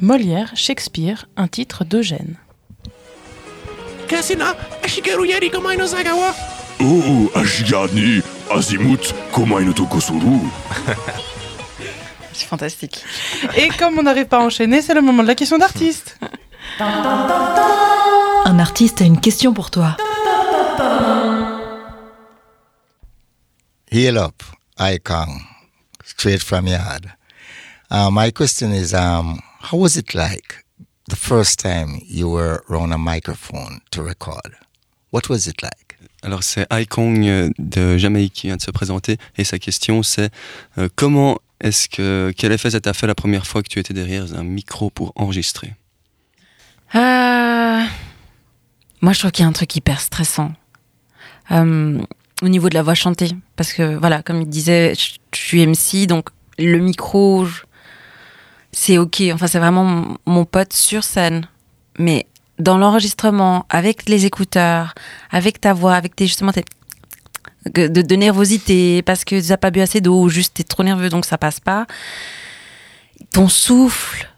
Molière, 0.03 0.51
Shakespeare, 0.57 1.27
un 1.37 1.47
titre 1.47 1.85
d'Eugène. 1.85 2.35
Oh. 6.81 7.31
C'est 12.33 12.47
fantastique. 12.47 13.05
Et 13.57 13.69
comme 13.69 13.97
on 13.97 14.03
n'arrive 14.03 14.27
pas 14.27 14.39
à 14.39 14.41
enchaîner, 14.41 14.83
c'est 14.83 14.95
le 14.95 15.03
moment 15.03 15.23
de 15.23 15.29
la 15.29 15.37
question 15.37 15.57
d'artiste. 15.59 16.19
Un 16.81 18.59
artiste 18.59 19.03
a 19.03 19.05
une 19.05 19.21
question 19.21 19.55
pour 19.55 19.71
toi. 19.71 19.97
Heal 23.93 24.19
up, 24.19 24.43
icon, 24.81 25.43
straight 26.05 26.43
from 26.43 26.67
yard. 26.67 27.07
Uh, 27.89 28.11
my 28.11 28.33
question 28.33 28.73
is, 28.73 28.95
um, 28.95 29.39
how 29.71 29.79
was 29.79 29.97
it 29.97 30.15
like 30.15 30.65
the 31.09 31.17
first 31.17 31.59
time 31.61 32.01
you 32.09 32.29
were 32.29 32.63
around 32.71 32.93
a 32.93 32.99
microphone 32.99 33.81
to 33.91 34.03
record? 34.03 34.53
What 35.13 35.29
was 35.29 35.47
it 35.47 35.63
like? 35.63 35.97
Alors 36.23 36.43
c'est 36.43 36.67
Aikong 36.71 37.25
euh, 37.27 37.51
de 37.59 37.97
Jamaïque 37.99 38.33
qui 38.33 38.47
vient 38.47 38.57
de 38.57 38.63
se 38.63 38.71
présenter 38.71 39.17
et 39.37 39.45
sa 39.45 39.59
question 39.59 40.03
c'est 40.03 40.31
euh, 40.79 40.89
comment 40.95 41.39
est-ce 41.61 41.89
que 41.89 42.33
quel 42.37 42.53
effet 42.53 42.71
ça 42.71 42.81
t'a 42.81 42.93
fait 42.95 43.07
la 43.07 43.15
première 43.15 43.47
fois 43.47 43.63
que 43.63 43.69
tu 43.69 43.79
étais 43.79 43.95
derrière 43.95 44.33
un 44.35 44.45
micro 44.45 44.91
pour 44.91 45.13
enregistrer? 45.17 45.75
Euh, 46.95 47.83
Moi, 49.01 49.13
je 49.13 49.19
trouve 49.19 49.31
qu'il 49.33 49.43
y 49.43 49.47
a 49.47 49.49
un 49.49 49.53
truc 49.53 49.75
hyper 49.77 50.01
stressant 50.01 50.53
Euh, 51.51 52.01
au 52.41 52.49
niveau 52.49 52.69
de 52.69 52.75
la 52.75 52.83
voix 52.83 52.95
chantée. 52.95 53.31
Parce 53.57 53.73
que, 53.73 53.97
voilà, 53.97 54.23
comme 54.23 54.41
il 54.43 54.49
disait, 54.49 54.95
je 54.95 55.19
je 55.35 55.41
suis 55.41 55.63
MC, 55.67 56.07
donc 56.07 56.29
le 56.59 56.79
micro, 56.79 57.45
je- 57.47 57.63
c'est 58.73 58.99
OK. 58.99 59.23
Enfin, 59.33 59.47
c'est 59.47 59.59
vraiment 59.59 60.19
mon- 60.27 60.45
pote 60.45 60.73
sur 60.73 61.05
scène. 61.05 61.47
Mais 61.99 62.27
dans 62.59 62.79
l'enregistrement, 62.79 63.67
avec 63.69 64.09
les 64.09 64.25
écouteurs, 64.27 64.95
avec 65.31 65.61
ta 65.61 65.73
voix, 65.73 65.95
avec 65.95 66.17
tes, 66.17 66.27
justement, 66.27 66.53
tes 66.53 66.65
de, 67.67 67.87
de 67.87 68.17
nervosité, 68.17 69.03
parce 69.03 69.25
que 69.25 69.41
tu 69.41 69.49
n'as 69.49 69.57
pas 69.57 69.71
bu 69.71 69.81
assez 69.81 70.01
d'eau, 70.01 70.23
ou 70.23 70.29
juste 70.29 70.55
tu 70.55 70.63
es 70.63 70.65
trop 70.65 70.83
nerveux, 70.83 71.09
donc 71.09 71.25
ça 71.25 71.39
passe 71.39 71.61
pas. 71.61 71.87
Ton 73.33 73.49
souffle, 73.49 74.29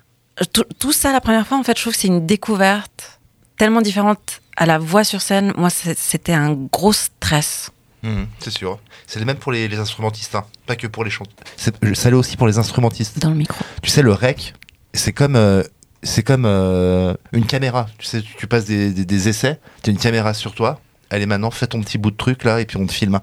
tout, 0.53 0.65
tout 0.79 0.93
ça, 0.93 1.13
la 1.13 1.21
première 1.21 1.47
fois, 1.47 1.57
en 1.59 1.63
fait, 1.63 1.77
je 1.77 1.83
trouve 1.83 1.95
que 1.95 1.99
c'est 2.01 2.09
une 2.09 2.27
découverte 2.27 3.19
tellement 3.57 3.81
différente 3.81 4.41
à 4.57 4.67
la 4.67 4.79
voix 4.79 5.05
sur 5.05 5.23
scène. 5.23 5.53
Moi, 5.57 5.71
c'était 5.71 6.33
un 6.35 6.53
gros 6.53 6.93
stress. 6.93 7.71
Mhm, 8.05 8.27
c'est 8.39 8.51
sûr. 8.51 8.79
C'est 9.07 9.19
le 9.19 9.25
même 9.25 9.37
pour 9.39 9.51
les, 9.51 9.67
les 9.67 9.79
instrumentistes, 9.79 10.35
hein. 10.35 10.45
pas 10.67 10.77
que 10.77 10.87
pour 10.87 11.03
les 11.05 11.11
chanteurs. 11.11 11.35
C'est- 11.57 11.75
Ça 11.95 12.11
l'est 12.11 12.17
aussi 12.17 12.37
pour 12.37 12.47
les 12.47 12.59
instrumentistes. 12.59 13.19
Dans 13.19 13.31
le 13.31 13.35
micro. 13.37 13.65
Tu 13.83 13.91
sais, 13.91 14.03
le 14.03 14.13
rec, 14.13 14.55
c'est 14.93 15.13
comme, 15.13 15.37
euh, 15.37 15.63
c'est 16.03 16.23
comme 16.23 16.45
euh, 16.45 17.15
une 17.33 17.47
caméra. 17.47 17.87
Tu 17.99 18.07
sais, 18.07 18.21
tu, 18.23 18.35
tu 18.37 18.47
passes 18.47 18.67
des, 18.67 18.93
des- 18.93 19.05
des 19.07 19.29
essais, 19.29 19.59
tu 19.83 19.91
as 19.91 19.93
une 19.93 19.99
caméra 19.99 20.35
sur 20.35 20.55
toi. 20.55 20.81
Allez, 21.11 21.27
maintenant, 21.27 21.51
fais 21.51 21.67
ton 21.67 21.81
petit 21.81 21.97
bout 21.99 22.11
de 22.11 22.17
truc 22.17 22.45
là, 22.45 22.61
et 22.61 22.67
puis 22.67 22.77
on 22.77 22.87
te 22.87 22.93
filme. 22.93 23.21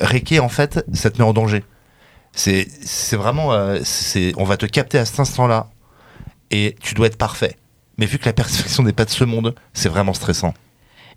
Requer, 0.00 0.40
en 0.40 0.48
fait, 0.48 0.84
ça 0.92 1.10
te 1.10 1.18
met 1.18 1.24
en 1.24 1.32
danger. 1.32 1.64
C'est 2.32 2.68
c'est 2.84 3.16
vraiment. 3.16 3.52
euh, 3.52 3.78
c'est 3.84 4.32
on 4.36 4.44
va 4.44 4.56
te 4.56 4.66
capter 4.66 4.98
à 4.98 5.04
cet 5.04 5.20
instant-là, 5.20 5.68
et 6.50 6.76
tu 6.80 6.94
dois 6.94 7.06
être 7.06 7.16
parfait. 7.18 7.56
Mais 7.98 8.06
vu 8.06 8.18
que 8.18 8.24
la 8.26 8.32
perfection 8.42 8.82
n'est 8.82 8.92
pas 8.92 9.04
de 9.04 9.10
ce 9.10 9.24
monde, 9.24 9.54
c'est 9.72 9.88
vraiment 9.88 10.14
stressant. 10.14 10.52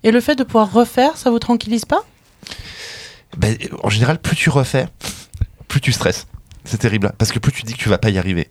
Et 0.02 0.10
le 0.12 0.20
fait 0.20 0.34
de 0.36 0.44
pouvoir 0.44 0.72
refaire, 0.72 1.16
ça 1.16 1.30
vous 1.30 1.38
tranquillise 1.38 1.84
pas? 1.84 2.02
Ben, 3.36 3.56
en 3.82 3.90
général, 3.90 4.18
plus 4.18 4.36
tu 4.36 4.50
refais, 4.50 4.86
plus 5.68 5.80
tu 5.80 5.92
stresses. 5.92 6.26
C'est 6.64 6.78
terrible. 6.78 7.12
Parce 7.18 7.32
que 7.32 7.38
plus 7.38 7.52
tu 7.52 7.62
dis 7.62 7.74
que 7.74 7.78
tu 7.78 7.88
vas 7.88 7.98
pas 7.98 8.10
y 8.10 8.18
arriver. 8.18 8.50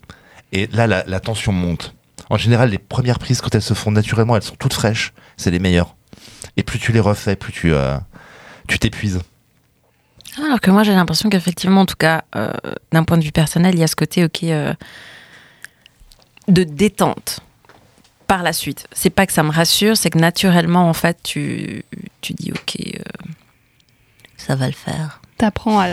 Et 0.52 0.66
là, 0.68 0.86
la, 0.86 1.04
la 1.06 1.20
tension 1.20 1.52
monte. 1.52 1.94
En 2.28 2.36
général, 2.36 2.70
les 2.70 2.78
premières 2.78 3.18
prises, 3.18 3.40
quand 3.40 3.54
elles 3.54 3.62
se 3.62 3.74
font 3.74 3.90
naturellement, 3.90 4.36
elles 4.36 4.42
sont 4.42 4.56
toutes 4.56 4.74
fraîches. 4.74 5.12
C'est 5.36 5.50
les 5.50 5.58
meilleures. 5.58 5.96
Et 6.56 6.62
plus 6.62 6.78
tu 6.78 6.92
les 6.92 7.00
refais, 7.00 7.36
plus 7.36 7.52
tu 7.52 7.72
euh, 7.72 7.96
tu 8.68 8.78
t'épuises. 8.78 9.20
Alors 10.38 10.60
que 10.60 10.70
moi, 10.70 10.84
j'ai 10.84 10.94
l'impression 10.94 11.28
qu'effectivement, 11.28 11.82
en 11.82 11.86
tout 11.86 11.96
cas, 11.98 12.24
euh, 12.36 12.52
d'un 12.92 13.04
point 13.04 13.18
de 13.18 13.24
vue 13.24 13.32
personnel, 13.32 13.74
il 13.74 13.80
y 13.80 13.84
a 13.84 13.88
ce 13.88 13.96
côté, 13.96 14.24
ok, 14.24 14.44
euh, 14.44 14.74
de 16.48 16.62
détente 16.62 17.40
par 18.26 18.42
la 18.42 18.52
suite. 18.52 18.86
C'est 18.92 19.10
pas 19.10 19.26
que 19.26 19.32
ça 19.32 19.42
me 19.42 19.50
rassure, 19.50 19.96
c'est 19.96 20.10
que 20.10 20.18
naturellement, 20.18 20.88
en 20.88 20.92
fait, 20.92 21.18
tu, 21.22 21.84
tu 22.20 22.32
dis, 22.34 22.52
ok, 22.52 23.00
ça 24.46 24.54
va 24.56 24.66
le 24.66 24.72
faire. 24.72 25.20
T'apprends 25.38 25.80
à 25.80 25.86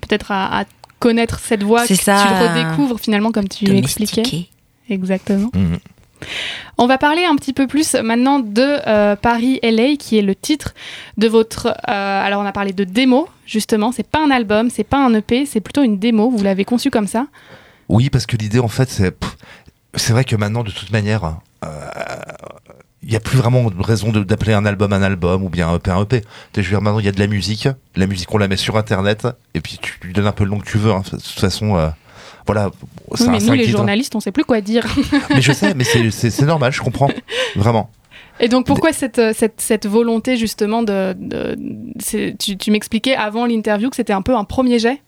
peut-être 0.00 0.30
à, 0.32 0.60
à 0.60 0.64
connaître 0.98 1.38
cette 1.40 1.62
voix, 1.62 1.82
que 1.82 1.88
tu 1.88 1.96
ça. 1.96 2.24
le 2.24 2.46
redécouvres 2.62 2.98
finalement 3.00 3.32
comme 3.32 3.48
tu 3.48 3.66
expliquais. 3.76 4.48
Exactement. 4.88 5.50
Mhm. 5.54 5.78
On 6.76 6.86
va 6.86 6.98
parler 6.98 7.24
un 7.24 7.34
petit 7.36 7.54
peu 7.54 7.66
plus 7.66 7.94
maintenant 7.94 8.40
de 8.40 8.78
euh, 8.86 9.16
Paris 9.16 9.58
LA, 9.62 9.96
qui 9.98 10.18
est 10.18 10.22
le 10.22 10.34
titre 10.34 10.74
de 11.16 11.28
votre. 11.28 11.68
euh, 11.68 11.72
alors 12.26 12.42
on 12.42 12.46
a 12.46 12.52
parlé 12.52 12.72
de 12.74 12.84
démo 12.84 13.28
justement. 13.46 13.90
C'est 13.92 14.06
pas 14.06 14.22
un 14.22 14.30
album, 14.30 14.68
c'est 14.68 14.84
pas 14.84 14.98
un 14.98 15.14
EP, 15.14 15.46
c'est 15.46 15.60
plutôt 15.60 15.82
une 15.82 15.98
démo. 15.98 16.28
Vous 16.30 16.42
l'avez 16.44 16.64
conçu 16.66 16.90
comme 16.90 17.06
ça? 17.06 17.26
Oui, 17.88 18.10
parce 18.10 18.26
que 18.26 18.36
l'idée, 18.36 18.58
en 18.60 18.68
fait, 18.68 18.88
c'est. 18.90 19.16
C'est 19.94 20.12
vrai 20.12 20.24
que 20.24 20.36
maintenant, 20.36 20.62
de 20.62 20.70
toute 20.70 20.92
manière, 20.92 21.38
il 23.02 23.08
n'y 23.10 23.16
a 23.16 23.20
plus 23.20 23.38
vraiment 23.38 23.70
de 23.70 23.82
raison 23.82 24.12
d'appeler 24.12 24.52
un 24.52 24.66
album 24.66 24.92
un 24.92 25.02
album 25.02 25.42
ou 25.42 25.48
bien 25.48 25.68
un 25.68 25.76
EP 25.76 25.90
un 25.90 26.02
EP. 26.02 26.22
Je 26.54 26.60
veux 26.60 26.68
dire, 26.68 26.82
maintenant, 26.82 26.98
il 26.98 27.06
y 27.06 27.08
a 27.08 27.12
de 27.12 27.18
la 27.18 27.26
musique. 27.26 27.68
La 27.96 28.06
musique, 28.06 28.32
on 28.34 28.38
la 28.38 28.46
met 28.48 28.56
sur 28.56 28.76
Internet. 28.76 29.26
Et 29.54 29.60
puis, 29.60 29.78
tu 29.80 29.94
lui 30.02 30.12
donnes 30.12 30.26
un 30.26 30.32
peu 30.32 30.44
le 30.44 30.50
nom 30.50 30.58
que 30.58 30.66
tu 30.68 30.76
veux. 30.78 30.90
hein. 30.92 31.02
De 31.04 31.10
toute 31.10 31.22
façon, 31.40 31.76
euh, 31.76 31.88
voilà. 32.46 32.70
Oui, 33.10 33.26
mais 33.30 33.38
nous 33.38 33.52
les 33.54 33.66
journalistes, 33.68 34.14
on 34.14 34.20
sait 34.20 34.32
plus 34.32 34.44
quoi 34.44 34.60
dire. 34.60 34.84
Mais 35.30 35.40
je 35.40 35.52
sais, 35.52 35.72
mais 35.74 35.84
c'est- 35.84 36.42
normal, 36.42 36.72
je 36.72 36.80
comprends. 36.80 37.10
Vraiment. 37.56 37.90
Et 38.42 38.48
donc 38.48 38.64
pourquoi 38.66 38.92
cette, 38.94 39.18
euh, 39.18 39.32
cette, 39.36 39.60
cette 39.60 39.86
volonté 39.86 40.36
justement 40.38 40.82
de... 40.82 41.14
tu 42.38 42.56
tu 42.56 42.70
m'expliquais 42.70 43.14
avant 43.14 43.44
l'interview 43.46 43.90
que 43.90 43.96
c'était 43.96 44.12
un 44.14 44.22
peu 44.22 44.34
un 44.34 44.44
premier 44.44 44.78
jet? 44.78 45.02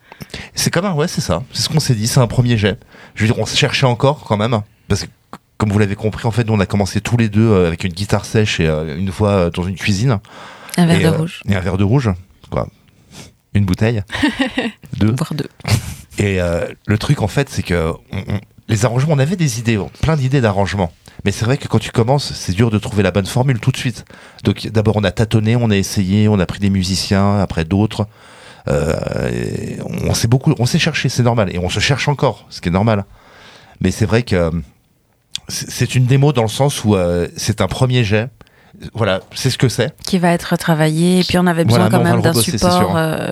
C'est 0.55 0.71
comme 0.71 0.85
un, 0.85 0.93
ouais, 0.93 1.09
c'est 1.09 1.21
ça. 1.23 1.43
C'est 1.53 1.63
ce 1.63 1.69
qu'on 1.69 1.81
s'est 1.81 1.95
dit, 1.95 2.07
c'est 2.07 2.21
un 2.21 2.27
premier 2.27 2.57
jet. 2.59 2.79
Je 3.15 3.23
veux 3.25 3.33
dire, 3.33 3.39
on 3.43 3.47
se 3.47 3.57
cherchait 3.57 3.87
encore 3.87 4.25
quand 4.25 4.37
même, 4.37 4.61
parce 4.89 5.05
que 5.05 5.09
comme 5.63 5.71
vous 5.71 5.79
l'avez 5.79 5.95
compris, 5.95 6.27
en 6.27 6.33
fait, 6.33 6.43
nous, 6.45 6.55
on 6.55 6.59
a 6.59 6.67
commencé 6.67 7.01
tous 7.01 7.17
les 7.17 7.29
deux 7.29 7.49
euh, 7.49 7.69
avec 7.69 7.85
une 7.85 7.93
guitare 7.93 8.25
sèche 8.25 8.59
et 8.59 8.67
euh, 8.67 8.99
une 8.99 9.11
voix 9.11 9.31
euh, 9.31 9.51
dans 9.51 9.63
une 9.63 9.77
cuisine. 9.77 10.19
Un 10.77 10.87
verre 10.87 10.99
Et, 10.99 11.05
de 11.05 11.09
rouge. 11.09 11.41
Et 11.49 11.55
un 11.55 11.61
verre 11.61 11.77
de 11.79 11.85
rouge, 11.85 12.11
quoi. 12.51 12.67
Une 13.55 13.65
bouteille. 13.65 14.03
deux. 14.99 15.15
Voire 15.17 15.35
deux. 15.35 15.47
Et 16.19 16.41
le 16.87 16.99
truc, 16.99 17.23
en 17.23 17.29
fait, 17.29 17.49
c'est 17.49 17.63
que 17.63 17.93
on- 18.11 18.19
on- 18.35 18.41
les 18.67 18.85
arrangements, 18.85 19.15
on 19.15 19.21
avait 19.21 19.37
des 19.37 19.61
idées, 19.61 19.79
plein 20.01 20.17
d'idées 20.17 20.41
d'arrangements. 20.41 20.91
Mais 21.25 21.31
c'est 21.31 21.45
vrai 21.45 21.59
que 21.59 21.69
quand 21.69 21.79
tu 21.79 21.93
commences, 21.93 22.33
c'est 22.35 22.55
dur 22.55 22.69
de 22.73 22.79
trouver 22.79 23.05
la 23.05 23.13
bonne 23.13 23.27
formule 23.27 23.61
tout 23.61 23.71
de 23.71 23.77
suite. 23.77 24.05
Donc 24.43 24.67
d'abord, 24.67 24.97
on 24.97 25.05
a 25.05 25.13
tâtonné, 25.13 25.55
on 25.55 25.71
a 25.71 25.77
essayé, 25.77 26.27
on 26.27 26.41
a 26.41 26.47
pris 26.47 26.59
des 26.59 26.71
musiciens, 26.71 27.39
après 27.39 27.65
d'autres. 27.65 28.09
Euh, 28.67 28.97
on 30.09 30.13
s'est 30.15 30.27
beaucoup, 30.29 30.55
on 30.59 30.67
s'est 30.67 30.81
cherché, 30.81 31.09
c'est 31.09 31.23
normal, 31.23 31.55
et 31.55 31.59
on 31.59 31.69
se 31.69 31.79
cherche 31.79 32.09
encore, 32.09 32.47
ce 32.51 32.61
qui 32.61 32.69
est 32.69 32.73
normal. 32.73 33.05
Mais 33.81 33.93
c'est 33.93 34.07
vrai 34.07 34.25
que 34.25 34.51
c'est 35.53 35.95
une 35.95 36.07
démo 36.07 36.33
dans 36.33 36.43
le 36.43 36.49
sens 36.49 36.85
où 36.85 36.95
euh, 36.97 37.29
c'est 37.37 37.61
un 37.61 37.69
premier 37.69 38.05
jet. 38.05 38.29
Voilà, 38.95 39.21
c'est 39.35 39.51
ce 39.51 39.59
que 39.59 39.69
c'est. 39.69 39.95
Qui 40.07 40.19
va 40.19 40.33
être 40.33 40.57
travaillé. 40.57 41.21
Et 41.21 41.25
puis 41.25 41.39
on 41.39 41.47
avait 41.47 41.65
besoin 41.65 41.89
Voilà, 41.89 41.99
quand 41.99 42.01
on 42.01 42.13
même 42.15 42.23
d'un 42.23 42.33
support 42.33 42.97
euh, 42.97 43.29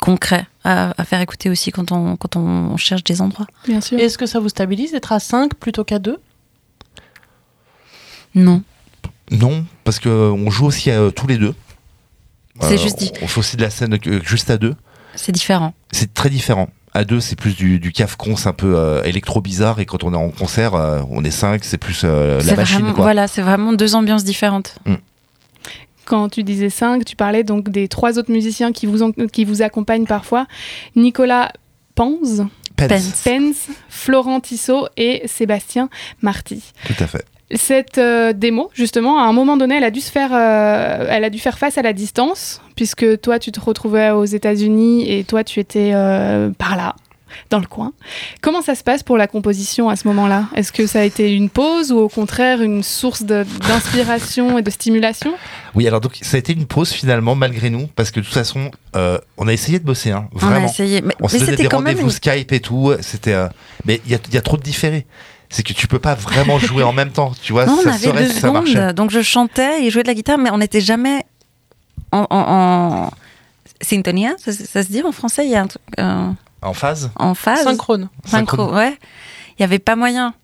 concret 0.00 0.46
à, 0.62 0.94
à 0.96 1.04
faire 1.04 1.20
écouter 1.20 1.50
aussi 1.50 1.72
quand 1.72 1.92
on, 1.92 2.16
quand 2.16 2.36
on 2.36 2.76
cherche 2.76 3.04
des 3.04 3.20
endroits. 3.20 3.46
Bien 3.66 3.80
sûr. 3.80 3.98
Est-ce 3.98 4.16
que 4.16 4.26
ça 4.26 4.38
vous 4.40 4.48
stabilise 4.48 4.92
d'être 4.92 5.12
à 5.12 5.18
5 5.18 5.54
plutôt 5.54 5.84
qu'à 5.84 5.98
2 5.98 6.18
Non. 8.34 8.62
Non, 9.30 9.64
parce 9.82 9.98
que 9.98 10.08
euh, 10.08 10.30
on 10.30 10.50
joue 10.50 10.66
aussi 10.66 10.90
euh, 10.90 11.10
tous 11.10 11.26
les 11.26 11.38
deux. 11.38 11.54
C'est 12.60 12.78
juste 12.78 12.98
dit. 12.98 13.12
On 13.20 13.26
fait 13.26 13.40
aussi 13.40 13.56
de 13.56 13.62
la 13.62 13.70
scène 13.70 13.98
juste 14.22 14.48
à 14.48 14.58
deux. 14.58 14.76
C'est 15.16 15.32
différent. 15.32 15.74
C'est 15.90 16.14
très 16.14 16.30
différent. 16.30 16.68
À 16.94 17.04
deux, 17.04 17.18
c'est 17.20 17.34
plus 17.36 17.56
du, 17.56 17.80
du 17.80 17.90
cafcon, 17.92 18.36
c'est 18.36 18.48
un 18.48 18.52
peu 18.52 18.76
euh, 18.78 19.02
électro 19.02 19.40
bizarre. 19.40 19.80
Et 19.80 19.84
quand 19.86 20.04
on 20.04 20.12
est 20.14 20.16
en 20.16 20.30
concert, 20.30 20.74
euh, 20.74 21.00
on 21.10 21.24
est 21.24 21.30
cinq, 21.32 21.64
c'est 21.64 21.76
plus 21.78 22.02
euh, 22.04 22.40
la 22.44 22.54
machine. 22.54 22.78
vraiment, 22.78 22.94
quoi. 22.94 23.02
voilà, 23.04 23.26
c'est 23.26 23.42
vraiment 23.42 23.72
deux 23.72 23.94
ambiances 23.96 24.22
différentes. 24.24 24.76
Quand 26.04 26.28
tu 26.28 26.42
disais 26.44 26.68
5, 26.70 27.04
tu 27.04 27.16
parlais 27.16 27.44
donc 27.44 27.70
des 27.70 27.88
trois 27.88 28.18
autres 28.18 28.30
musiciens 28.30 28.72
qui 28.72 28.84
vous, 28.86 29.02
en- 29.02 29.10
qui 29.12 29.44
vous 29.46 29.62
accompagnent 29.62 30.04
parfois. 30.06 30.46
Nicolas 30.96 31.50
Panz, 31.94 32.44
Pence. 32.76 33.22
Pence, 33.24 33.68
Florent 33.88 34.40
Tissot 34.40 34.86
et 34.98 35.22
Sébastien 35.26 35.88
Marty. 36.20 36.62
Tout 36.86 37.02
à 37.02 37.06
fait. 37.06 37.24
Cette 37.54 37.98
euh, 37.98 38.32
démo, 38.32 38.70
justement, 38.74 39.18
à 39.20 39.24
un 39.24 39.32
moment 39.32 39.56
donné, 39.56 39.76
elle 39.76 39.84
a 39.84 39.90
dû 39.90 40.00
se 40.00 40.10
faire, 40.10 40.30
euh, 40.32 41.06
elle 41.08 41.24
a 41.24 41.30
dû 41.30 41.38
faire 41.38 41.58
face 41.58 41.78
à 41.78 41.82
la 41.82 41.92
distance, 41.92 42.60
puisque 42.76 43.20
toi, 43.20 43.38
tu 43.38 43.52
te 43.52 43.60
retrouvais 43.60 44.10
aux 44.10 44.24
États-Unis 44.24 45.10
et 45.10 45.24
toi, 45.24 45.44
tu 45.44 45.60
étais 45.60 45.92
euh, 45.94 46.50
par 46.58 46.76
là, 46.76 46.96
dans 47.50 47.58
le 47.58 47.66
coin. 47.66 47.92
Comment 48.40 48.62
ça 48.62 48.74
se 48.74 48.82
passe 48.84 49.02
pour 49.02 49.16
la 49.16 49.26
composition 49.26 49.88
à 49.88 49.96
ce 49.96 50.06
moment-là? 50.08 50.44
Est-ce 50.54 50.72
que 50.72 50.86
ça 50.86 51.00
a 51.00 51.02
été 51.04 51.32
une 51.32 51.48
pause 51.48 51.90
ou 51.92 51.98
au 51.98 52.08
contraire 52.08 52.62
une 52.62 52.82
source 52.82 53.22
d'inspiration 53.24 54.58
et 54.58 54.62
de 54.62 54.70
stimulation? 54.70 55.32
Oui, 55.74 55.86
alors 55.88 56.00
donc 56.00 56.16
ça 56.22 56.36
a 56.36 56.38
été 56.38 56.52
une 56.52 56.66
pause 56.66 56.90
finalement 56.92 57.34
malgré 57.34 57.70
nous 57.70 57.86
parce 57.96 58.10
que 58.10 58.20
de 58.20 58.24
toute 58.24 58.34
façon, 58.34 58.70
euh, 58.96 59.18
on 59.36 59.48
a 59.48 59.52
essayé 59.52 59.78
de 59.78 59.84
bosser, 59.84 60.10
hein, 60.12 60.28
On 60.40 60.48
a 60.48 60.60
essayé, 60.64 61.00
mais- 61.02 61.14
on 61.20 61.28
s'est 61.28 61.38
mais 61.40 61.44
c'était 61.46 61.62
des 61.64 61.68
quand 61.68 61.80
même 61.80 61.94
rendez-vous 61.94 62.08
une- 62.08 62.12
Skype 62.14 62.52
et 62.52 62.60
tout. 62.60 62.92
C'était, 63.00 63.32
euh, 63.34 63.48
mais 63.84 64.00
il 64.06 64.12
y 64.12 64.34
y 64.34 64.38
a 64.38 64.42
trop 64.42 64.56
de 64.56 64.62
différés. 64.62 65.06
C'est 65.56 65.62
que 65.62 65.72
tu 65.72 65.86
peux 65.86 66.00
pas 66.00 66.16
vraiment 66.16 66.58
jouer 66.58 66.82
en 66.82 66.92
même 66.92 67.12
temps, 67.12 67.32
tu 67.40 67.52
vois. 67.52 67.64
Non, 67.66 67.76
on 67.78 67.82
ça 67.82 67.90
avait 67.90 67.98
serait 68.08 68.24
deux 68.26 68.32
si 68.32 68.40
ça 68.40 68.50
marchait. 68.50 68.92
donc 68.92 69.12
je 69.12 69.22
chantais 69.22 69.84
et 69.84 69.90
jouais 69.90 70.02
de 70.02 70.08
la 70.08 70.14
guitare, 70.14 70.36
mais 70.36 70.50
on 70.50 70.58
n'était 70.58 70.80
jamais 70.80 71.24
en, 72.10 72.26
en, 72.28 72.38
en 73.06 73.10
syntonia, 73.80 74.32
ça, 74.38 74.52
ça 74.52 74.82
se 74.82 74.88
dit 74.88 75.00
en 75.02 75.12
français, 75.12 75.44
il 75.46 75.52
y 75.52 75.54
a 75.54 75.60
un 75.62 75.66
truc 75.68 75.82
euh, 76.00 76.26
En 76.60 76.72
phase? 76.74 77.10
en 77.16 77.34
phase. 77.34 77.62
Synchrone. 77.62 78.08
Synchro, 78.24 78.56
Synchrone. 78.56 78.74
ouais. 78.74 78.98
Il 79.50 79.60
n'y 79.62 79.64
avait 79.64 79.78
pas 79.78 79.94
moyen. 79.94 80.34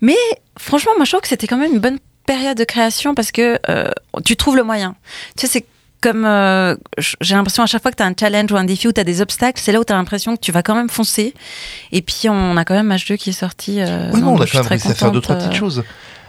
Mais 0.00 0.16
franchement, 0.58 0.92
moi 0.96 1.04
je 1.04 1.10
trouve 1.12 1.20
que 1.22 1.28
c'était 1.28 1.46
quand 1.46 1.56
même 1.58 1.72
une 1.72 1.78
bonne 1.78 1.98
période 2.26 2.56
de 2.58 2.64
création 2.64 3.14
parce 3.14 3.30
que 3.30 3.60
euh, 3.68 3.88
tu 4.24 4.34
trouves 4.36 4.56
le 4.56 4.64
moyen. 4.64 4.96
Tu 5.36 5.46
sais, 5.46 5.52
c'est 5.52 5.66
comme 6.06 6.24
euh, 6.24 6.76
j'ai 7.20 7.34
l'impression 7.34 7.64
à 7.64 7.66
chaque 7.66 7.82
fois 7.82 7.90
que 7.90 7.96
tu 7.96 8.02
as 8.04 8.06
un 8.06 8.14
challenge 8.18 8.52
ou 8.52 8.56
un 8.56 8.62
défi 8.62 8.86
où 8.86 8.92
tu 8.92 9.00
as 9.00 9.04
des 9.04 9.20
obstacles, 9.20 9.60
c'est 9.60 9.72
là 9.72 9.80
où 9.80 9.84
tu 9.84 9.92
as 9.92 9.96
l'impression 9.96 10.36
que 10.36 10.40
tu 10.40 10.52
vas 10.52 10.62
quand 10.62 10.76
même 10.76 10.88
foncer. 10.88 11.34
Et 11.90 12.00
puis 12.00 12.28
on 12.28 12.56
a 12.56 12.64
quand 12.64 12.74
même 12.74 12.92
H2 12.92 13.16
qui 13.16 13.30
est 13.30 13.32
sorti. 13.32 13.80
euh, 13.80 14.10
Oui, 14.12 14.20
non, 14.20 14.34
on 14.34 14.40
a 14.40 14.46
quand 14.46 14.58
même 14.58 14.68
réussi 14.68 14.88
à 14.88 14.94
faire 14.94 15.10
deux, 15.10 15.20
trois 15.20 15.34
petites 15.34 15.50
euh, 15.52 15.56
choses. 15.56 15.82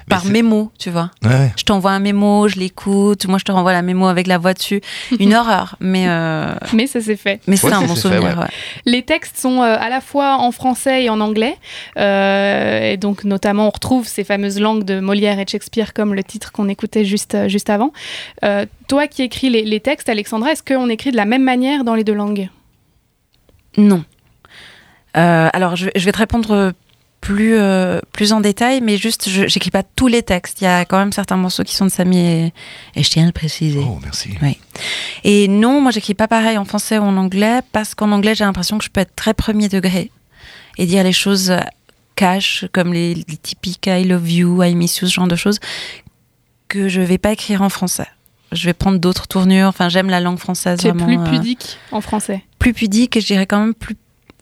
Par 0.10 0.24
mémo, 0.26 0.72
tu 0.80 0.90
vois. 0.90 1.12
Ouais. 1.24 1.52
Je 1.58 1.64
t'envoie 1.64 1.92
un 1.92 2.00
mémo, 2.00 2.48
je 2.48 2.56
l'écoute, 2.58 3.26
moi 3.28 3.38
je 3.40 3.44
te 3.44 3.52
renvoie 3.52 3.74
la 3.74 3.82
mémo 3.82 4.08
avec 4.08 4.26
la 4.28 4.38
voix 4.38 4.54
dessus. 4.54 4.80
Une 5.20 5.34
horreur, 5.34 5.76
mais, 5.82 6.06
euh, 6.08 6.54
Mais 6.74 6.88
ça 6.88 7.02
s'est 7.02 7.18
fait. 7.18 7.42
mais 7.46 7.58
c'est 7.58 7.68
Ouais, 7.68 7.74
un 7.74 7.82
ça 7.82 7.88
bon 7.88 7.96
fait, 7.96 8.02
souvenir. 8.02 8.22
ouais. 8.38 8.44
ouais. 8.44 8.50
Les 8.86 9.04
textes 9.04 9.38
sont 9.38 9.62
euh, 9.62 9.76
à 9.78 9.90
la 9.90 10.00
fois 10.00 10.38
en 10.40 10.52
français 10.52 11.04
et 11.04 11.10
en 11.10 11.20
anglais. 11.20 11.58
Euh, 11.98 12.92
et 12.94 12.96
donc, 12.98 13.26
notamment, 13.26 13.68
on 13.68 13.70
retrouve 13.70 14.08
ces 14.08 14.24
fameuses 14.24 14.60
langues 14.62 14.84
de 14.86 15.00
Molière 15.02 15.40
et 15.40 15.44
de 15.46 15.50
Shakespeare, 15.50 15.94
comme 15.94 16.14
le 16.14 16.24
titre 16.24 16.52
qu'on 16.54 16.70
écoutait 16.70 17.04
juste, 17.04 17.36
juste 17.50 17.70
avant. 17.70 17.92
Euh, 18.46 18.66
toi 18.88 19.08
qui 19.08 19.24
écris 19.24 19.50
les, 19.50 19.64
les 19.66 19.80
textes, 19.82 20.08
Alexandra, 20.08 20.52
est-ce 20.54 20.64
qu'on 20.64 20.88
écrit 20.90 21.12
de 21.12 21.18
la 21.18 21.26
même 21.26 21.44
manière 21.44 21.84
dans 21.84 21.96
les 21.96 22.06
deux 22.06 22.14
langues? 22.14 22.50
Non. 23.76 24.06
Euh, 25.18 25.50
alors, 25.52 25.76
je, 25.76 25.90
je 25.96 26.06
vais 26.06 26.12
te 26.12 26.18
répondre 26.18 26.72
plus, 27.28 27.58
euh, 27.58 28.00
plus 28.14 28.32
en 28.32 28.40
détail, 28.40 28.80
mais 28.80 28.96
juste, 28.96 29.28
je 29.28 29.48
j'écris 29.48 29.70
pas 29.70 29.84
tous 29.84 30.08
les 30.08 30.24
textes. 30.24 30.62
Il 30.62 30.64
y 30.64 30.68
a 30.68 30.86
quand 30.86 30.98
même 30.98 31.12
certains 31.12 31.36
morceaux 31.36 31.64
qui 31.66 31.76
sont 31.76 31.84
de 31.84 31.92
Samy 31.92 32.20
et, 32.20 32.54
et 32.96 33.04
je 33.04 33.10
tiens 33.10 33.24
à 33.24 33.26
le 33.26 33.34
préciser. 33.34 33.82
Oh, 33.86 34.00
merci. 34.02 34.30
Oui. 34.42 34.58
Et 35.26 35.50
non, 35.50 35.82
moi, 35.82 35.92
j'écris 35.92 36.14
pas 36.14 36.30
pareil 36.30 36.58
en 36.58 36.64
français 36.64 36.98
ou 36.98 37.04
en 37.04 37.18
anglais, 37.18 37.60
parce 37.74 37.96
qu'en 37.96 38.14
anglais, 38.14 38.34
j'ai 38.34 38.46
l'impression 38.46 38.78
que 38.78 38.86
je 38.86 38.90
peux 38.90 39.02
être 39.02 39.14
très 39.14 39.34
premier 39.34 39.68
degré 39.68 40.10
et 40.78 40.86
dire 40.86 41.04
les 41.04 41.12
choses 41.12 41.54
cash, 42.16 42.66
comme 42.72 42.94
les, 42.94 43.14
les 43.14 43.38
typiques 43.38 43.88
I 43.88 44.06
love 44.06 44.32
you, 44.32 44.64
I 44.64 44.74
miss 44.74 45.00
you, 45.00 45.08
ce 45.08 45.14
genre 45.14 45.28
de 45.28 45.36
choses, 45.36 45.60
que 46.70 46.88
je 46.88 47.02
vais 47.02 47.18
pas 47.18 47.34
écrire 47.34 47.62
en 47.62 47.70
français. 47.70 48.08
Je 48.54 48.66
vais 48.68 48.74
prendre 48.74 49.00
d'autres 49.00 49.28
tournures. 49.28 49.68
Enfin, 49.68 49.90
j'aime 49.90 50.10
la 50.10 50.22
langue 50.22 50.40
française. 50.40 50.80
Vraiment, 50.82 51.06
plus 51.06 51.18
euh, 51.18 51.30
pudique 51.30 51.78
en 51.92 52.00
français. 52.00 52.42
plus 52.58 52.72
pudique 52.74 53.18
et 53.18 53.22
je 53.22 53.26
dirais 53.26 53.46
quand 53.46 53.60
même 53.60 53.74
plus, 53.74 53.98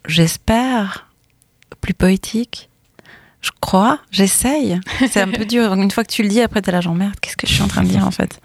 j'espère, 0.08 1.10
plus 1.82 1.96
poétique. 1.96 2.70
Je 3.46 3.52
crois, 3.62 4.00
j'essaye. 4.10 4.80
C'est 5.12 5.22
un 5.22 5.28
peu 5.30 5.46
dur. 5.56 5.74
Une 5.76 5.92
fois 5.92 6.04
que 6.04 6.12
tu 6.12 6.24
le 6.24 6.30
dis, 6.30 6.42
après 6.42 6.62
t'es 6.64 6.72
là, 6.72 6.82
genre 6.82 6.96
merde, 6.96 7.14
qu'est-ce 7.22 7.38
que 7.38 7.46
je 7.46 7.54
suis 7.54 7.62
en 7.62 7.68
train 7.68 7.84
de 7.84 7.90
dire 7.90 8.06
en 8.08 8.12
fait? 8.12 8.42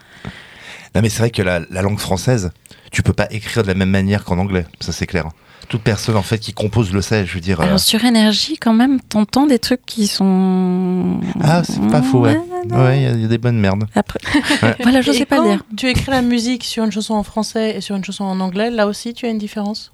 Non, 0.95 1.01
mais 1.01 1.09
c'est 1.09 1.21
vrai 1.21 1.31
que 1.31 1.41
la, 1.43 1.61
la 1.71 1.83
langue 1.83 1.99
française, 1.99 2.51
tu 2.93 3.03
peux 3.03 3.13
pas 3.15 3.27
écrire 3.31 3.63
de 3.63 3.69
la 3.69 3.75
même 3.75 3.89
manière 3.91 4.25
qu'en 4.25 4.37
anglais. 4.39 4.67
Ça, 4.81 4.93
c'est 4.93 5.07
clair. 5.07 5.25
Toute 5.69 5.83
personne, 5.83 6.17
en 6.17 6.23
fait, 6.23 6.39
qui 6.39 6.53
compose 6.53 6.93
le 6.93 7.01
sait. 7.01 7.25
Je 7.25 7.33
veux 7.35 7.41
dire. 7.41 7.61
euh, 7.61 7.65
Alors 7.65 7.79
sur 7.81 8.05
énergie, 8.05 8.57
quand 8.59 8.73
même, 8.75 9.01
t'entends 9.01 9.47
des 9.47 9.61
trucs 9.61 9.87
qui 9.87 10.07
sont. 10.09 11.21
Ah, 11.41 11.63
c'est 11.65 11.81
pas 11.91 12.03
faux, 12.03 12.21
ouais. 12.21 12.37
Ouais, 12.71 12.99
il 12.99 13.03
y 13.05 13.07
a- 13.07 13.11
il 13.13 13.23
y, 13.23 13.25
a 13.25 13.29
des 13.29 13.39
bonnes 13.39 13.59
merdes. 13.59 13.85
Après, 13.95 14.19
Ouais. 14.63 14.77
voilà, 14.83 15.01
je 15.01 15.13
Et 15.13 15.15
sais 15.19 15.27
pas 15.27 15.41
dire. 15.41 15.63
Tu 15.77 15.89
écris 15.89 16.11
la 16.11 16.23
musique 16.23 16.65
sur 16.65 16.85
une 16.85 16.91
chanson 16.93 17.15
en 17.15 17.23
français 17.23 17.77
et 17.77 17.81
sur 17.81 17.95
une 17.97 18.05
chanson 18.05 18.25
en 18.25 18.41
anglais, 18.41 18.71
là 18.71 18.87
aussi 18.87 19.15
tu 19.15 19.27
as 19.27 19.31
une 19.31 19.39
différence? 19.39 19.93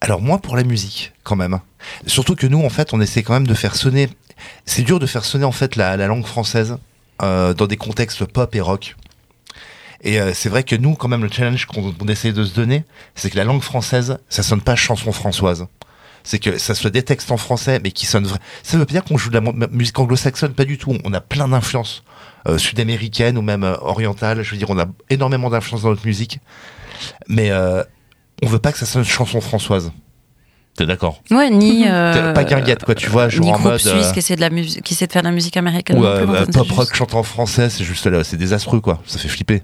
Alors 0.00 0.20
moi 0.20 0.38
pour 0.38 0.56
la 0.56 0.64
musique 0.64 1.12
quand 1.22 1.36
même. 1.36 1.60
Surtout 2.06 2.34
que 2.34 2.46
nous 2.46 2.62
en 2.64 2.70
fait 2.70 2.92
on 2.92 3.00
essaie 3.00 3.22
quand 3.22 3.34
même 3.34 3.46
de 3.46 3.54
faire 3.54 3.76
sonner. 3.76 4.08
C'est 4.64 4.82
dur 4.82 4.98
de 4.98 5.06
faire 5.06 5.24
sonner 5.24 5.44
en 5.44 5.52
fait 5.52 5.76
la, 5.76 5.96
la 5.96 6.06
langue 6.06 6.26
française 6.26 6.78
euh, 7.22 7.52
dans 7.54 7.66
des 7.66 7.76
contextes 7.76 8.24
pop 8.24 8.54
et 8.54 8.60
rock. 8.60 8.96
Et 10.02 10.18
euh, 10.18 10.32
c'est 10.34 10.48
vrai 10.48 10.62
que 10.64 10.74
nous 10.76 10.94
quand 10.94 11.08
même 11.08 11.22
le 11.22 11.30
challenge 11.30 11.66
qu'on 11.66 11.94
on 12.00 12.08
essaie 12.08 12.32
de 12.32 12.44
se 12.44 12.54
donner, 12.54 12.84
c'est 13.14 13.28
que 13.30 13.36
la 13.36 13.44
langue 13.44 13.62
française 13.62 14.18
ça 14.28 14.42
sonne 14.42 14.62
pas 14.62 14.76
chanson 14.76 15.12
françoise. 15.12 15.66
C'est 16.22 16.38
que 16.38 16.58
ça 16.58 16.74
soit 16.74 16.90
des 16.90 17.02
textes 17.02 17.30
en 17.30 17.36
français 17.36 17.80
mais 17.82 17.90
qui 17.92 18.06
sonnent 18.06 18.26
vrai. 18.26 18.38
Ça 18.62 18.76
veut 18.78 18.84
pas 18.86 18.92
dire 18.92 19.04
qu'on 19.04 19.16
joue 19.18 19.30
de 19.30 19.34
la 19.34 19.40
mu- 19.40 19.66
musique 19.70 19.98
anglo-saxonne, 19.98 20.52
pas 20.54 20.64
du 20.66 20.76
tout. 20.78 20.96
On 21.04 21.12
a 21.14 21.20
plein 21.20 21.48
d'influences 21.48 22.02
euh, 22.48 22.58
sud-américaines 22.58 23.36
ou 23.38 23.42
même 23.42 23.64
euh, 23.64 23.76
orientales. 23.80 24.42
Je 24.42 24.50
veux 24.50 24.56
dire 24.56 24.70
on 24.70 24.78
a 24.78 24.86
énormément 25.10 25.50
d'influences 25.50 25.82
dans 25.82 25.90
notre 25.90 26.06
musique, 26.06 26.38
mais 27.28 27.50
on 28.42 28.46
veut 28.46 28.58
pas 28.58 28.72
que 28.72 28.78
ça 28.78 28.86
sonne 28.86 29.04
chanson 29.04 29.40
françoise. 29.40 29.92
T'es 30.76 30.86
d'accord 30.86 31.20
Ouais, 31.30 31.50
ni. 31.50 31.84
euh, 31.86 32.32
pas 32.32 32.44
guinguette, 32.44 32.84
quoi, 32.84 32.94
tu 32.94 33.08
vois, 33.08 33.28
genre 33.28 33.44
ni 33.44 33.52
en 33.52 33.58
mode, 33.58 33.78
suisse 33.78 33.92
euh, 33.92 34.12
qui 34.12 34.20
essaie 34.20 34.36
de 34.36 34.40
la 34.40 34.50
musique, 34.50 34.82
qui 34.82 34.94
essaie 34.94 35.06
de 35.06 35.12
faire 35.12 35.22
de 35.22 35.26
la 35.28 35.34
musique 35.34 35.56
américaine. 35.56 35.98
Ou 35.98 36.04
euh, 36.04 36.26
euh, 36.26 36.46
pop 36.46 36.70
rock 36.70 36.86
juste- 36.86 36.94
chanté 36.96 37.16
en 37.16 37.22
français, 37.24 37.68
c'est 37.70 37.84
juste 37.84 38.06
là, 38.06 38.22
c'est 38.24 38.36
désastreux 38.36 38.80
quoi, 38.80 39.02
ça 39.06 39.18
fait 39.18 39.28
flipper. 39.28 39.62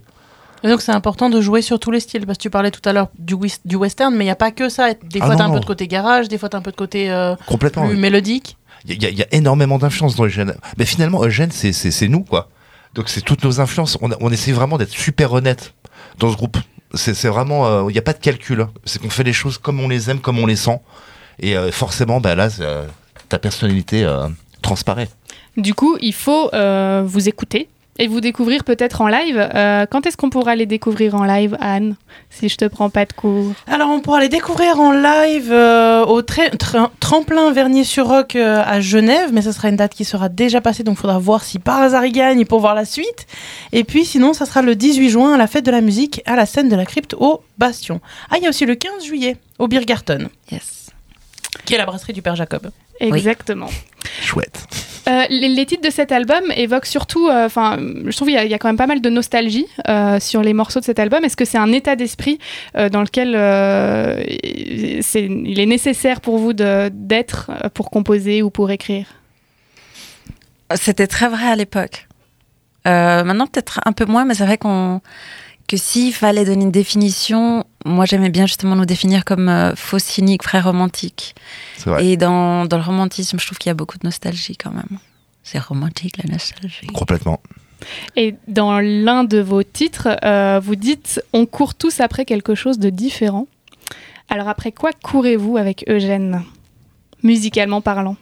Et 0.65 0.69
donc 0.69 0.81
c'est 0.83 0.91
important 0.93 1.31
de 1.31 1.41
jouer 1.41 1.63
sur 1.63 1.79
tous 1.79 1.91
les 1.93 2.01
styles, 2.01 2.27
parce 2.27 2.39
que 2.39 2.43
tu 2.43 2.51
parlais 2.51 2.71
tout 2.73 2.87
à 2.89 2.93
l'heure 2.93 3.09
du, 3.19 3.37
du 3.65 3.77
western, 3.77 4.13
mais 4.15 4.25
il 4.25 4.27
n'y 4.27 4.33
a 4.33 4.37
pas 4.37 4.51
que 4.51 4.69
ça. 4.69 4.95
Des 4.95 5.21
Ah 5.21 5.27
fois 5.27 5.37
t'as 5.37 5.45
un 5.45 5.49
non. 5.49 5.55
peu 5.55 5.61
de 5.61 5.65
côté 5.65 5.87
garage, 5.87 6.29
des 6.29 6.39
fois 6.39 6.49
t'as 6.49 6.59
un 6.59 6.63
peu 6.63 6.73
de 6.73 6.77
côté 6.77 7.11
euh, 7.11 7.37
Complètement. 7.47 7.85
plus 7.87 7.95
oui. 7.95 8.01
mélodique. 8.01 8.57
Il 8.85 8.91
y, 8.91 8.93
a- 8.93 8.97
il 8.97 9.03
y 9.03 9.07
a- 9.07 9.11
il 9.11 9.19
y 9.19 9.23
a 9.23 9.27
énormément 9.33 9.79
d'influences 9.79 10.17
dans 10.17 10.25
Eugène. 10.25 10.55
Mais 10.77 10.85
finalement, 10.85 11.23
Eugène, 11.25 11.51
c'est- 11.53 11.73
c'est 11.73 11.91
c'est 11.93 12.09
nous 12.09 12.25
quoi. 12.25 12.49
Donc 12.95 13.09
c'est 13.09 13.21
toutes 13.21 13.45
nos 13.45 13.61
influences. 13.61 13.97
On, 14.01 14.11
a- 14.11 14.17
on 14.21 14.31
essaie 14.31 14.53
vraiment 14.53 14.77
d'être 14.77 14.91
super 14.91 15.33
honnête 15.33 15.73
dans 16.19 16.31
ce 16.33 16.37
groupe. 16.37 16.57
C'est 16.95 17.29
vraiment, 17.29 17.67
euh, 17.67 17.85
il 17.89 17.93
n'y 17.93 17.99
a 17.99 18.03
pas 18.03 18.13
de 18.13 18.19
calcul. 18.19 18.61
hein. 18.61 18.71
C'est 18.85 19.01
qu'on 19.01 19.11
fait 19.11 19.25
les 19.25 19.33
choses 19.33 19.59
comme 19.59 19.81
on 19.81 19.89
les 19.89 20.09
aime, 20.11 20.21
comme 20.21 20.39
on 20.39 20.47
les 20.47 20.57
sent. 20.57 20.81
Et 21.41 21.57
euh, 21.57 21.71
forcément, 21.73 22.21
bah 22.21 22.35
là, 22.35 22.49
euh, 22.61 22.87
ta 23.29 23.39
personnalité 23.39 24.05
euh, 24.05 24.29
transparaît. 24.63 25.09
Du 25.57 25.75
coup, 25.75 25.97
il 26.01 26.15
faut 26.15 26.51
euh, 26.55 27.03
vous 27.05 27.29
écouter 27.29 27.69
et 27.99 28.07
vous 28.07 28.21
découvrir 28.21 28.65
peut-être 28.65 29.01
en 29.01 29.09
live. 29.09 29.37
Euh, 29.39 29.87
quand 29.91 30.07
est-ce 30.07 30.17
qu'on 30.17 30.31
pourra 30.31 30.55
les 30.55 30.67
découvrir 30.67 31.15
en 31.15 31.25
live, 31.25 31.57
Anne 31.61 31.97
Si 32.31 32.49
je 32.49 32.57
te 32.57 32.65
prends 32.67 32.91
pas 32.91 33.05
de 33.05 33.13
cours. 33.13 33.53
Alors 33.67 33.91
on 33.91 34.01
pourra 34.01 34.21
les 34.21 34.29
découvrir 34.29 34.81
en 34.81 34.93
live 34.93 35.51
euh, 35.51 36.05
au 36.05 36.23
tremplin 36.23 37.53
Vernier-sur-Roc 37.53 38.37
euh, 38.37 38.63
à 38.65 38.81
Genève, 38.81 39.31
mais 39.33 39.43
ça 39.43 39.53
sera 39.53 39.69
une 39.69 39.77
date 39.77 39.95
qui 39.95 40.05
sera 40.05 40.29
déjà 40.29 40.61
passée, 40.61 40.83
donc 40.83 40.97
il 40.97 41.01
faudra 41.01 41.19
voir 41.19 41.45
si 41.45 41.59
par 41.59 41.81
hasard 41.81 42.05
il 42.05 42.13
gagne 42.13 42.45
pour 42.45 42.61
voir 42.61 42.75
la 42.75 42.85
suite. 42.85 43.27
Et 43.73 43.85
puis 43.85 44.05
sinon, 44.05 44.33
ça 44.33 44.47
sera 44.47 44.63
le 44.63 44.75
18 44.75 45.11
juin 45.11 45.35
à 45.35 45.37
la 45.37 45.47
fête 45.47 45.65
de 45.65 45.71
la 45.71 45.81
musique 45.81 46.23
à 46.27 46.37
la 46.37 46.47
scène 46.47 46.69
de 46.69 46.77
la 46.77 46.85
crypte 46.85 47.15
au 47.19 47.43
Bastion. 47.59 48.01
Ah, 48.31 48.37
il 48.39 48.43
y 48.43 48.47
a 48.47 48.51
aussi 48.51 48.67
le 48.67 48.75
15 48.75 49.05
juillet 49.05 49.37
au 49.59 49.69
Biergarten. 49.69 50.29
Yes. 50.51 50.91
Qui 51.65 51.75
est 51.75 51.79
la 51.79 51.87
brasserie 51.87 52.13
du 52.13 52.23
Père 52.23 52.37
Jacob. 52.37 52.71
Exactement. 53.01 53.69
Chouette. 54.21 54.67
Euh, 55.09 55.23
les, 55.31 55.67
titres 55.67 55.87
de 55.87 55.93
cet 55.93 56.11
album 56.11 56.43
évoquent 56.57 56.87
surtout, 56.87 57.29
euh, 57.29 57.47
enfin, 57.47 57.79
je 57.79 58.17
trouve 58.17 58.29
qu'il 58.29 58.37
y, 58.37 58.55
a- 58.55 58.59
quand 58.59 58.69
même 58.69 58.77
pas 58.77 58.89
mal 58.89 59.01
de 59.01 59.09
nostalgie 59.09 59.67
euh, 59.89 60.19
sur 60.19 60.43
les 60.43 60.53
morceaux 60.53 60.81
de 60.81 60.85
cet 60.85 60.99
album. 60.99 61.25
Est-ce 61.25 61.37
que 61.37 61.45
c'est 61.45 61.59
un 61.59 61.73
état 61.73 61.95
d'esprit 61.95 62.39
dans 62.75 63.03
lequel 63.03 63.29
il 64.35 65.61
est 65.61 65.67
nécessaire 65.67 66.21
pour 66.21 66.39
vous 66.39 66.53
d'être 66.53 67.51
pour 67.75 67.91
composer 67.91 68.43
ou 68.43 68.51
pour 68.51 68.71
écrire? 68.71 69.07
C'était 70.75 71.07
très 71.07 71.29
vrai 71.29 71.47
à 71.47 71.57
l'époque. 71.57 72.09
Maintenant, 72.85 73.47
peut-être 73.47 73.81
un 73.85 73.93
peu 73.93 74.07
moins, 74.07 74.25
mais 74.25 74.35
c'est 74.35 74.45
vrai 74.45 74.59
qu'on 74.59 75.01
que 75.67 75.77
s'il 75.77 76.13
fallait 76.13 76.45
donner 76.45 76.65
une 76.65 76.71
définition, 76.71 77.65
moi 77.85 78.05
j'aimais 78.05 78.31
bien 78.31 78.47
justement 78.47 78.77
nous 78.77 78.87
définir 78.87 79.25
comme 79.25 79.49
euh, 79.49 79.75
faux 79.77 79.99
cynique, 79.99 80.45
vrai 80.45 80.61
romantique. 80.61 81.35
C'est 81.79 81.91
vrai. 81.91 82.07
Et 82.07 82.17
dans, 82.17 82.67
dans 82.67 82.77
le 82.77 82.83
romantisme, 82.85 83.39
je 83.39 83.47
trouve 83.47 83.59
qu'il 83.59 83.71
y 83.71 83.73
a 83.73 83.75
beaucoup 83.75 83.99
de 83.99 84.07
nostalgie 84.07 84.57
quand 84.57 84.71
même. 84.73 84.99
C'est 85.43 85.59
romantique 85.59 86.17
la 86.19 86.31
nostalgie. 86.31 86.87
Complètement. 86.89 87.41
Et 88.17 88.35
dans 88.49 88.81
l'un 88.81 89.25
de 89.25 89.39
vos 89.39 89.63
titres, 89.63 90.09
euh, 90.25 90.61
vous 90.63 90.77
dites 90.77 91.23
On 91.33 91.47
court 91.47 91.75
tous 91.75 92.01
après 92.01 92.25
quelque 92.25 92.55
chose 92.55 92.79
de 92.79 92.91
différent. 92.91 93.47
Alors, 94.29 94.49
après 94.49 94.73
quoi 94.73 94.91
courez-vous 95.05 95.57
avec 95.57 95.85
Eugène 95.89 96.43
Musicalement 97.23 97.81
parlant? 97.81 98.17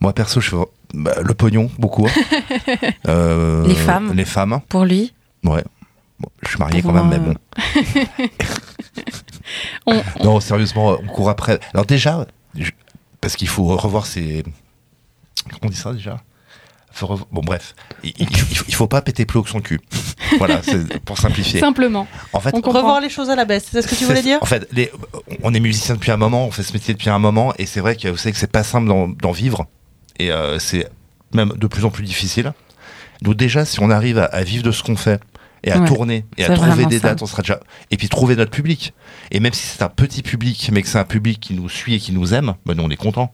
Moi, 0.00 0.12
perso, 0.12 0.40
je 0.40 0.50
fais 0.50 0.56
bah, 0.94 1.16
le 1.22 1.34
pognon, 1.34 1.70
beaucoup. 1.78 2.06
Euh, 3.08 3.66
Les 3.66 3.74
femmes. 3.74 4.12
Les 4.14 4.24
femmes. 4.24 4.60
Pour 4.68 4.84
lui, 4.84 5.12
Ouais. 5.44 5.64
Bon, 6.20 6.28
je 6.42 6.48
suis 6.48 6.58
marié 6.58 6.82
quand 6.82 6.92
même, 6.92 7.08
mais 7.08 7.18
bon. 7.18 7.34
On- 9.86 10.02
Non, 10.24 10.40
sérieusement, 10.40 10.96
on 11.02 11.06
court 11.06 11.30
après. 11.30 11.58
Alors 11.72 11.86
déjà, 11.86 12.26
je- 12.56 12.70
parce 13.20 13.36
qu'il 13.36 13.48
faut 13.48 13.64
revoir 13.76 14.06
ses... 14.06 14.42
Comment 15.44 15.58
on 15.64 15.68
dit 15.68 15.76
ça 15.76 15.92
déjà? 15.92 16.20
Faut 16.90 17.06
revo- 17.06 17.26
Bon 17.30 17.40
bref, 17.42 17.74
il, 18.02 18.12
il, 18.18 18.74
faut 18.74 18.88
pas 18.88 19.00
péter 19.02 19.24
plus 19.24 19.38
haut 19.38 19.42
que 19.42 19.50
son 19.50 19.60
cul. 19.60 19.80
voilà, 20.38 20.60
c'est 20.62 20.98
pour 21.00 21.16
simplifier. 21.18 21.60
Simplement. 21.60 22.06
En 22.32 22.40
fait, 22.40 22.50
On 22.54 22.60
comprend. 22.60 22.80
Revoir 22.80 23.00
les 23.00 23.08
choses 23.08 23.30
à 23.30 23.36
la 23.36 23.44
baisse, 23.44 23.66
c'est 23.70 23.82
ce 23.82 23.86
que 23.88 23.94
tu 23.94 24.04
voulais 24.04 24.22
dire? 24.22 24.38
En 24.42 24.46
fait, 24.46 24.66
les- 24.72 24.90
on 25.42 25.54
est 25.54 25.60
musicien 25.60 25.94
depuis 25.94 26.10
un 26.10 26.16
moment, 26.16 26.46
on 26.46 26.50
fait 26.50 26.62
ce 26.64 26.72
métier 26.72 26.94
depuis 26.94 27.10
un 27.10 27.18
moment, 27.18 27.52
et 27.58 27.66
c'est 27.66 27.80
vrai 27.80 27.94
que 27.96 28.08
vous 28.08 28.16
savez 28.16 28.32
que 28.32 28.38
c'est 28.38 28.50
pas 28.50 28.64
simple 28.64 28.88
d'en 28.88 29.08
d'en 29.08 29.32
vivre, 29.32 29.66
et 30.18 30.32
euh, 30.32 30.58
c'est 30.58 30.88
même 31.32 31.52
de 31.56 31.66
plus 31.66 31.84
en 31.84 31.90
plus 31.90 32.02
difficile. 32.04 32.52
Donc 33.22 33.36
déjà, 33.36 33.64
si 33.64 33.80
on 33.80 33.90
arrive 33.90 34.18
à, 34.18 34.24
à 34.24 34.42
vivre 34.42 34.62
de 34.64 34.72
ce 34.72 34.82
qu'on 34.82 34.96
fait, 34.96 35.20
et 35.64 35.72
à 35.72 35.78
Ouais, 35.80 35.86
tourner, 35.86 36.24
et 36.36 36.44
à 36.44 36.54
trouver 36.54 36.86
des 36.86 36.98
ça. 36.98 37.08
dates, 37.08 37.22
on 37.22 37.26
sera 37.26 37.42
déjà... 37.42 37.60
Et 37.90 37.96
puis 37.96 38.08
trouver 38.08 38.36
notre 38.36 38.50
public. 38.50 38.92
Et 39.30 39.40
même 39.40 39.52
si 39.52 39.66
c'est 39.66 39.82
un 39.82 39.88
petit 39.88 40.22
public, 40.22 40.70
mais 40.72 40.82
que 40.82 40.88
c'est 40.88 40.98
un 40.98 41.04
public 41.04 41.40
qui 41.40 41.54
nous 41.54 41.68
suit 41.68 41.94
et 41.94 41.98
qui 41.98 42.12
nous 42.12 42.34
aime, 42.34 42.54
ben 42.66 42.74
nous 42.74 42.82
on 42.84 42.90
est 42.90 42.96
content. 42.96 43.32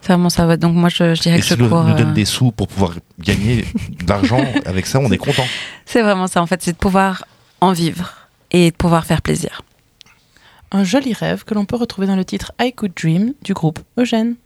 c'est 0.00 0.12
vraiment 0.12 0.30
ça. 0.30 0.56
Donc 0.56 0.74
moi, 0.74 0.88
je, 0.88 1.14
je 1.14 1.20
dirais 1.20 1.36
Et 1.36 1.40
que 1.40 1.46
si 1.46 1.56
nous, 1.58 1.68
cours. 1.68 1.84
nous 1.84 1.92
euh, 1.94 1.96
donne 1.98 2.14
des 2.14 2.24
sous 2.24 2.50
pour 2.52 2.68
pouvoir 2.68 2.94
gagner 3.18 3.64
de 4.02 4.08
l'argent 4.08 4.44
avec 4.66 4.86
ça, 4.86 4.98
on 4.98 5.10
est 5.12 5.18
content. 5.18 5.44
C'est 5.86 6.02
vraiment 6.02 6.26
ça, 6.26 6.40
en 6.42 6.46
fait, 6.46 6.62
c'est 6.62 6.72
de 6.72 6.76
pouvoir 6.78 7.24
en 7.60 7.72
vivre 7.72 8.12
et 8.50 8.70
de 8.70 8.76
pouvoir 8.76 9.04
faire 9.04 9.20
plaisir. 9.22 9.62
Un 10.70 10.84
joli 10.84 11.12
rêve 11.14 11.44
que 11.44 11.54
l'on 11.54 11.64
peut 11.64 11.76
retrouver 11.76 12.06
dans 12.06 12.16
le 12.16 12.24
titre 12.24 12.52
I 12.60 12.72
Could 12.72 12.92
Dream 12.94 13.32
du 13.42 13.54
groupe 13.54 13.78
Eugène. 13.98 14.36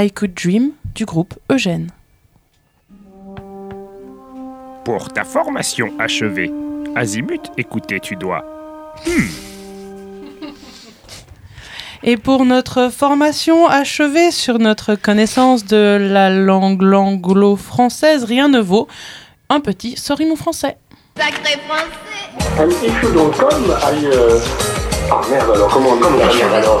I 0.00 0.10
Could 0.10 0.32
Dream 0.32 0.72
du 0.94 1.04
groupe 1.04 1.34
Eugène. 1.50 1.88
Pour 4.84 5.12
ta 5.12 5.24
formation 5.24 5.92
achevée, 5.98 6.50
Azimut, 6.96 7.42
écouter 7.58 8.00
tu 8.00 8.16
dois. 8.16 8.42
Et 12.02 12.16
pour 12.16 12.46
notre 12.46 12.88
formation 12.88 13.66
achevée 13.66 14.30
sur 14.30 14.58
notre 14.58 14.94
connaissance 14.94 15.66
de 15.66 15.98
la 16.00 16.30
langue 16.30 16.82
anglo-française, 16.82 18.24
rien 18.24 18.48
ne 18.48 18.58
vaut 18.58 18.88
un 19.50 19.60
petit 19.60 19.98
Sorry 19.98 20.24
mon 20.24 20.36
français. 20.36 20.78
Sacré 21.18 21.60
français 21.68 21.84
Un 22.58 22.68
petit 22.68 22.90
chou 23.00 23.12
dans 23.12 23.26
le 23.26 23.32
com 23.32 23.76
euh, 24.04 24.40
Ah 25.12 25.20
merde 25.30 25.50
alors, 25.54 25.68
comment 25.68 25.90
on 25.90 25.96
dit 25.96 26.40
alors 26.42 26.54
à 26.54 26.60
l'heure. 26.60 26.80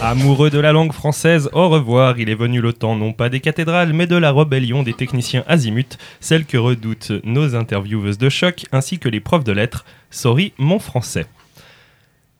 Amoureux 0.00 0.50
de 0.50 0.60
la 0.60 0.70
langue 0.70 0.92
française, 0.92 1.50
au 1.52 1.68
revoir, 1.68 2.20
il 2.20 2.30
est 2.30 2.36
venu 2.36 2.60
le 2.60 2.72
temps 2.72 2.94
non 2.94 3.12
pas 3.12 3.28
des 3.28 3.40
cathédrales, 3.40 3.92
mais 3.92 4.06
de 4.06 4.14
la 4.14 4.30
rébellion 4.30 4.84
des 4.84 4.92
techniciens 4.92 5.42
azimut, 5.48 5.98
celle 6.20 6.44
que 6.44 6.56
redoutent 6.56 7.10
nos 7.24 7.56
intervieweuses 7.56 8.18
de 8.18 8.28
choc, 8.28 8.66
ainsi 8.70 9.00
que 9.00 9.08
les 9.08 9.18
profs 9.18 9.42
de 9.42 9.50
lettres. 9.50 9.84
Sorry, 10.10 10.52
mon 10.58 10.78
français. 10.78 11.26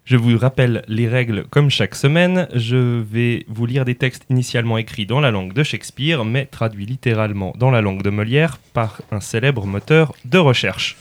Je 0.04 0.16
vous 0.16 0.38
rappelle 0.38 0.84
les 0.86 1.08
règles 1.08 1.44
comme 1.50 1.70
chaque 1.70 1.96
semaine. 1.96 2.46
Je 2.54 3.02
vais 3.02 3.46
vous 3.48 3.66
lire 3.66 3.84
des 3.84 3.96
textes 3.96 4.26
initialement 4.30 4.78
écrits 4.78 5.06
dans 5.06 5.20
la 5.20 5.32
langue 5.32 5.54
de 5.54 5.64
Shakespeare, 5.64 6.24
mais 6.24 6.46
traduits 6.46 6.86
littéralement 6.86 7.52
dans 7.58 7.72
la 7.72 7.80
langue 7.80 8.02
de 8.02 8.10
Molière 8.10 8.58
par 8.74 9.02
un 9.10 9.20
célèbre 9.20 9.66
moteur 9.66 10.14
de 10.24 10.38
recherche. 10.38 10.96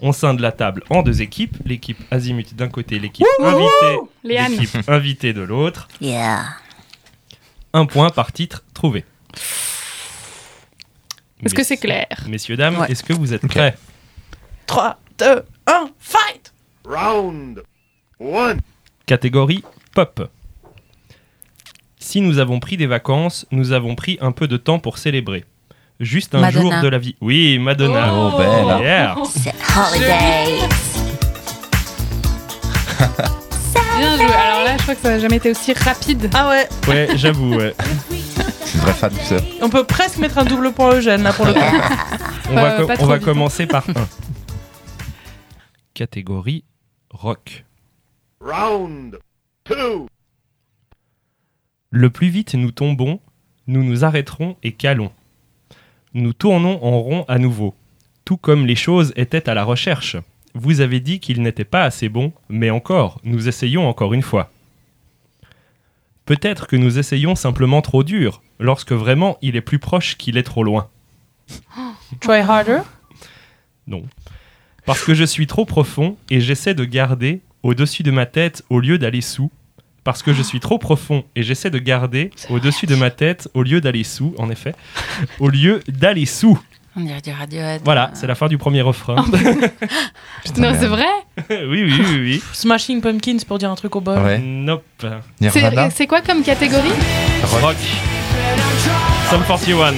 On 0.00 0.12
scinde 0.12 0.40
la 0.40 0.52
table 0.52 0.82
en 0.90 1.02
deux 1.02 1.22
équipes, 1.22 1.56
l'équipe 1.64 1.98
azimut 2.10 2.54
d'un 2.54 2.68
côté, 2.68 2.98
l'équipe 2.98 3.26
invitée, 3.42 4.00
Léane. 4.24 4.52
l'équipe 4.52 4.88
invitée 4.88 5.32
de 5.32 5.42
l'autre. 5.42 5.88
Yeah. 6.00 6.44
Un 7.72 7.86
point 7.86 8.10
par 8.10 8.32
titre 8.32 8.64
trouvé. 8.74 9.04
Est-ce 11.44 11.54
que 11.54 11.62
c'est 11.62 11.76
clair? 11.76 12.06
Messieurs, 12.28 12.56
dames, 12.56 12.86
est-ce 12.88 13.02
que 13.02 13.12
vous 13.12 13.32
êtes 13.32 13.46
prêts? 13.46 13.76
3, 14.66 14.98
2, 15.18 15.42
1, 15.66 15.90
fight 15.98 16.52
Round 16.86 17.62
one. 18.18 18.60
Catégorie 19.06 19.62
pop. 19.94 20.30
Si 21.98 22.20
nous 22.20 22.38
avons 22.38 22.60
pris 22.60 22.76
des 22.76 22.86
vacances, 22.86 23.46
nous 23.50 23.72
avons 23.72 23.94
pris 23.94 24.18
un 24.20 24.32
peu 24.32 24.48
de 24.48 24.56
temps 24.56 24.78
pour 24.78 24.98
célébrer. 24.98 25.44
Juste 26.00 26.34
un 26.34 26.40
Madonna. 26.40 26.70
jour 26.72 26.82
de 26.82 26.88
la 26.88 26.98
vie. 26.98 27.14
Oui, 27.20 27.58
Madonna. 27.58 28.12
Oh, 28.14 28.36
belle. 28.36 28.82
Yeah. 28.82 29.14
C'est 29.30 29.54
holiday. 29.76 30.66
Bien 33.96 34.16
joué. 34.16 34.24
Alors 34.34 34.64
là, 34.64 34.76
je 34.76 34.82
crois 34.82 34.94
que 34.96 35.00
ça 35.00 35.08
n'a 35.10 35.18
jamais 35.20 35.36
été 35.36 35.50
aussi 35.50 35.72
rapide. 35.72 36.28
Ah 36.34 36.48
ouais, 36.48 36.68
Ouais, 36.88 37.08
j'avoue. 37.14 37.54
ouais. 37.54 37.74
C'est 38.64 38.74
une 38.74 38.80
vraie 38.80 38.92
fan, 38.92 39.12
tu 39.16 39.24
sais. 39.24 39.44
on 39.62 39.68
peut 39.70 39.84
presque 39.84 40.18
mettre 40.18 40.38
un 40.38 40.44
double 40.44 40.72
point 40.72 40.94
Eugène 40.96 41.22
là 41.22 41.32
pour 41.32 41.46
le 41.46 41.54
coup. 41.54 41.60
On 42.50 42.56
Euh, 42.58 42.84
va, 42.84 42.94
on 43.00 43.18
commencer 43.20 43.66
par 43.66 43.88
un. 43.96 44.06
Catégorie 45.94 46.64
rock. 47.10 47.64
Round 48.40 49.18
two. 49.64 50.08
Le 51.90 52.10
plus 52.10 52.28
vite 52.28 52.54
nous 52.54 52.70
tombons, 52.72 53.20
nous 53.66 53.82
nous 53.82 54.04
arrêterons 54.04 54.56
et 54.62 54.72
calons. 54.72 55.10
Nous 56.16 56.32
tournons 56.32 56.78
en 56.84 57.00
rond 57.00 57.24
à 57.26 57.40
nouveau, 57.40 57.74
tout 58.24 58.36
comme 58.36 58.66
les 58.66 58.76
choses 58.76 59.12
étaient 59.16 59.48
à 59.48 59.54
la 59.54 59.64
recherche. 59.64 60.16
Vous 60.54 60.80
avez 60.80 61.00
dit 61.00 61.18
qu'il 61.18 61.42
n'était 61.42 61.64
pas 61.64 61.82
assez 61.82 62.08
bon, 62.08 62.32
mais 62.48 62.70
encore, 62.70 63.20
nous 63.24 63.48
essayons 63.48 63.88
encore 63.88 64.14
une 64.14 64.22
fois. 64.22 64.52
Peut-être 66.24 66.68
que 66.68 66.76
nous 66.76 67.00
essayons 67.00 67.34
simplement 67.34 67.82
trop 67.82 68.04
dur, 68.04 68.42
lorsque 68.60 68.92
vraiment 68.92 69.38
il 69.42 69.56
est 69.56 69.60
plus 69.60 69.80
proche 69.80 70.16
qu'il 70.16 70.36
est 70.36 70.44
trop 70.44 70.62
loin. 70.62 70.88
Try 72.20 72.38
harder? 72.38 72.82
Non. 73.88 74.04
Parce 74.86 75.02
que 75.02 75.14
je 75.14 75.24
suis 75.24 75.48
trop 75.48 75.64
profond 75.64 76.16
et 76.30 76.40
j'essaie 76.40 76.74
de 76.74 76.84
garder 76.84 77.40
au-dessus 77.64 78.04
de 78.04 78.12
ma 78.12 78.26
tête 78.26 78.62
au 78.70 78.78
lieu 78.78 78.98
d'aller 78.98 79.20
sous. 79.20 79.50
Parce 80.04 80.22
que 80.22 80.34
je 80.34 80.42
suis 80.42 80.60
trop 80.60 80.78
profond 80.78 81.24
et 81.34 81.42
j'essaie 81.42 81.70
de 81.70 81.78
garder 81.78 82.30
au-dessus 82.50 82.86
de 82.86 82.94
ma 82.94 83.10
tête 83.10 83.48
au 83.54 83.62
lieu 83.62 83.80
d'aller 83.80 84.04
sous, 84.04 84.34
en 84.38 84.50
effet. 84.50 84.74
Au 85.40 85.48
lieu 85.48 85.80
d'aller 85.88 86.26
sous. 86.26 86.60
On 86.96 87.00
dirait 87.00 87.20
du 87.20 87.32
Radiohead. 87.32 87.80
Voilà, 87.84 88.10
c'est 88.14 88.28
la 88.28 88.36
fin 88.36 88.46
du 88.46 88.56
premier 88.56 88.82
refrain. 88.82 89.16
non, 90.58 90.72
c'est 90.78 90.86
vrai 90.86 91.06
oui, 91.50 91.82
oui, 91.82 91.92
oui, 91.98 92.20
oui. 92.20 92.42
Smashing 92.52 93.00
Pumpkins 93.00 93.38
pour 93.48 93.58
dire 93.58 93.70
un 93.70 93.74
truc 93.74 93.96
au 93.96 94.00
bol. 94.00 94.18
Ouais. 94.18 94.38
Nope. 94.38 94.84
Nirvana. 95.40 95.90
C'est 95.90 95.96
c'est 95.96 96.06
quoi 96.06 96.20
comme 96.20 96.42
catégorie 96.44 96.92
Rock. 97.60 97.76
Sum 99.30 99.42
41. 99.44 99.92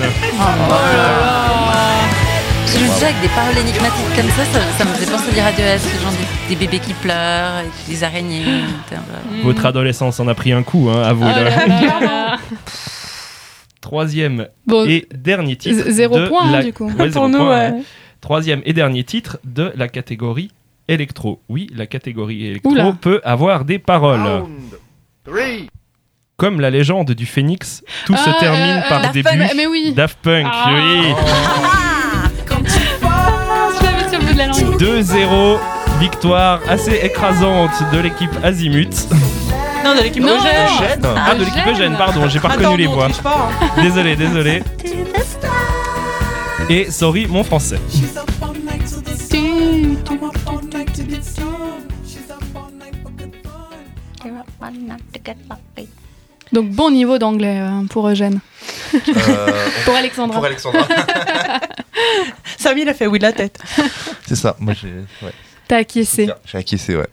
Je 2.67 2.79
me 2.79 2.89
disais 2.89 3.05
avec 3.05 3.21
des 3.21 3.29
paroles 3.29 3.59
énigmatiques 3.59 4.17
comme 4.17 4.31
ça, 4.31 4.45
ça, 4.53 4.61
ça 4.79 4.85
me 4.85 4.91
faisait 4.95 5.11
penser 5.11 5.31
à 5.31 5.35
du 5.35 5.41
Radiohead, 5.41 5.81
ce 5.81 6.03
genre 6.03 6.13
des, 6.13 6.26
des 6.49 6.57
bébés 6.57 6.79
qui 6.79 6.93
pleurent, 6.95 7.61
et 7.61 7.91
des 7.91 8.05
araignées. 8.05 8.45
peu- 8.89 8.97
Votre 9.45 9.67
adolescence 9.67 10.21
en 10.21 10.29
a 10.29 10.35
pris 10.35 10.53
un 10.53 10.63
coup, 10.63 10.89
hein, 10.91 11.03
à 11.03 11.13
vous. 11.13 11.25
Oh 11.25 11.29
là. 11.29 11.43
là 11.43 11.67
là 11.67 12.01
là. 12.01 12.39
Troisième 13.81 14.49
Bon, 14.67 14.85
et 14.85 15.07
dernier 15.15 15.57
titre. 15.57 15.85
zéro 15.91 16.19
de 16.19 16.27
point, 16.29 16.47
hein, 16.49 16.53
la- 16.53 16.63
du 16.65 16.73
coup. 16.73 16.87
Ouais, 16.89 16.95
Pour 16.95 17.09
zéro 17.13 17.29
nous, 17.29 17.39
point, 17.39 17.71
ouais. 17.73 17.83
Troisième 18.21 18.61
et 18.65 18.73
dernier 18.73 19.05
titre 19.05 19.39
de 19.45 19.73
la 19.77 19.87
catégorie 19.89 20.51
électro. 20.89 21.41
Oui, 21.49 21.69
la 21.75 21.87
catégorie 21.87 22.47
électro 22.47 22.71
Oula. 22.73 22.93
peut 23.01 23.21
avoir 23.25 23.65
des 23.65 23.79
paroles. 23.79 24.45
Comme 26.37 26.61
la 26.61 26.71
légende 26.71 27.13
du 27.13 27.25
phénix, 27.27 27.83
tout 28.05 28.15
Ah, 28.17 28.25
se 28.25 28.41
termine 28.41 28.83
euh, 28.85 28.89
par 28.89 29.01
Daft 29.03 29.15
des 29.15 29.23
Punk, 29.23 29.39
buts. 29.39 29.47
mais 29.57 29.67
oui. 29.67 29.93
Daft 29.97 30.19
Punk, 30.21 30.47
Ah. 30.51 30.71
oui. 30.75 31.15
Je 33.79 33.85
l'avais 33.85 34.09
sur 34.11 34.19
le 34.21 34.27
bout 34.27 34.33
de 34.33 34.39
la 34.39 34.47
langue. 34.49 34.79
2-0, 34.79 35.59
victoire 35.99 36.61
assez 36.69 36.93
écrasante 37.03 37.71
de 37.93 37.99
l'équipe 37.99 38.31
Azimut. 38.43 38.95
Non, 39.85 39.95
de 39.95 40.03
l'équipe. 40.03 40.23
Eugène. 40.23 41.03
Ah, 41.17 41.35
de 41.35 41.45
l'équipe 41.45 41.67
Eugène. 41.67 41.97
Pardon, 41.97 42.29
j'ai 42.29 42.41
pas 42.41 42.49
Attends, 42.49 42.59
reconnu 42.59 42.77
les 42.79 42.87
voix. 42.87 43.05
triche 43.05 43.23
pas, 43.23 43.49
hein. 43.61 43.83
Désolé, 43.83 44.17
désolé. 44.17 44.63
Et 46.69 46.91
sorry, 46.91 47.27
mon 47.27 47.45
français. 47.45 47.79
Donc 56.53 56.71
bon 56.71 56.91
niveau 56.91 57.19
d'anglais 57.19 57.59
euh, 57.61 57.83
pour 57.89 58.09
Eugène. 58.09 58.41
Euh, 58.95 59.67
Pour 59.85 59.95
Alexandra. 59.95 60.37
Pour 60.37 60.47
Alexandra. 60.47 60.87
Samy, 62.59 62.83
il 62.83 62.89
a 62.89 62.95
fait 62.95 63.07
oui 63.07 63.19
de 63.19 63.25
la 63.25 63.33
tête. 63.33 63.59
c'est 64.27 64.37
ça. 64.37 64.57
Moi, 64.59 64.75
j'ai 64.81 64.89
ouais. 65.23 65.33
T'as 65.69 65.79
acquiescé. 65.79 66.29
J'ai 66.45 66.59
acquiescé, 66.59 66.97
ouais. 66.97 67.07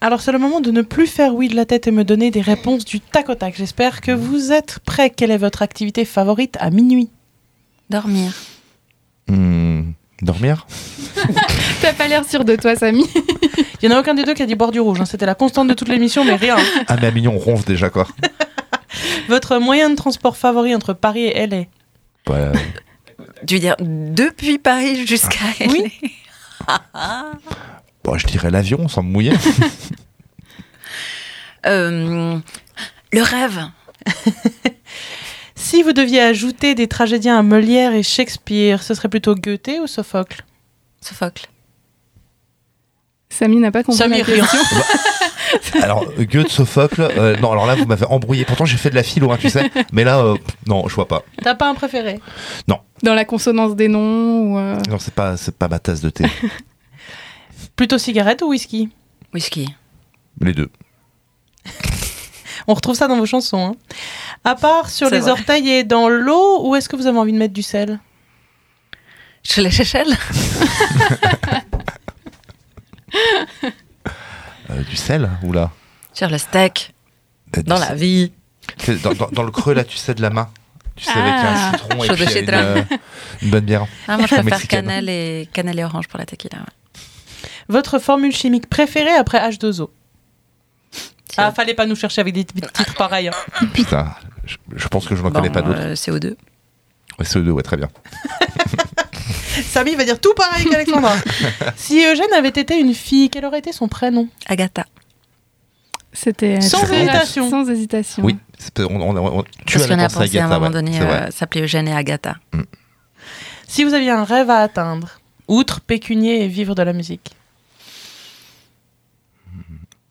Alors, 0.00 0.20
c'est 0.20 0.32
le 0.32 0.38
moment 0.38 0.60
de 0.60 0.70
ne 0.70 0.82
plus 0.82 1.06
faire 1.06 1.34
oui 1.34 1.48
de 1.48 1.56
la 1.56 1.64
tête 1.66 1.86
et 1.88 1.90
me 1.90 2.04
donner 2.04 2.30
des 2.30 2.40
réponses 2.40 2.84
du 2.84 3.00
tac 3.00 3.28
au 3.28 3.34
tac. 3.34 3.54
J'espère 3.56 4.00
que 4.00 4.12
vous 4.12 4.52
êtes 4.52 4.78
prêts. 4.84 5.10
Quelle 5.10 5.30
est 5.32 5.38
votre 5.38 5.60
activité 5.62 6.04
favorite 6.04 6.56
à 6.60 6.70
minuit? 6.70 7.10
Dormir. 7.90 8.32
Hmm, 9.28 9.90
dormir? 10.22 10.66
T'as 11.82 11.92
pas 11.94 12.06
l'air 12.06 12.24
sûr 12.24 12.44
de 12.44 12.54
toi, 12.56 12.76
Samy. 12.76 13.04
Il 13.82 13.88
n'y 13.88 13.94
en 13.94 13.96
a 13.98 14.00
aucun 14.00 14.14
des 14.14 14.24
deux 14.24 14.34
qui 14.34 14.42
a 14.42 14.46
dit 14.46 14.54
boire 14.54 14.70
du 14.72 14.80
rouge. 14.80 15.00
hein. 15.00 15.04
C'était 15.04 15.26
la 15.26 15.34
constante 15.34 15.68
de 15.68 15.74
toute 15.74 15.88
l'émission, 15.88 16.24
mais 16.24 16.36
rien. 16.36 16.56
Ah, 16.86 16.96
mais 17.00 17.08
à 17.08 17.10
mignon, 17.10 17.34
on 17.34 17.38
ronfle 17.38 17.64
déjà, 17.66 17.90
quoi. 17.90 18.06
Votre 19.28 19.58
moyen 19.58 19.90
de 19.90 19.94
transport 19.96 20.36
favori 20.36 20.74
entre 20.74 20.92
Paris 20.92 21.24
et 21.26 21.46
LA 21.46 21.64
Ouais. 22.28 22.52
Tu 23.46 23.54
veux 23.54 23.60
dire 23.60 23.76
depuis 23.80 24.58
Paris 24.58 25.06
jusqu'à 25.06 25.38
Oui. 25.68 25.92
Bon, 28.08 28.16
je 28.16 28.26
dirais 28.26 28.50
l'avion, 28.50 28.88
sans 28.88 29.02
me 29.02 29.10
mouiller. 29.10 29.34
Euh, 31.66 32.38
Le 33.12 33.22
rêve. 33.22 33.60
Si 35.54 35.82
vous 35.82 35.92
deviez 35.92 36.22
ajouter 36.22 36.74
des 36.74 36.86
tragédiens 36.88 37.38
à 37.38 37.42
Molière 37.42 37.92
et 37.92 38.02
Shakespeare, 38.02 38.82
ce 38.82 38.94
serait 38.94 39.08
plutôt 39.10 39.34
Goethe 39.34 39.70
ou 39.82 39.86
Sophocle? 39.86 40.44
Sophocle. 41.02 41.46
Samy 43.28 43.56
n'a 43.56 43.70
pas 43.72 43.82
compris 43.82 43.98
Samy, 43.98 44.22
rien. 44.22 44.46
question. 44.46 44.78
Alors, 45.82 46.06
Goethe, 46.18 46.48
Sophocle, 46.48 47.02
euh, 47.02 47.36
non, 47.38 47.52
alors 47.52 47.66
là, 47.66 47.74
vous 47.74 47.84
m'avez 47.86 48.06
embrouillé. 48.06 48.44
Pourtant, 48.46 48.64
j'ai 48.64 48.76
fait 48.78 48.88
de 48.90 48.94
la 48.94 49.02
philo, 49.02 49.30
hein, 49.32 49.36
tu 49.38 49.50
sais. 49.50 49.70
Mais 49.92 50.04
là, 50.04 50.20
euh, 50.20 50.36
non, 50.66 50.88
je 50.88 50.94
vois 50.94 51.08
pas. 51.08 51.22
T'as 51.42 51.54
pas 51.56 51.68
un 51.68 51.74
préféré? 51.74 52.20
Dans 52.66 53.14
la 53.14 53.24
consonance 53.26 53.76
des 53.76 53.88
noms 53.88 54.54
ou... 54.54 54.58
euh, 54.58 54.78
Non, 54.88 54.98
c'est 54.98 55.12
pas, 55.14 55.36
c'est 55.36 55.54
pas 55.56 55.68
ma 55.68 55.78
tasse 55.78 56.00
de 56.00 56.08
thé. 56.10 56.24
Plutôt 57.78 57.96
cigarette 57.96 58.42
ou 58.42 58.48
whisky? 58.48 58.88
Whisky. 59.32 59.72
Les 60.40 60.52
deux. 60.52 60.68
On 62.66 62.74
retrouve 62.74 62.96
ça 62.96 63.06
dans 63.06 63.16
vos 63.16 63.24
chansons. 63.24 63.68
hein. 63.72 63.96
À 64.44 64.56
part 64.56 64.90
sur 64.90 65.08
les 65.10 65.20
vrai. 65.20 65.30
orteils 65.30 65.68
et 65.70 65.84
dans 65.84 66.08
l'eau, 66.08 66.66
où 66.68 66.74
est-ce 66.74 66.88
que 66.88 66.96
vous 66.96 67.06
avez 67.06 67.16
envie 67.18 67.32
de 67.32 67.38
mettre 67.38 67.54
du 67.54 67.62
sel? 67.62 68.00
Chez 69.44 69.62
les 69.62 69.70
Seychelles. 69.70 70.16
Euh, 74.70 74.82
du 74.82 74.96
sel, 74.96 75.30
ou 75.44 75.52
là 75.52 75.70
Sur 76.12 76.28
le 76.28 76.36
steak. 76.36 76.92
Euh, 77.56 77.62
Dans 77.62 77.78
la 77.78 77.94
vie. 77.94 78.32
Dans, 79.02 79.14
dans- 79.14 79.30
dans 79.30 79.42
le 79.42 79.50
creux, 79.50 79.72
là, 79.72 79.82
tu 79.82 79.96
sais, 79.96 80.14
de 80.14 80.20
la 80.20 80.28
main. 80.28 80.50
Tu 80.94 81.04
sais, 81.04 81.12
avec 81.12 81.32
Ah. 81.36 81.68
un 81.70 81.72
citron 81.72 82.04
et 82.04 82.08
puis 82.08 82.38
une, 82.40 82.50
euh, 82.52 82.82
une 83.40 83.50
bonne 83.50 83.64
bière. 83.64 83.86
Ah, 84.06 84.18
moi, 84.18 84.26
je 84.26 84.34
préfère 84.42 84.68
cannelle 84.68 85.08
et, 85.08 85.48
cannelle 85.54 85.78
et 85.78 85.84
orange 85.84 86.06
pour 86.08 86.18
la 86.18 86.26
tequila. 86.26 86.58
ouais. 86.58 86.64
Votre 87.68 87.98
formule 87.98 88.32
chimique 88.34 88.68
préférée 88.68 89.14
après 89.14 89.38
H2O 89.38 89.88
Ah, 91.36 91.52
fallait 91.52 91.74
pas 91.74 91.86
nous 91.86 91.96
chercher 91.96 92.20
avec 92.20 92.34
des 92.34 92.44
t- 92.44 92.60
titres 92.60 92.94
pareils. 92.94 93.28
hein. 93.28 93.66
Putain, 93.74 94.14
je, 94.46 94.56
je 94.74 94.88
pense 94.88 95.06
que 95.06 95.14
je 95.14 95.22
n'en 95.22 95.30
connais 95.30 95.48
Bon, 95.48 95.54
pas 95.54 95.62
d'autres. 95.62 95.78
euh, 95.80 95.94
CO2. 95.94 96.36
Ouais, 97.18 97.24
CO2, 97.24 97.50
ouais, 97.50 97.62
très 97.62 97.76
bien. 97.76 97.88
Samy 99.64 99.94
va 99.96 100.04
dire 100.04 100.20
tout 100.20 100.34
pareil 100.34 100.64
qu'Alexandra. 100.66 101.14
si 101.76 102.04
Eugène 102.04 102.32
avait 102.36 102.48
été 102.48 102.78
une 102.78 102.94
fille, 102.94 103.28
quel 103.28 103.44
aurait 103.44 103.58
été 103.58 103.72
son 103.72 103.88
prénom? 103.88 104.28
Agatha. 104.46 104.86
C'était 106.12 106.60
Sans 106.60 106.80
très- 106.82 107.02
hésitation. 107.02 107.50
Sans 107.50 107.68
hésitation. 107.68 108.24
Oui, 108.24 108.36
c'est 108.58 108.80
on, 108.80 109.00
on- 109.00 109.38
on- 109.40 109.42
tu 109.66 109.74
Parce 109.78 109.84
as 109.84 109.88
qu'on 109.88 109.96
la 109.96 110.04
a 110.04 110.08
pensé 110.08 110.18
à 110.18 110.22
un 110.22 110.46
Agatha, 110.46 110.48
moment 110.48 110.66
ouais, 110.68 110.72
donné 110.72 110.92
c'est 110.92 111.04
vrai. 111.04 111.22
euh, 111.28 111.30
s'appeler 111.30 111.64
Eugène 111.64 111.88
et 111.88 111.94
Agatha. 111.94 112.36
Si 113.66 113.84
vous 113.84 113.92
aviez 113.94 114.10
un 114.10 114.24
rêve 114.24 114.48
à 114.48 114.58
atteindre, 114.60 115.20
outre 115.48 115.80
pécunier 115.80 116.44
et 116.44 116.48
vivre 116.48 116.74
de 116.74 116.82
la 116.82 116.92
musique. 116.92 117.32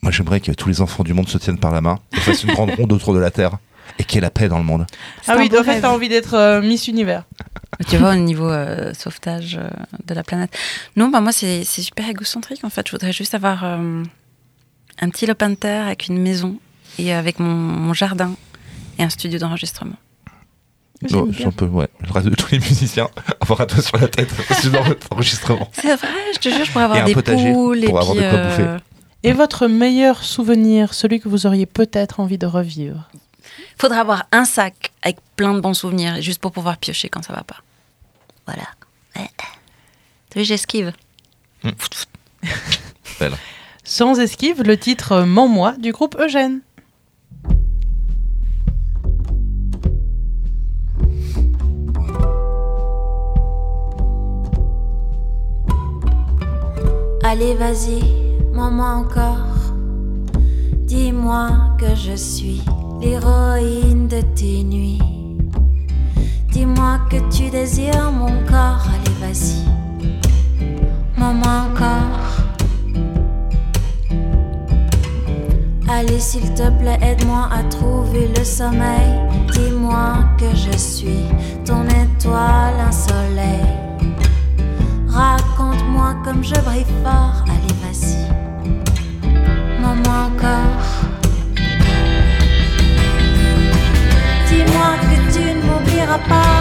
Moi, 0.08 0.14
j'aimerais 0.14 0.39
que 0.39 0.53
tous 0.53 0.70
les 0.70 0.80
enfants 0.80 1.03
du 1.03 1.14
monde 1.14 1.28
se 1.28 1.38
tiennent 1.38 1.60
par 1.60 1.74
la 1.74 1.82
main 1.82 1.99
et 2.14 2.20
fassent 2.22 2.45
une 2.45 2.53
grande 2.53 2.70
ronde 2.70 2.93
autour 2.93 3.14
de 3.14 3.20
la 3.20 3.30
Terre 3.30 3.58
et 3.99 4.05
qu'il 4.05 4.16
y 4.16 4.18
ait 4.20 4.22
la 4.22 4.30
paix 4.30 4.47
dans 4.47 4.58
le 4.58 4.64
monde. 4.64 4.88
Ah 5.28 5.36
oui, 5.38 5.49
en 5.53 5.64
fait, 5.66 5.82
t'as 5.82 5.91
envie 5.91 6.08
d'être 6.08 6.34
euh, 6.34 6.62
Miss 6.62 6.88
Univers. 6.88 7.26
Tu 7.89 7.97
vois, 7.97 8.14
au 8.14 8.16
niveau 8.16 8.49
euh, 8.49 8.93
sauvetage 8.93 9.58
euh, 9.62 9.68
de 10.05 10.14
la 10.14 10.24
planète. 10.24 10.58
Non, 10.95 11.10
bah 11.10 11.20
moi, 11.20 11.34
c'est 11.34 11.66
c'est 11.66 11.82
super 11.82 12.08
égocentrique, 12.08 12.64
en 12.64 12.70
fait. 12.70 12.88
Je 12.88 12.93
voudrais 12.93 13.12
juste 13.12 13.36
avoir 13.36 13.66
euh, 13.66 14.01
un 15.01 15.10
petit 15.10 15.26
lopin 15.26 15.49
de 15.49 15.55
terre 15.55 15.88
avec 15.88 16.08
une 16.08 16.22
maison 16.22 16.55
et 16.97 17.12
avec 17.12 17.39
mon, 17.39 17.53
mon 17.53 17.93
jardin 17.93 18.32
et 18.99 19.03
un 19.03 19.10
studio 19.10 19.39
d'enregistrement. 19.39 19.97
Non, 21.12 21.30
un 21.45 21.51
peu, 21.51 21.66
ouais. 21.66 21.88
Le 22.05 22.12
reste 22.12 22.28
de 22.28 22.36
tous 22.36 22.51
les 22.51 22.60
musiciens, 22.60 23.10
avoir 23.41 23.62
un 23.62 23.66
toit 23.66 23.84
sur 23.84 23.97
la 23.97 24.08
tête, 24.08 24.30
c'est 24.62 24.72
dans 24.72 24.84
l'enregistrement. 25.12 25.70
C'est 25.74 25.95
vrai, 25.95 26.08
je 26.34 26.39
te 26.39 26.49
jure, 26.49 26.66
je 26.66 26.72
pourrais 26.72 26.86
avoir 26.86 26.99
Et 26.99 27.03
des 27.03 27.14
potager 27.14 27.51
poules 27.51 27.84
et 27.84 27.88
pour 27.88 27.99
avoir 27.99 28.16
puis, 28.16 28.26
de 28.26 28.30
quoi 28.30 28.39
euh, 28.39 28.49
bouffer. 28.49 28.84
Et 29.24 29.34
votre 29.34 29.68
meilleur 29.68 30.24
souvenir, 30.24 30.93
celui 30.93 31.20
que 31.20 31.28
vous 31.28 31.45
auriez 31.45 31.65
peut-être 31.65 32.20
envie 32.20 32.38
de 32.38 32.45
revivre 32.45 33.09
Faudrait 33.80 33.99
avoir 33.99 34.26
un 34.32 34.45
sac 34.45 34.91
avec 35.01 35.18
plein 35.36 35.53
de 35.53 35.59
bons 35.59 35.74
souvenirs, 35.74 36.22
juste 36.22 36.41
pour 36.41 36.51
pouvoir 36.51 36.78
piocher 36.78 37.09
quand 37.09 37.24
ça 37.24 37.34
va 37.34 37.43
pas. 37.43 37.57
Voilà. 38.45 38.63
Ouais. 39.15 39.30
T'as 40.30 40.39
vu, 40.39 40.45
j'esquive. 40.45 40.91
Belle. 43.20 43.34
Sans 43.84 44.20
esquive, 44.20 44.63
le 44.63 44.78
titre 44.78 45.22
Mens-moi 45.22 45.74
du 45.78 45.91
groupe 45.91 46.15
Eugène. 46.20 46.61
Allez, 57.24 57.55
vas-y, 57.55 58.26
mens-moi 58.58 58.89
encore. 59.03 59.55
Dis-moi 60.88 61.49
que 61.78 61.93
je 61.93 62.16
suis 62.16 62.64
l'héroïne 62.99 64.08
de 64.08 64.22
tes 64.34 64.64
nuits. 64.64 65.01
Dis-moi 66.51 66.97
que 67.12 67.18
tu 67.30 67.51
désires 67.51 68.12
mon 68.12 68.34
corps. 68.47 68.84
Allez, 68.93 69.16
vas-y, 69.22 69.62
mens-moi 71.20 71.68
encore. 71.70 72.26
Allez, 75.88 76.20
s'il 76.20 76.51
te 76.55 76.68
plaît, 76.80 76.97
aide-moi 77.03 77.49
à 77.51 77.62
trouver 77.66 78.28
le 78.36 78.43
sommeil. 78.43 79.12
Dis-moi 79.53 80.26
que 80.39 80.49
je 80.55 80.76
suis 80.76 81.26
ton 81.64 81.84
étoile, 81.86 82.80
un 82.88 82.91
soleil. 82.91 83.68
Raconte-moi 85.08 86.16
comme 86.24 86.43
je 86.43 86.60
brille 86.62 86.86
fort. 87.03 87.43
Allez, 87.45 87.76
vas-y. 87.84 88.37
Mens-moi 89.80 90.19
encore. 90.30 90.86
Dis-moi 94.49 94.89
que 95.01 95.34
tu 95.34 95.43
ne 95.55 95.61
m'oublieras 95.65 96.19
pas. 96.30 96.57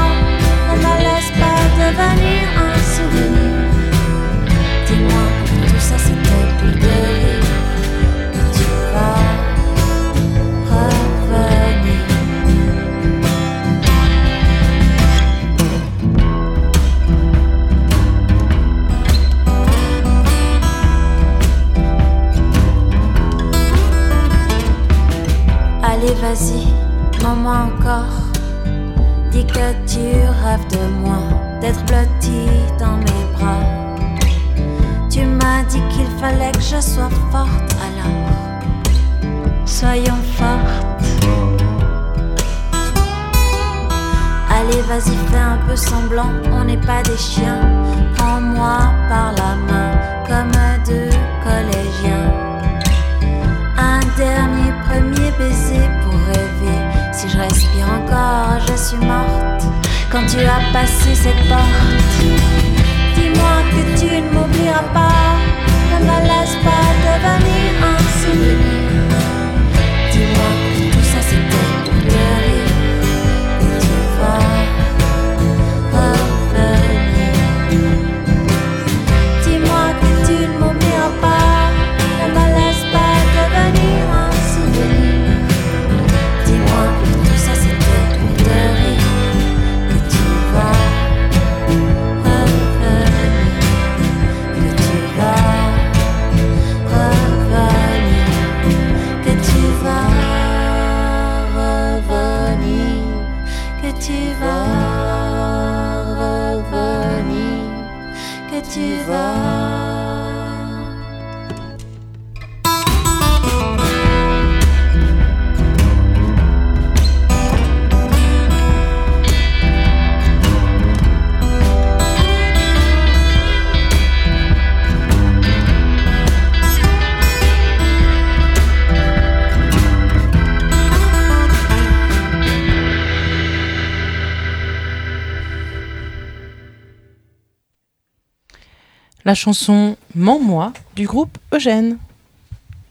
Chanson 139.36 139.96
Mens-moi 140.14 140.72
du 140.96 141.06
groupe 141.06 141.38
Eugène. 141.54 141.98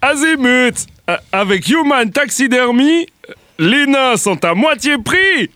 Azimut 0.02 0.76
euh, 1.10 1.18
Avec 1.32 1.68
Human 1.68 2.10
Taxidermy, 2.10 3.08
les 3.60 3.86
nains 3.88 4.18
sont 4.18 4.44
à 4.46 4.54
moitié 4.54 4.98
prix 4.98 5.50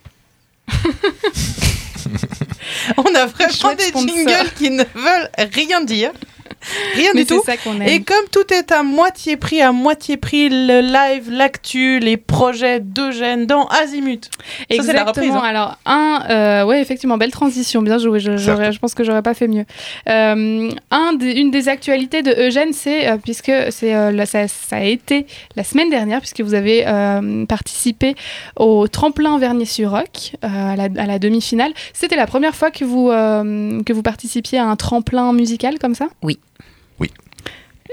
On 2.97 3.15
a 3.15 3.25
vraiment 3.25 3.75
des 3.75 3.91
jingles 3.91 4.51
qui 4.57 4.69
ne 4.69 4.83
veulent 4.95 5.29
rien 5.53 5.81
dire. 5.81 6.11
Rien 6.95 7.11
Mais 7.13 7.21
du 7.21 7.27
tout. 7.27 7.41
ça. 7.45 7.53
Et 7.87 8.01
comme 8.01 8.25
tout 8.31 8.53
est 8.53 8.71
à 8.71 8.83
moitié 8.83 9.37
prix, 9.37 9.61
à 9.61 9.71
moitié 9.71 10.17
prix, 10.17 10.49
le 10.49 10.81
live, 10.81 11.29
l'actu, 11.31 11.99
les 11.99 12.17
projets 12.17 12.79
d'Eugène 12.79 13.45
dans 13.45 13.65
Azimut. 13.67 14.25
Ça, 14.25 14.83
c'est 14.83 14.93
la 14.93 15.03
reprise. 15.05 15.25
Exactement. 15.25 15.43
hein. 15.43 15.47
Alors, 15.47 15.77
un, 15.85 16.23
euh, 16.29 16.65
ouais, 16.65 16.81
effectivement, 16.81 17.17
belle 17.17 17.31
transition, 17.31 17.81
bien 17.81 17.97
joué. 17.97 18.19
Je, 18.19 18.77
pense 18.79 18.93
que 18.93 19.03
j'aurais 19.03 19.21
pas 19.21 19.33
fait 19.33 19.47
mieux. 19.47 19.65
Euh, 20.07 20.69
un 20.91 21.13
des- 21.13 21.33
une 21.33 21.51
des 21.51 21.69
actualités 21.69 22.21
de 22.23 22.31
Eugène, 22.47 22.73
c'est 22.73 23.07
euh, 23.09 23.17
puisque 23.23 23.51
c'est 23.69 23.95
euh, 23.95 24.25
ça, 24.25 24.47
ça 24.47 24.77
a 24.77 24.83
été 24.83 25.25
la 25.55 25.63
semaine 25.63 25.89
dernière, 25.89 26.19
puisque 26.19 26.41
vous 26.41 26.53
avez 26.53 26.85
euh, 26.87 27.45
participé 27.45 28.15
au 28.55 28.87
tremplin 28.87 29.37
Vernier-sur-Roc 29.37 30.33
euh, 30.43 30.47
à 30.73 30.75
la, 30.75 30.83
à 31.01 31.05
la 31.05 31.19
demi-finale. 31.19 31.71
C'était 31.93 32.15
la 32.15 32.27
première 32.27 32.55
fois 32.55 32.71
que 32.71 32.85
vous 32.85 33.09
euh, 33.09 33.81
que 33.83 33.93
vous 33.93 34.03
participiez 34.03 34.59
à 34.59 34.65
un 34.65 34.75
tremplin 34.75 35.31
musical 35.33 35.79
comme 35.79 35.95
ça? 35.95 36.07
Oui. 36.23 36.39
Oui. 36.99 37.11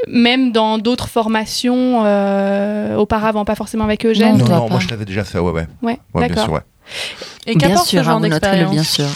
Même 0.09 0.53
dans 0.53 0.79
d'autres 0.79 1.09
formations 1.09 2.05
euh, 2.05 2.97
auparavant, 2.97 3.45
pas 3.45 3.55
forcément 3.55 3.85
avec 3.85 4.05
Eugène. 4.05 4.37
non, 4.37 4.45
non, 4.45 4.63
pas. 4.67 4.69
moi 4.69 4.81
je 4.81 4.89
l'avais 4.89 5.05
déjà 5.05 5.25
fait, 5.25 5.39
ouais, 5.39 5.53
ouais. 5.53 5.67
Ouais, 5.83 5.99
Ouais, 6.15 6.29
bien 6.29 6.43
sûr, 6.45 6.53
ouais. 6.53 6.61
Et 7.47 7.57
qu'apporte 7.57 7.87
ce 7.87 8.03
genre 8.03 8.21
bien 8.21 8.29
d'expérience 8.31 8.89
sûr. 8.89 9.07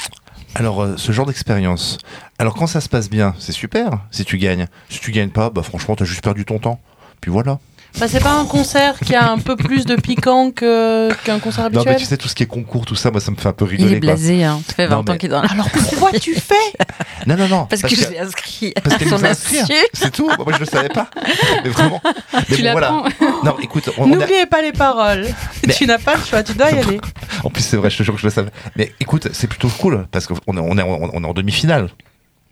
Alors, 0.55 0.83
euh, 0.83 0.97
ce 0.97 1.13
genre 1.13 1.27
d'expérience. 1.27 1.99
Alors, 2.39 2.55
quand 2.55 2.67
ça 2.67 2.81
se 2.81 2.89
passe 2.89 3.09
bien, 3.09 3.35
c'est 3.39 3.53
super 3.53 4.01
si 4.11 4.25
tu 4.25 4.37
gagnes. 4.39 4.67
Si 4.89 4.99
tu 5.01 5.13
gagnes 5.13 5.31
pas, 5.31 5.51
bah 5.51 5.63
franchement, 5.63 5.95
t'as 5.95 6.05
juste 6.05 6.25
perdu 6.25 6.45
ton 6.45 6.59
temps. 6.59 6.81
Puis 7.21 7.31
voilà. 7.31 7.59
Bah, 7.99 8.07
c'est 8.09 8.21
pas 8.23 8.33
un 8.39 8.45
concert 8.47 8.99
qui 9.01 9.15
a 9.15 9.31
un 9.31 9.39
peu 9.39 9.57
plus 9.57 9.85
de 9.85 9.95
piquant 9.97 10.51
que- 10.53 11.13
qu'un 11.25 11.39
concert 11.39 11.65
Non, 11.65 11.81
habituel 11.81 11.95
mais 11.95 11.99
tu 12.01 12.07
sais, 12.07 12.17
tout 12.17 12.29
ce 12.29 12.35
qui 12.35 12.45
est 12.45 12.47
concours, 12.47 12.87
tout 12.87 12.95
ça, 12.95 13.11
moi, 13.11 13.21
ça 13.21 13.31
me 13.31 13.37
fait 13.37 13.49
un 13.49 13.53
peu 13.53 13.67
Il 13.67 13.71
rigoler. 13.73 13.97
est 13.97 14.01
quoi. 14.01 14.07
blasé, 14.15 14.45
hein. 14.45 14.63
ça 14.67 14.75
fait 14.75 14.87
20 14.87 14.95
Non, 15.05 15.13
ans 15.13 15.17
qu'il 15.17 15.27
est 15.27 15.33
dans 15.33 15.43
la... 15.43 15.51
Alors 15.51 15.69
pourquoi 15.71 16.13
tu 16.13 16.35
fais 16.35 16.55
Non, 17.27 17.37
non, 17.37 17.49
non. 17.49 17.67
Parce 17.67 17.83
que 17.83 17.89
je 17.95 18.09
l'ai 18.09 18.19
inscrit 18.21 18.73
Parce 18.83 18.97
qu'elle 18.97 19.09
nous 19.09 19.25
a 19.25 19.29
inscrit. 19.29 19.59
C'est 19.93 20.11
tout. 20.13 20.27
Moi, 20.39 20.53
je 20.55 20.59
le 20.61 20.65
savais 20.65 20.89
pas. 20.89 21.11
Mais 21.65 21.71
vraiment. 21.71 22.01
Mais 22.33 22.57
Tu 22.57 22.63
bon, 22.63 22.73
voilà. 22.73 23.03
Non, 23.45 23.57
écoute, 23.63 23.91
on, 23.99 24.05
on 24.05 24.13
a- 24.13 24.17
N'oubliez 24.17 24.47
pas 24.47 24.63
les 24.63 24.73
paroles. 24.73 25.27
Mais- 25.67 25.75
Tu 25.75 25.87
n'as 25.87 25.99
pas 25.99 26.17
le 26.17 26.23
choix, 26.25 26.43
tu 26.43 26.55
dois 26.55 26.71
y 26.71 26.79
aller. 26.79 27.01
En 27.45 27.51
plus, 27.51 27.63
c'est 27.63 27.77
vrai, 27.77 27.91
je 27.91 27.99
te 27.99 28.03
jure 28.03 28.15
que 28.15 28.21
je 28.21 28.27
le 28.27 28.33
savais. 28.33 28.51
Mais 28.77 28.93
écoute, 29.01 29.29
c'est 29.33 29.47
plutôt 29.47 29.69
cool 29.69 30.07
parce 30.11 30.27
qu'on 30.27 30.37
est, 30.57 30.61
on 30.61 30.79
est, 30.79 30.83
en- 30.83 31.11
on 31.13 31.23
est 31.25 31.27
en 31.27 31.35
demi-finale. 31.35 31.89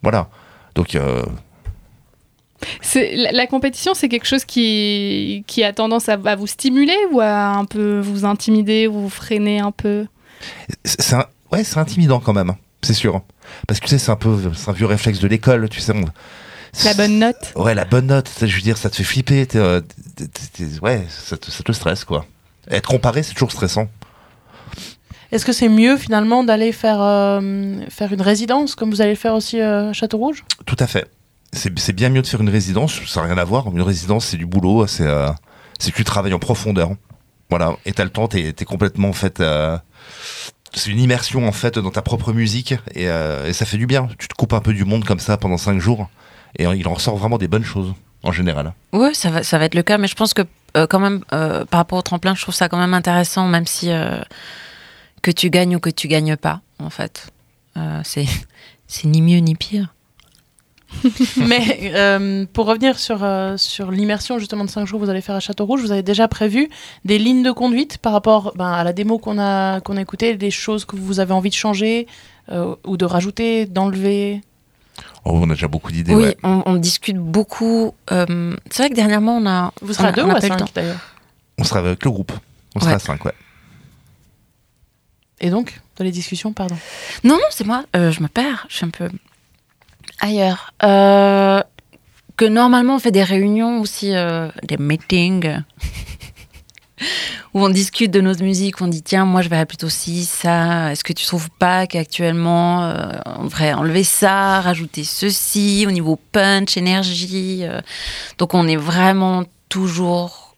Voilà. 0.02 0.28
Donc, 0.74 0.94
euh, 0.94 1.22
La, 2.94 3.32
la 3.32 3.46
compétition, 3.46 3.94
c'est 3.94 4.08
quelque 4.08 4.26
chose 4.26 4.44
qui, 4.44 5.44
qui 5.46 5.62
a 5.64 5.72
tendance 5.72 6.08
à, 6.08 6.18
à 6.24 6.36
vous 6.36 6.46
stimuler 6.46 6.96
ou 7.12 7.20
à 7.20 7.46
un 7.50 7.64
peu 7.64 8.00
vous 8.00 8.24
intimider 8.24 8.86
ou 8.88 8.94
vous 9.02 9.08
freiner 9.10 9.60
un 9.60 9.70
peu? 9.70 10.06
C'est 10.84 11.14
ouais, 11.52 11.64
c'est 11.64 11.78
intimidant 11.78 12.20
quand 12.20 12.32
même. 12.32 12.54
C'est 12.82 12.94
sûr. 12.94 13.22
Parce 13.66 13.80
que 13.80 13.86
tu 13.86 13.90
sais, 13.90 13.98
c'est 13.98 14.10
un 14.10 14.16
peu, 14.16 14.36
c'est 14.54 14.68
un 14.70 14.72
vieux 14.72 14.86
réflexe 14.86 15.20
de 15.20 15.28
l'école, 15.28 15.68
tu 15.68 15.80
sais. 15.80 15.92
on- 15.94 16.04
La 16.84 16.94
bonne 16.94 17.18
note 17.18 17.52
Ouais, 17.56 17.74
la 17.74 17.84
bonne 17.84 18.06
note. 18.06 18.30
Je 18.40 18.54
veux 18.54 18.60
dire, 18.62 18.76
ça 18.76 18.90
te 18.90 18.96
fait 18.96 19.04
flipper. 19.04 19.46
t'es, 19.46 19.58
euh, 19.58 19.80
t'es- 20.16 20.26
t'es- 20.26 20.64
t'es- 20.66 20.80
ouais, 20.80 21.04
ça 21.08 21.36
te, 21.36 21.50
ça 21.50 21.62
te 21.62 21.72
stresse, 21.72 22.04
quoi. 22.04 22.24
Être 22.70 22.88
comparé, 22.88 23.22
c'est 23.22 23.32
toujours 23.34 23.50
stressant. 23.52 23.88
Est-ce 25.32 25.44
que 25.44 25.52
c'est 25.52 25.68
mieux 25.68 25.96
finalement 25.96 26.42
d'aller 26.44 26.72
faire, 26.72 27.00
euh, 27.02 27.80
faire 27.90 28.12
une 28.12 28.22
résidence 28.22 28.74
comme 28.74 28.90
vous 28.90 29.00
allez 29.02 29.10
le 29.12 29.16
faire 29.16 29.34
aussi 29.34 29.60
euh, 29.60 29.90
à 29.90 29.92
Château-Rouge? 29.92 30.44
Tout 30.66 30.76
à 30.78 30.86
fait. 30.86 31.06
C'est 31.52 31.92
bien 31.92 32.10
mieux 32.10 32.22
de 32.22 32.26
faire 32.26 32.40
une 32.40 32.48
résidence, 32.50 33.00
ça 33.06 33.20
n'a 33.20 33.26
rien 33.28 33.38
à 33.38 33.44
voir. 33.44 33.66
Une 33.68 33.82
résidence, 33.82 34.26
c'est 34.26 34.36
du 34.36 34.46
boulot, 34.46 34.86
c'est 34.86 35.06
euh, 35.06 35.30
tu 35.78 36.04
travailles 36.04 36.34
en 36.34 36.38
profondeur. 36.38 36.90
Voilà, 37.50 37.76
et 37.86 37.92
t'as 37.92 38.04
le 38.04 38.10
temps, 38.10 38.28
t'es 38.28 38.48
es 38.48 38.64
complètement 38.64 39.08
en 39.08 39.14
fait. 39.14 39.40
euh, 39.40 39.78
c'est 40.74 40.90
une 40.90 41.00
immersion 41.00 41.48
en 41.48 41.52
fait 41.52 41.78
dans 41.78 41.90
ta 41.90 42.02
propre 42.02 42.34
musique 42.34 42.74
et, 42.94 43.08
euh, 43.08 43.46
et 43.46 43.54
ça 43.54 43.64
fait 43.64 43.78
du 43.78 43.86
bien. 43.86 44.08
Tu 44.18 44.28
te 44.28 44.34
coupes 44.34 44.52
un 44.52 44.60
peu 44.60 44.74
du 44.74 44.84
monde 44.84 45.04
comme 45.04 45.18
ça 45.18 45.38
pendant 45.38 45.56
cinq 45.56 45.80
jours 45.80 46.10
et 46.58 46.64
il 46.64 46.86
en 46.86 46.92
ressort 46.92 47.16
vraiment 47.16 47.38
des 47.38 47.48
bonnes 47.48 47.64
choses 47.64 47.94
en 48.22 48.32
général. 48.32 48.74
Oui, 48.92 49.14
ça 49.14 49.30
va, 49.30 49.42
ça 49.42 49.58
va 49.58 49.64
être 49.64 49.74
le 49.74 49.82
cas, 49.82 49.96
mais 49.96 50.08
je 50.08 50.14
pense 50.14 50.34
que 50.34 50.42
euh, 50.76 50.86
quand 50.86 51.00
même, 51.00 51.24
par 51.24 51.78
rapport 51.78 51.98
au 51.98 52.02
tremplin, 52.02 52.34
je 52.34 52.42
trouve 52.42 52.54
ça 52.54 52.68
quand 52.68 52.78
même 52.78 52.92
intéressant, 52.92 53.48
même 53.48 53.66
si 53.66 53.88
que 55.22 55.30
tu 55.30 55.48
gagnes 55.48 55.76
ou 55.76 55.80
que 55.80 55.90
tu 55.90 56.06
gagnes 56.08 56.36
pas, 56.36 56.60
en 56.78 56.90
fait. 56.90 57.28
C'est 58.04 59.04
ni 59.04 59.22
mieux 59.22 59.38
ni 59.38 59.54
pire. 59.54 59.94
Mais 61.36 61.92
euh, 61.94 62.46
pour 62.52 62.66
revenir 62.66 62.98
sur, 62.98 63.22
euh, 63.22 63.56
sur 63.56 63.90
l'immersion 63.90 64.38
justement 64.38 64.64
de 64.64 64.70
5 64.70 64.86
jours 64.86 65.00
que 65.00 65.04
vous 65.04 65.10
allez 65.10 65.20
faire 65.20 65.34
à 65.34 65.40
Château-Rouge, 65.40 65.80
vous 65.82 65.92
avez 65.92 66.02
déjà 66.02 66.28
prévu 66.28 66.68
des 67.04 67.18
lignes 67.18 67.42
de 67.42 67.50
conduite 67.50 67.98
par 67.98 68.12
rapport 68.12 68.52
ben, 68.56 68.72
à 68.72 68.84
la 68.84 68.92
démo 68.92 69.18
qu'on 69.18 69.38
a, 69.38 69.80
qu'on 69.80 69.96
a 69.96 70.00
écoutée, 70.00 70.36
des 70.36 70.50
choses 70.50 70.84
que 70.84 70.96
vous 70.96 71.20
avez 71.20 71.32
envie 71.32 71.50
de 71.50 71.54
changer 71.54 72.06
euh, 72.50 72.74
ou 72.86 72.96
de 72.96 73.04
rajouter, 73.04 73.66
d'enlever? 73.66 74.40
Oh, 75.24 75.32
on 75.34 75.50
a 75.50 75.54
déjà 75.54 75.68
beaucoup 75.68 75.92
d'idées. 75.92 76.14
Oui, 76.14 76.24
ouais. 76.24 76.36
on, 76.42 76.62
on 76.64 76.76
discute 76.76 77.18
beaucoup. 77.18 77.94
euh, 78.10 78.56
c'est 78.70 78.82
vrai 78.82 78.90
que 78.90 78.94
dernièrement, 78.94 79.36
on 79.36 79.46
a. 79.46 79.72
Vous 79.82 79.92
serez 79.92 80.06
on 80.06 80.08
à 80.08 80.12
deux 80.12 80.22
ou 80.24 80.30
à 80.30 80.40
cinq 80.40 80.74
d'ailleurs? 80.74 81.00
On 81.58 81.64
sera 81.64 81.80
avec 81.80 82.04
le 82.04 82.10
groupe. 82.10 82.32
On 82.74 82.80
sera 82.80 82.92
à 82.92 82.98
5, 82.98 83.24
ouais. 83.24 83.32
Et 85.40 85.50
donc, 85.50 85.80
dans 85.96 86.04
les 86.04 86.10
discussions, 86.10 86.52
pardon. 86.52 86.76
Non, 87.24 87.34
non, 87.34 87.48
c'est 87.50 87.66
moi. 87.66 87.84
Euh, 87.96 88.10
je 88.10 88.22
me 88.22 88.28
perds. 88.28 88.66
Je 88.68 88.76
suis 88.76 88.86
un 88.86 88.90
peu 88.90 89.08
ailleurs. 90.20 90.72
Euh, 90.82 91.62
que 92.36 92.44
normalement, 92.44 92.96
on 92.96 92.98
fait 92.98 93.10
des 93.10 93.24
réunions 93.24 93.80
aussi, 93.80 94.14
euh, 94.14 94.48
des 94.62 94.76
meetings, 94.76 95.58
où 97.54 97.64
on 97.64 97.68
discute 97.68 98.10
de 98.10 98.20
notre 98.20 98.42
musique. 98.42 98.80
On 98.80 98.86
dit 98.86 99.02
tiens, 99.02 99.24
moi, 99.24 99.42
je 99.42 99.48
verrais 99.48 99.66
plutôt 99.66 99.88
ci, 99.88 100.24
ça. 100.24 100.92
Est-ce 100.92 101.02
que 101.02 101.12
tu 101.12 101.26
trouves 101.26 101.50
pas 101.58 101.86
qu'actuellement, 101.86 102.84
euh, 102.84 103.12
on 103.38 103.44
devrait 103.44 103.72
enlever 103.72 104.04
ça, 104.04 104.60
rajouter 104.60 105.02
ceci 105.04 105.84
au 105.86 105.90
niveau 105.90 106.16
punch, 106.32 106.76
énergie. 106.76 107.64
Donc, 108.38 108.54
on 108.54 108.68
est 108.68 108.76
vraiment 108.76 109.44
toujours, 109.68 110.56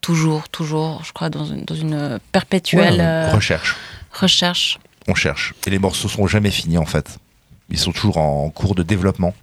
toujours, 0.00 0.48
toujours, 0.48 1.02
je 1.04 1.12
crois, 1.12 1.30
dans 1.30 1.44
une, 1.44 1.64
dans 1.64 1.74
une 1.76 2.18
perpétuelle 2.32 2.98
Ouais, 2.98 3.30
recherche. 3.30 3.76
recherche. 4.12 4.78
On 5.08 5.14
cherche. 5.14 5.54
Et 5.66 5.70
les 5.70 5.78
morceaux 5.78 6.08
sont 6.08 6.26
jamais 6.26 6.50
finis 6.50 6.78
en 6.78 6.84
fait. 6.84 7.18
Ils 7.70 7.78
sont 7.78 7.92
toujours 7.92 8.18
en 8.18 8.50
cours 8.50 8.74
de 8.74 8.82
développement. 8.82 9.34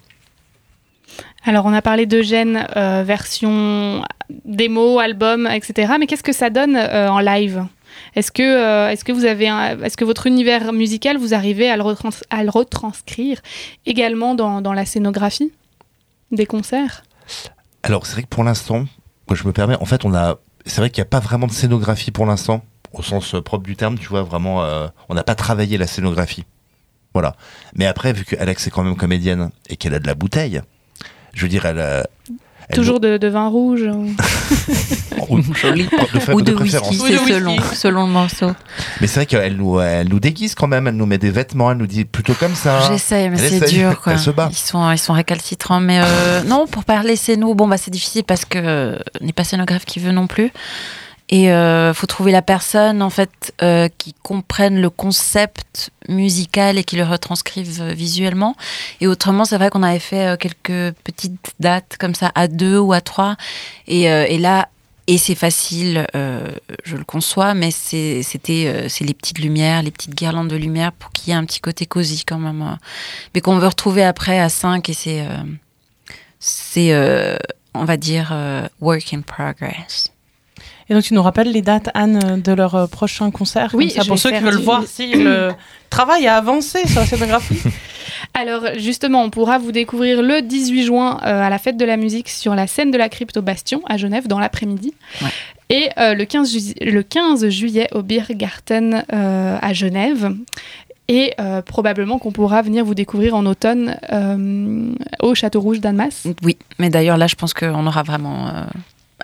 Alors, 1.45 1.65
on 1.65 1.73
a 1.73 1.81
parlé 1.81 2.05
d'Eugène, 2.05 2.67
euh, 2.75 3.03
version 3.05 4.03
démo, 4.45 4.99
album, 4.99 5.47
etc. 5.47 5.93
Mais 5.99 6.05
qu'est-ce 6.05 6.23
que 6.23 6.33
ça 6.33 6.49
donne 6.49 6.75
euh, 6.75 7.09
en 7.09 7.19
live? 7.19 7.65
Est-ce 8.15 8.31
que, 8.31 8.43
euh, 8.43 8.89
est-ce 8.89 9.03
que 9.03 9.11
vous 9.11 9.25
avez, 9.25 9.45
est-ce 9.83 9.97
que 9.97 10.05
votre 10.05 10.27
univers 10.27 10.73
musical, 10.73 11.17
vous 11.17 11.33
arrivez 11.33 11.69
à 11.69 11.77
le, 11.77 11.83
retrans- 11.83 12.23
à 12.29 12.43
le 12.43 12.49
retranscrire 12.49 13.41
également 13.85 14.35
dans, 14.35 14.61
dans 14.61 14.73
la 14.73 14.85
scénographie 14.85 15.51
des 16.31 16.45
concerts? 16.45 17.03
Alors, 17.83 18.05
c'est 18.05 18.13
vrai 18.13 18.23
que 18.23 18.27
pour 18.27 18.43
l'instant, 18.43 18.85
je 19.31 19.43
me 19.45 19.53
permets, 19.53 19.77
en 19.79 19.85
fait, 19.85 20.05
on 20.05 20.13
a. 20.13 20.37
C'est 20.65 20.81
vrai 20.81 20.89
qu'il 20.89 21.01
n'y 21.01 21.07
a 21.07 21.09
pas 21.09 21.19
vraiment 21.21 21.47
de 21.47 21.51
scénographie 21.53 22.11
pour 22.11 22.25
l'instant, 22.25 22.63
au 22.93 23.01
sens 23.01 23.35
propre 23.43 23.63
du 23.63 23.75
terme, 23.75 23.97
tu 23.97 24.07
vois, 24.07 24.23
vraiment, 24.23 24.63
on 25.07 25.13
n'a 25.15 25.23
pas 25.23 25.35
travaillé 25.35 25.77
la 25.77 25.87
scénographie. 25.87 26.43
Voilà. 27.13 27.35
Mais 27.75 27.85
après, 27.85 28.13
vu 28.13 28.23
que 28.25 28.35
Alex 28.39 28.67
est 28.67 28.69
quand 28.69 28.83
même 28.83 28.95
comédienne 28.95 29.49
et 29.69 29.75
qu'elle 29.77 29.93
a 29.93 29.99
de 29.99 30.07
la 30.07 30.15
bouteille, 30.15 30.61
je 31.33 31.41
veux 31.41 31.47
dire, 31.49 31.65
elle 31.65 31.79
a. 31.79 32.07
elle 32.69 32.75
Toujours 32.75 32.99
de, 32.99 33.17
de 33.17 33.27
vin 33.27 33.47
rouge 33.47 33.81
ou- 33.83 34.13
ou- 35.29 35.39
de, 35.41 36.19
fa- 36.19 36.33
Ou 36.33 36.41
de 36.41 36.51
de 36.51 36.55
préférence. 36.55 36.89
whisky, 36.91 37.17
c'est 37.25 37.33
selon, 37.33 37.55
selon 37.73 38.05
le 38.05 38.11
morceau. 38.11 38.51
Mais 39.01 39.07
c'est 39.07 39.15
vrai 39.21 39.25
qu'elle 39.25 39.55
nous, 39.57 39.79
elle 39.79 40.07
nous 40.09 40.19
déguise 40.19 40.55
quand 40.55 40.67
même, 40.67 40.87
elle 40.87 40.95
nous 40.95 41.05
met 41.05 41.17
des 41.17 41.29
vêtements, 41.31 41.71
elle 41.71 41.77
nous 41.77 41.87
dit 41.87 42.05
plutôt 42.05 42.33
comme 42.33 42.55
ça. 42.55 42.87
J'essaye, 42.91 43.29
mais 43.29 43.37
c'est 43.37 43.69
dur, 43.69 43.99
quoi. 44.01 44.13
Elle 44.13 44.19
se 44.19 44.29
bat. 44.31 44.49
Ils 44.51 44.55
sont, 44.55 44.91
ils 44.91 44.97
sont 44.97 45.13
récalcitrants. 45.13 45.79
Mais 45.79 45.99
euh, 46.01 46.43
non, 46.43 46.67
pour 46.67 46.83
parler 46.83 47.15
nous 47.37 47.53
bon, 47.55 47.67
bah, 47.67 47.77
c'est 47.77 47.91
difficile 47.91 48.23
parce 48.23 48.45
que 48.45 48.57
euh, 48.59 48.97
n'est 49.21 49.33
pas 49.33 49.43
scénographe 49.43 49.85
qui 49.85 49.99
veut 49.99 50.11
non 50.11 50.27
plus. 50.27 50.51
Et 51.31 51.51
euh, 51.51 51.93
faut 51.93 52.07
trouver 52.07 52.31
la 52.31 52.41
personne, 52.41 53.03
en 53.03 53.11
fait, 53.11 53.53
euh, 53.61 53.87
qui 53.99 54.13
comprenne 54.23 54.81
le 54.81 54.89
concept 54.89 55.91
musical 56.07 56.79
et 56.79 56.83
qui 56.83 56.95
le 56.95 57.03
retranscrive 57.03 57.81
euh, 57.81 57.93
visuellement. 57.93 58.55
Et 58.99 59.05
autrement, 59.05 59.45
c'est 59.45 59.57
vrai 59.57 59.69
qu'on 59.69 59.83
avait 59.83 59.99
fait 59.99 60.25
euh, 60.25 60.37
quelques 60.37 60.95
petites 61.03 61.53
dates 61.59 61.97
comme 61.99 62.15
ça, 62.15 62.31
à 62.33 62.47
deux 62.47 62.79
ou 62.79 62.93
à 62.93 63.01
trois. 63.01 63.35
Et, 63.87 64.09
euh, 64.11 64.25
et 64.27 64.39
là, 64.39 64.69
et 65.05 65.17
c'est 65.19 65.35
facile, 65.35 66.07
euh, 66.15 66.47
je 66.83 66.95
le 66.95 67.03
conçois, 67.03 67.53
mais 67.53 67.69
c'est- 67.71 68.21
c'était 68.23 68.65
euh, 68.67 68.89
c'est 68.89 69.05
les 69.05 69.13
petites 69.15 69.39
lumières, 69.39 69.81
les 69.83 69.91
petites 69.91 70.13
guirlandes 70.15 70.49
de 70.49 70.55
lumière 70.55 70.91
pour 70.91 71.11
qu'il 71.11 71.29
y 71.29 71.31
ait 71.31 71.39
un 71.39 71.45
petit 71.45 71.59
côté 71.61 71.85
cosy 71.87 72.23
quand 72.25 72.37
même. 72.39 72.61
euh. 72.63 72.75
mais 73.35 73.41
qu'on 73.41 73.57
veut 73.59 73.67
retrouver 73.67 74.03
après 74.03 74.39
à 74.39 74.49
5 74.49 74.87
et 74.89 74.93
c'est, 74.93 75.21
euh, 75.21 75.37
c'est 76.39 76.91
on 77.75 77.85
va 77.85 77.97
dire, 77.97 78.33
work 78.81 79.13
in 79.13 79.21
progress. 79.21 80.11
Et 80.89 80.93
donc, 80.93 81.03
tu 81.03 81.13
nous 81.13 81.21
rappelles 81.21 81.51
les 81.51 81.61
dates, 81.61 81.89
Anne, 81.93 82.41
de 82.41 82.51
leur 82.51 82.75
euh, 82.75 82.87
prochain 82.87 83.29
concert? 83.31 83.71
Oui, 83.73 83.87
comme 83.87 83.95
ça, 83.97 84.01
je 84.03 84.07
pour 84.07 84.15
vais 84.17 84.21
ceux 84.21 84.29
qui 84.31 84.35
faire 84.37 84.43
veulent 84.45 84.57
du- 84.57 84.63
voir 84.63 84.83
si 84.87 85.13
le 85.13 85.49
travail 85.89 86.27
a 86.27 86.35
avancé 86.37 86.87
sur 86.87 86.99
la 87.01 87.05
scénographie. 87.05 87.59
Alors 88.33 88.63
justement, 88.77 89.23
on 89.23 89.29
pourra 89.29 89.57
vous 89.59 89.71
découvrir 89.71 90.21
le 90.21 90.41
18 90.41 90.83
juin 90.83 91.19
euh, 91.23 91.41
à 91.41 91.49
la 91.49 91.57
fête 91.57 91.77
de 91.77 91.85
la 91.85 91.95
musique 91.97 92.29
sur 92.29 92.53
la 92.55 92.67
scène 92.67 92.91
de 92.91 92.97
la 92.97 93.07
crypte 93.09 93.37
au 93.37 93.41
Bastion 93.41 93.81
à 93.87 93.97
Genève 93.97 94.27
dans 94.27 94.39
l'après-midi. 94.39 94.93
Et 95.69 95.89
euh, 95.97 96.13
le, 96.15 96.25
15 96.25 96.51
ju- 96.51 96.73
le 96.81 97.03
15 97.03 97.47
juillet 97.49 97.87
au 97.93 98.01
Biergarten 98.01 99.03
euh, 99.13 99.57
à 99.61 99.73
Genève. 99.73 100.33
Et 101.07 101.33
euh, 101.39 101.61
probablement 101.63 102.19
qu'on 102.19 102.31
pourra 102.31 102.61
venir 102.61 102.85
vous 102.85 102.93
découvrir 102.93 103.35
en 103.35 103.45
automne 103.47 103.97
euh, 104.11 104.91
au 105.21 105.33
Château 105.33 105.59
Rouge 105.61 105.79
d'Annemasse. 105.79 106.27
Oui, 106.43 106.57
mais 106.77 106.89
d'ailleurs 106.89 107.17
là, 107.17 107.25
je 107.27 107.35
pense 107.35 107.53
qu'on 107.53 107.87
aura 107.87 108.03
vraiment 108.03 108.47
euh, 108.47 108.63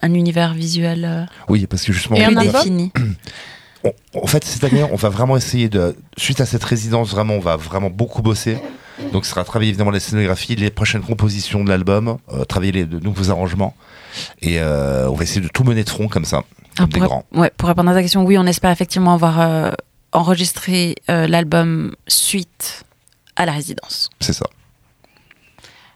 un 0.05 0.13
univers 0.13 0.53
visuel 0.53 1.05
euh, 1.05 1.25
Oui, 1.49 1.65
parce 1.67 1.83
que 1.83 1.91
justement, 1.93 2.15
plus 2.17 2.35
défini. 2.35 2.91
on- 3.83 3.93
en 4.13 4.27
fait, 4.27 4.43
cette 4.45 4.63
année, 4.63 4.83
on 4.83 4.95
va 4.95 5.09
vraiment 5.09 5.35
essayer 5.35 5.67
de, 5.69 5.95
suite 6.17 6.41
à 6.41 6.45
cette 6.45 6.63
résidence, 6.63 7.09
vraiment, 7.11 7.33
on 7.35 7.39
va 7.39 7.55
vraiment 7.55 7.89
beaucoup 7.89 8.21
bosser. 8.21 8.57
Donc, 9.11 9.25
ce 9.25 9.31
sera 9.31 9.43
travailler 9.43 9.69
évidemment 9.69 9.91
la 9.91 9.99
scénographie, 9.99 10.55
les 10.55 10.69
prochaines 10.69 11.01
compositions 11.01 11.63
de 11.63 11.69
l'album, 11.69 12.17
euh, 12.31 12.45
travailler 12.45 12.71
les 12.71 12.85
de 12.85 12.99
nouveaux 12.99 13.29
arrangements. 13.29 13.75
Et 14.41 14.59
euh, 14.61 15.09
on 15.09 15.15
va 15.15 15.23
essayer 15.23 15.41
de 15.41 15.49
tout 15.49 15.63
mener 15.65 15.83
de 15.83 15.89
front 15.89 16.07
comme 16.07 16.23
ça, 16.23 16.43
comme 16.77 16.87
des 16.87 16.99
pour, 16.99 17.07
grands. 17.09 17.25
ouais, 17.33 17.51
pour 17.57 17.67
répondre 17.67 17.89
à 17.89 17.93
ta 17.93 18.01
question, 18.01 18.23
oui, 18.23 18.37
on 18.37 18.45
espère 18.45 18.71
effectivement 18.71 19.13
avoir 19.13 19.41
euh, 19.41 19.71
enregistré 20.13 20.95
euh, 21.09 21.27
l'album 21.27 21.93
suite 22.07 22.85
à 23.35 23.45
la 23.45 23.51
résidence. 23.51 24.09
C'est 24.21 24.31
ça. 24.33 24.45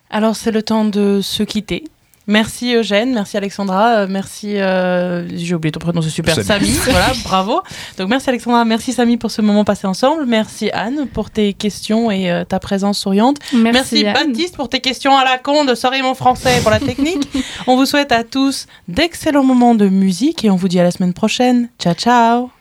Alors 0.10 0.36
c'est 0.36 0.52
le 0.52 0.64
temps 0.64 0.86
de 0.86 1.22
se 1.22 1.44
quitter. 1.44 1.84
Merci 2.30 2.76
Eugène, 2.76 3.12
merci 3.12 3.38
Alexandra, 3.38 4.02
euh, 4.02 4.08
merci, 4.08 4.58
euh, 4.58 5.28
j'ai 5.36 5.56
oublié 5.56 5.72
ton 5.72 5.80
prénom, 5.80 6.00
c'est 6.00 6.12
super, 6.12 6.36
Samy. 6.36 6.68
Samy, 6.68 6.92
voilà, 6.92 7.12
bravo. 7.24 7.62
Donc 7.98 8.08
merci 8.08 8.30
Alexandra, 8.30 8.64
merci 8.66 8.94
Samy 8.94 9.18
pour 9.18 9.32
ce 9.32 9.42
moment 9.42 9.64
passé 9.64 9.88
ensemble, 9.88 10.28
merci 10.28 10.70
Anne 10.72 11.08
pour 11.12 11.32
tes 11.32 11.54
questions 11.54 12.12
et 12.12 12.30
euh, 12.30 12.44
ta 12.46 12.60
présence 12.60 13.00
souriante. 13.00 13.38
Merci. 13.52 14.04
Baptiste 14.04 14.56
pour 14.56 14.70
tes 14.70 14.80
questions 14.80 15.18
à 15.18 15.24
la 15.24 15.40
con 15.40 15.66
de 15.66 15.74
Sorry 15.74 16.04
mon 16.04 16.14
français 16.14 16.60
pour 16.62 16.70
la 16.70 16.80
technique. 16.80 17.28
on 17.68 17.76
vous 17.76 17.88
souhaite 17.88 18.12
à 18.12 18.24
tous 18.24 18.68
d'excellents 18.88 19.44
moments 19.44 19.74
de 19.74 19.90
musique 19.90 20.46
et 20.46 20.52
on 20.52 20.56
vous 20.56 20.68
dit 20.68 20.80
à 20.80 20.84
la 20.84 20.92
semaine 20.92 21.14
prochaine. 21.14 21.70
Ciao 21.80 21.96
ciao 21.96 22.52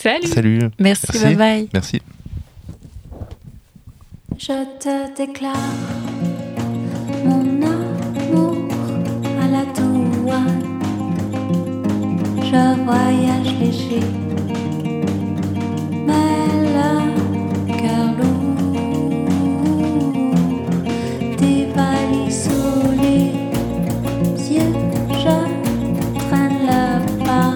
Salut 0.00 0.28
Salut. 0.28 0.60
Merci, 0.78 1.06
bye 1.22 1.34
bye. 1.34 1.68
Merci. 1.74 2.00
Je 4.38 4.64
te 4.78 5.14
déclare 5.14 5.54
mon 7.22 7.40
amour 7.40 7.68
à 7.68 7.89
la 9.50 9.64
douane. 9.76 10.62
Je 12.48 12.62
voyage 12.84 13.52
léger, 13.60 14.06
mais 16.06 16.46
le 16.76 16.90
cœur. 17.80 18.14
Des 21.38 21.62
valises 21.74 22.44
sous 22.44 22.90
les 23.02 23.28
yeux, 24.54 24.74
je 25.22 25.36
traîne 26.20 26.58
le 26.70 26.82
pas 27.24 27.54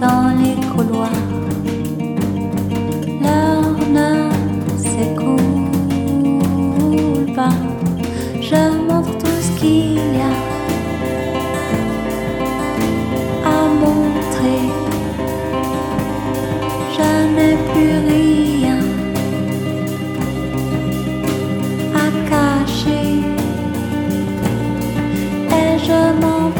dans 0.00 0.39
Et 25.90 25.92
je 25.92 26.59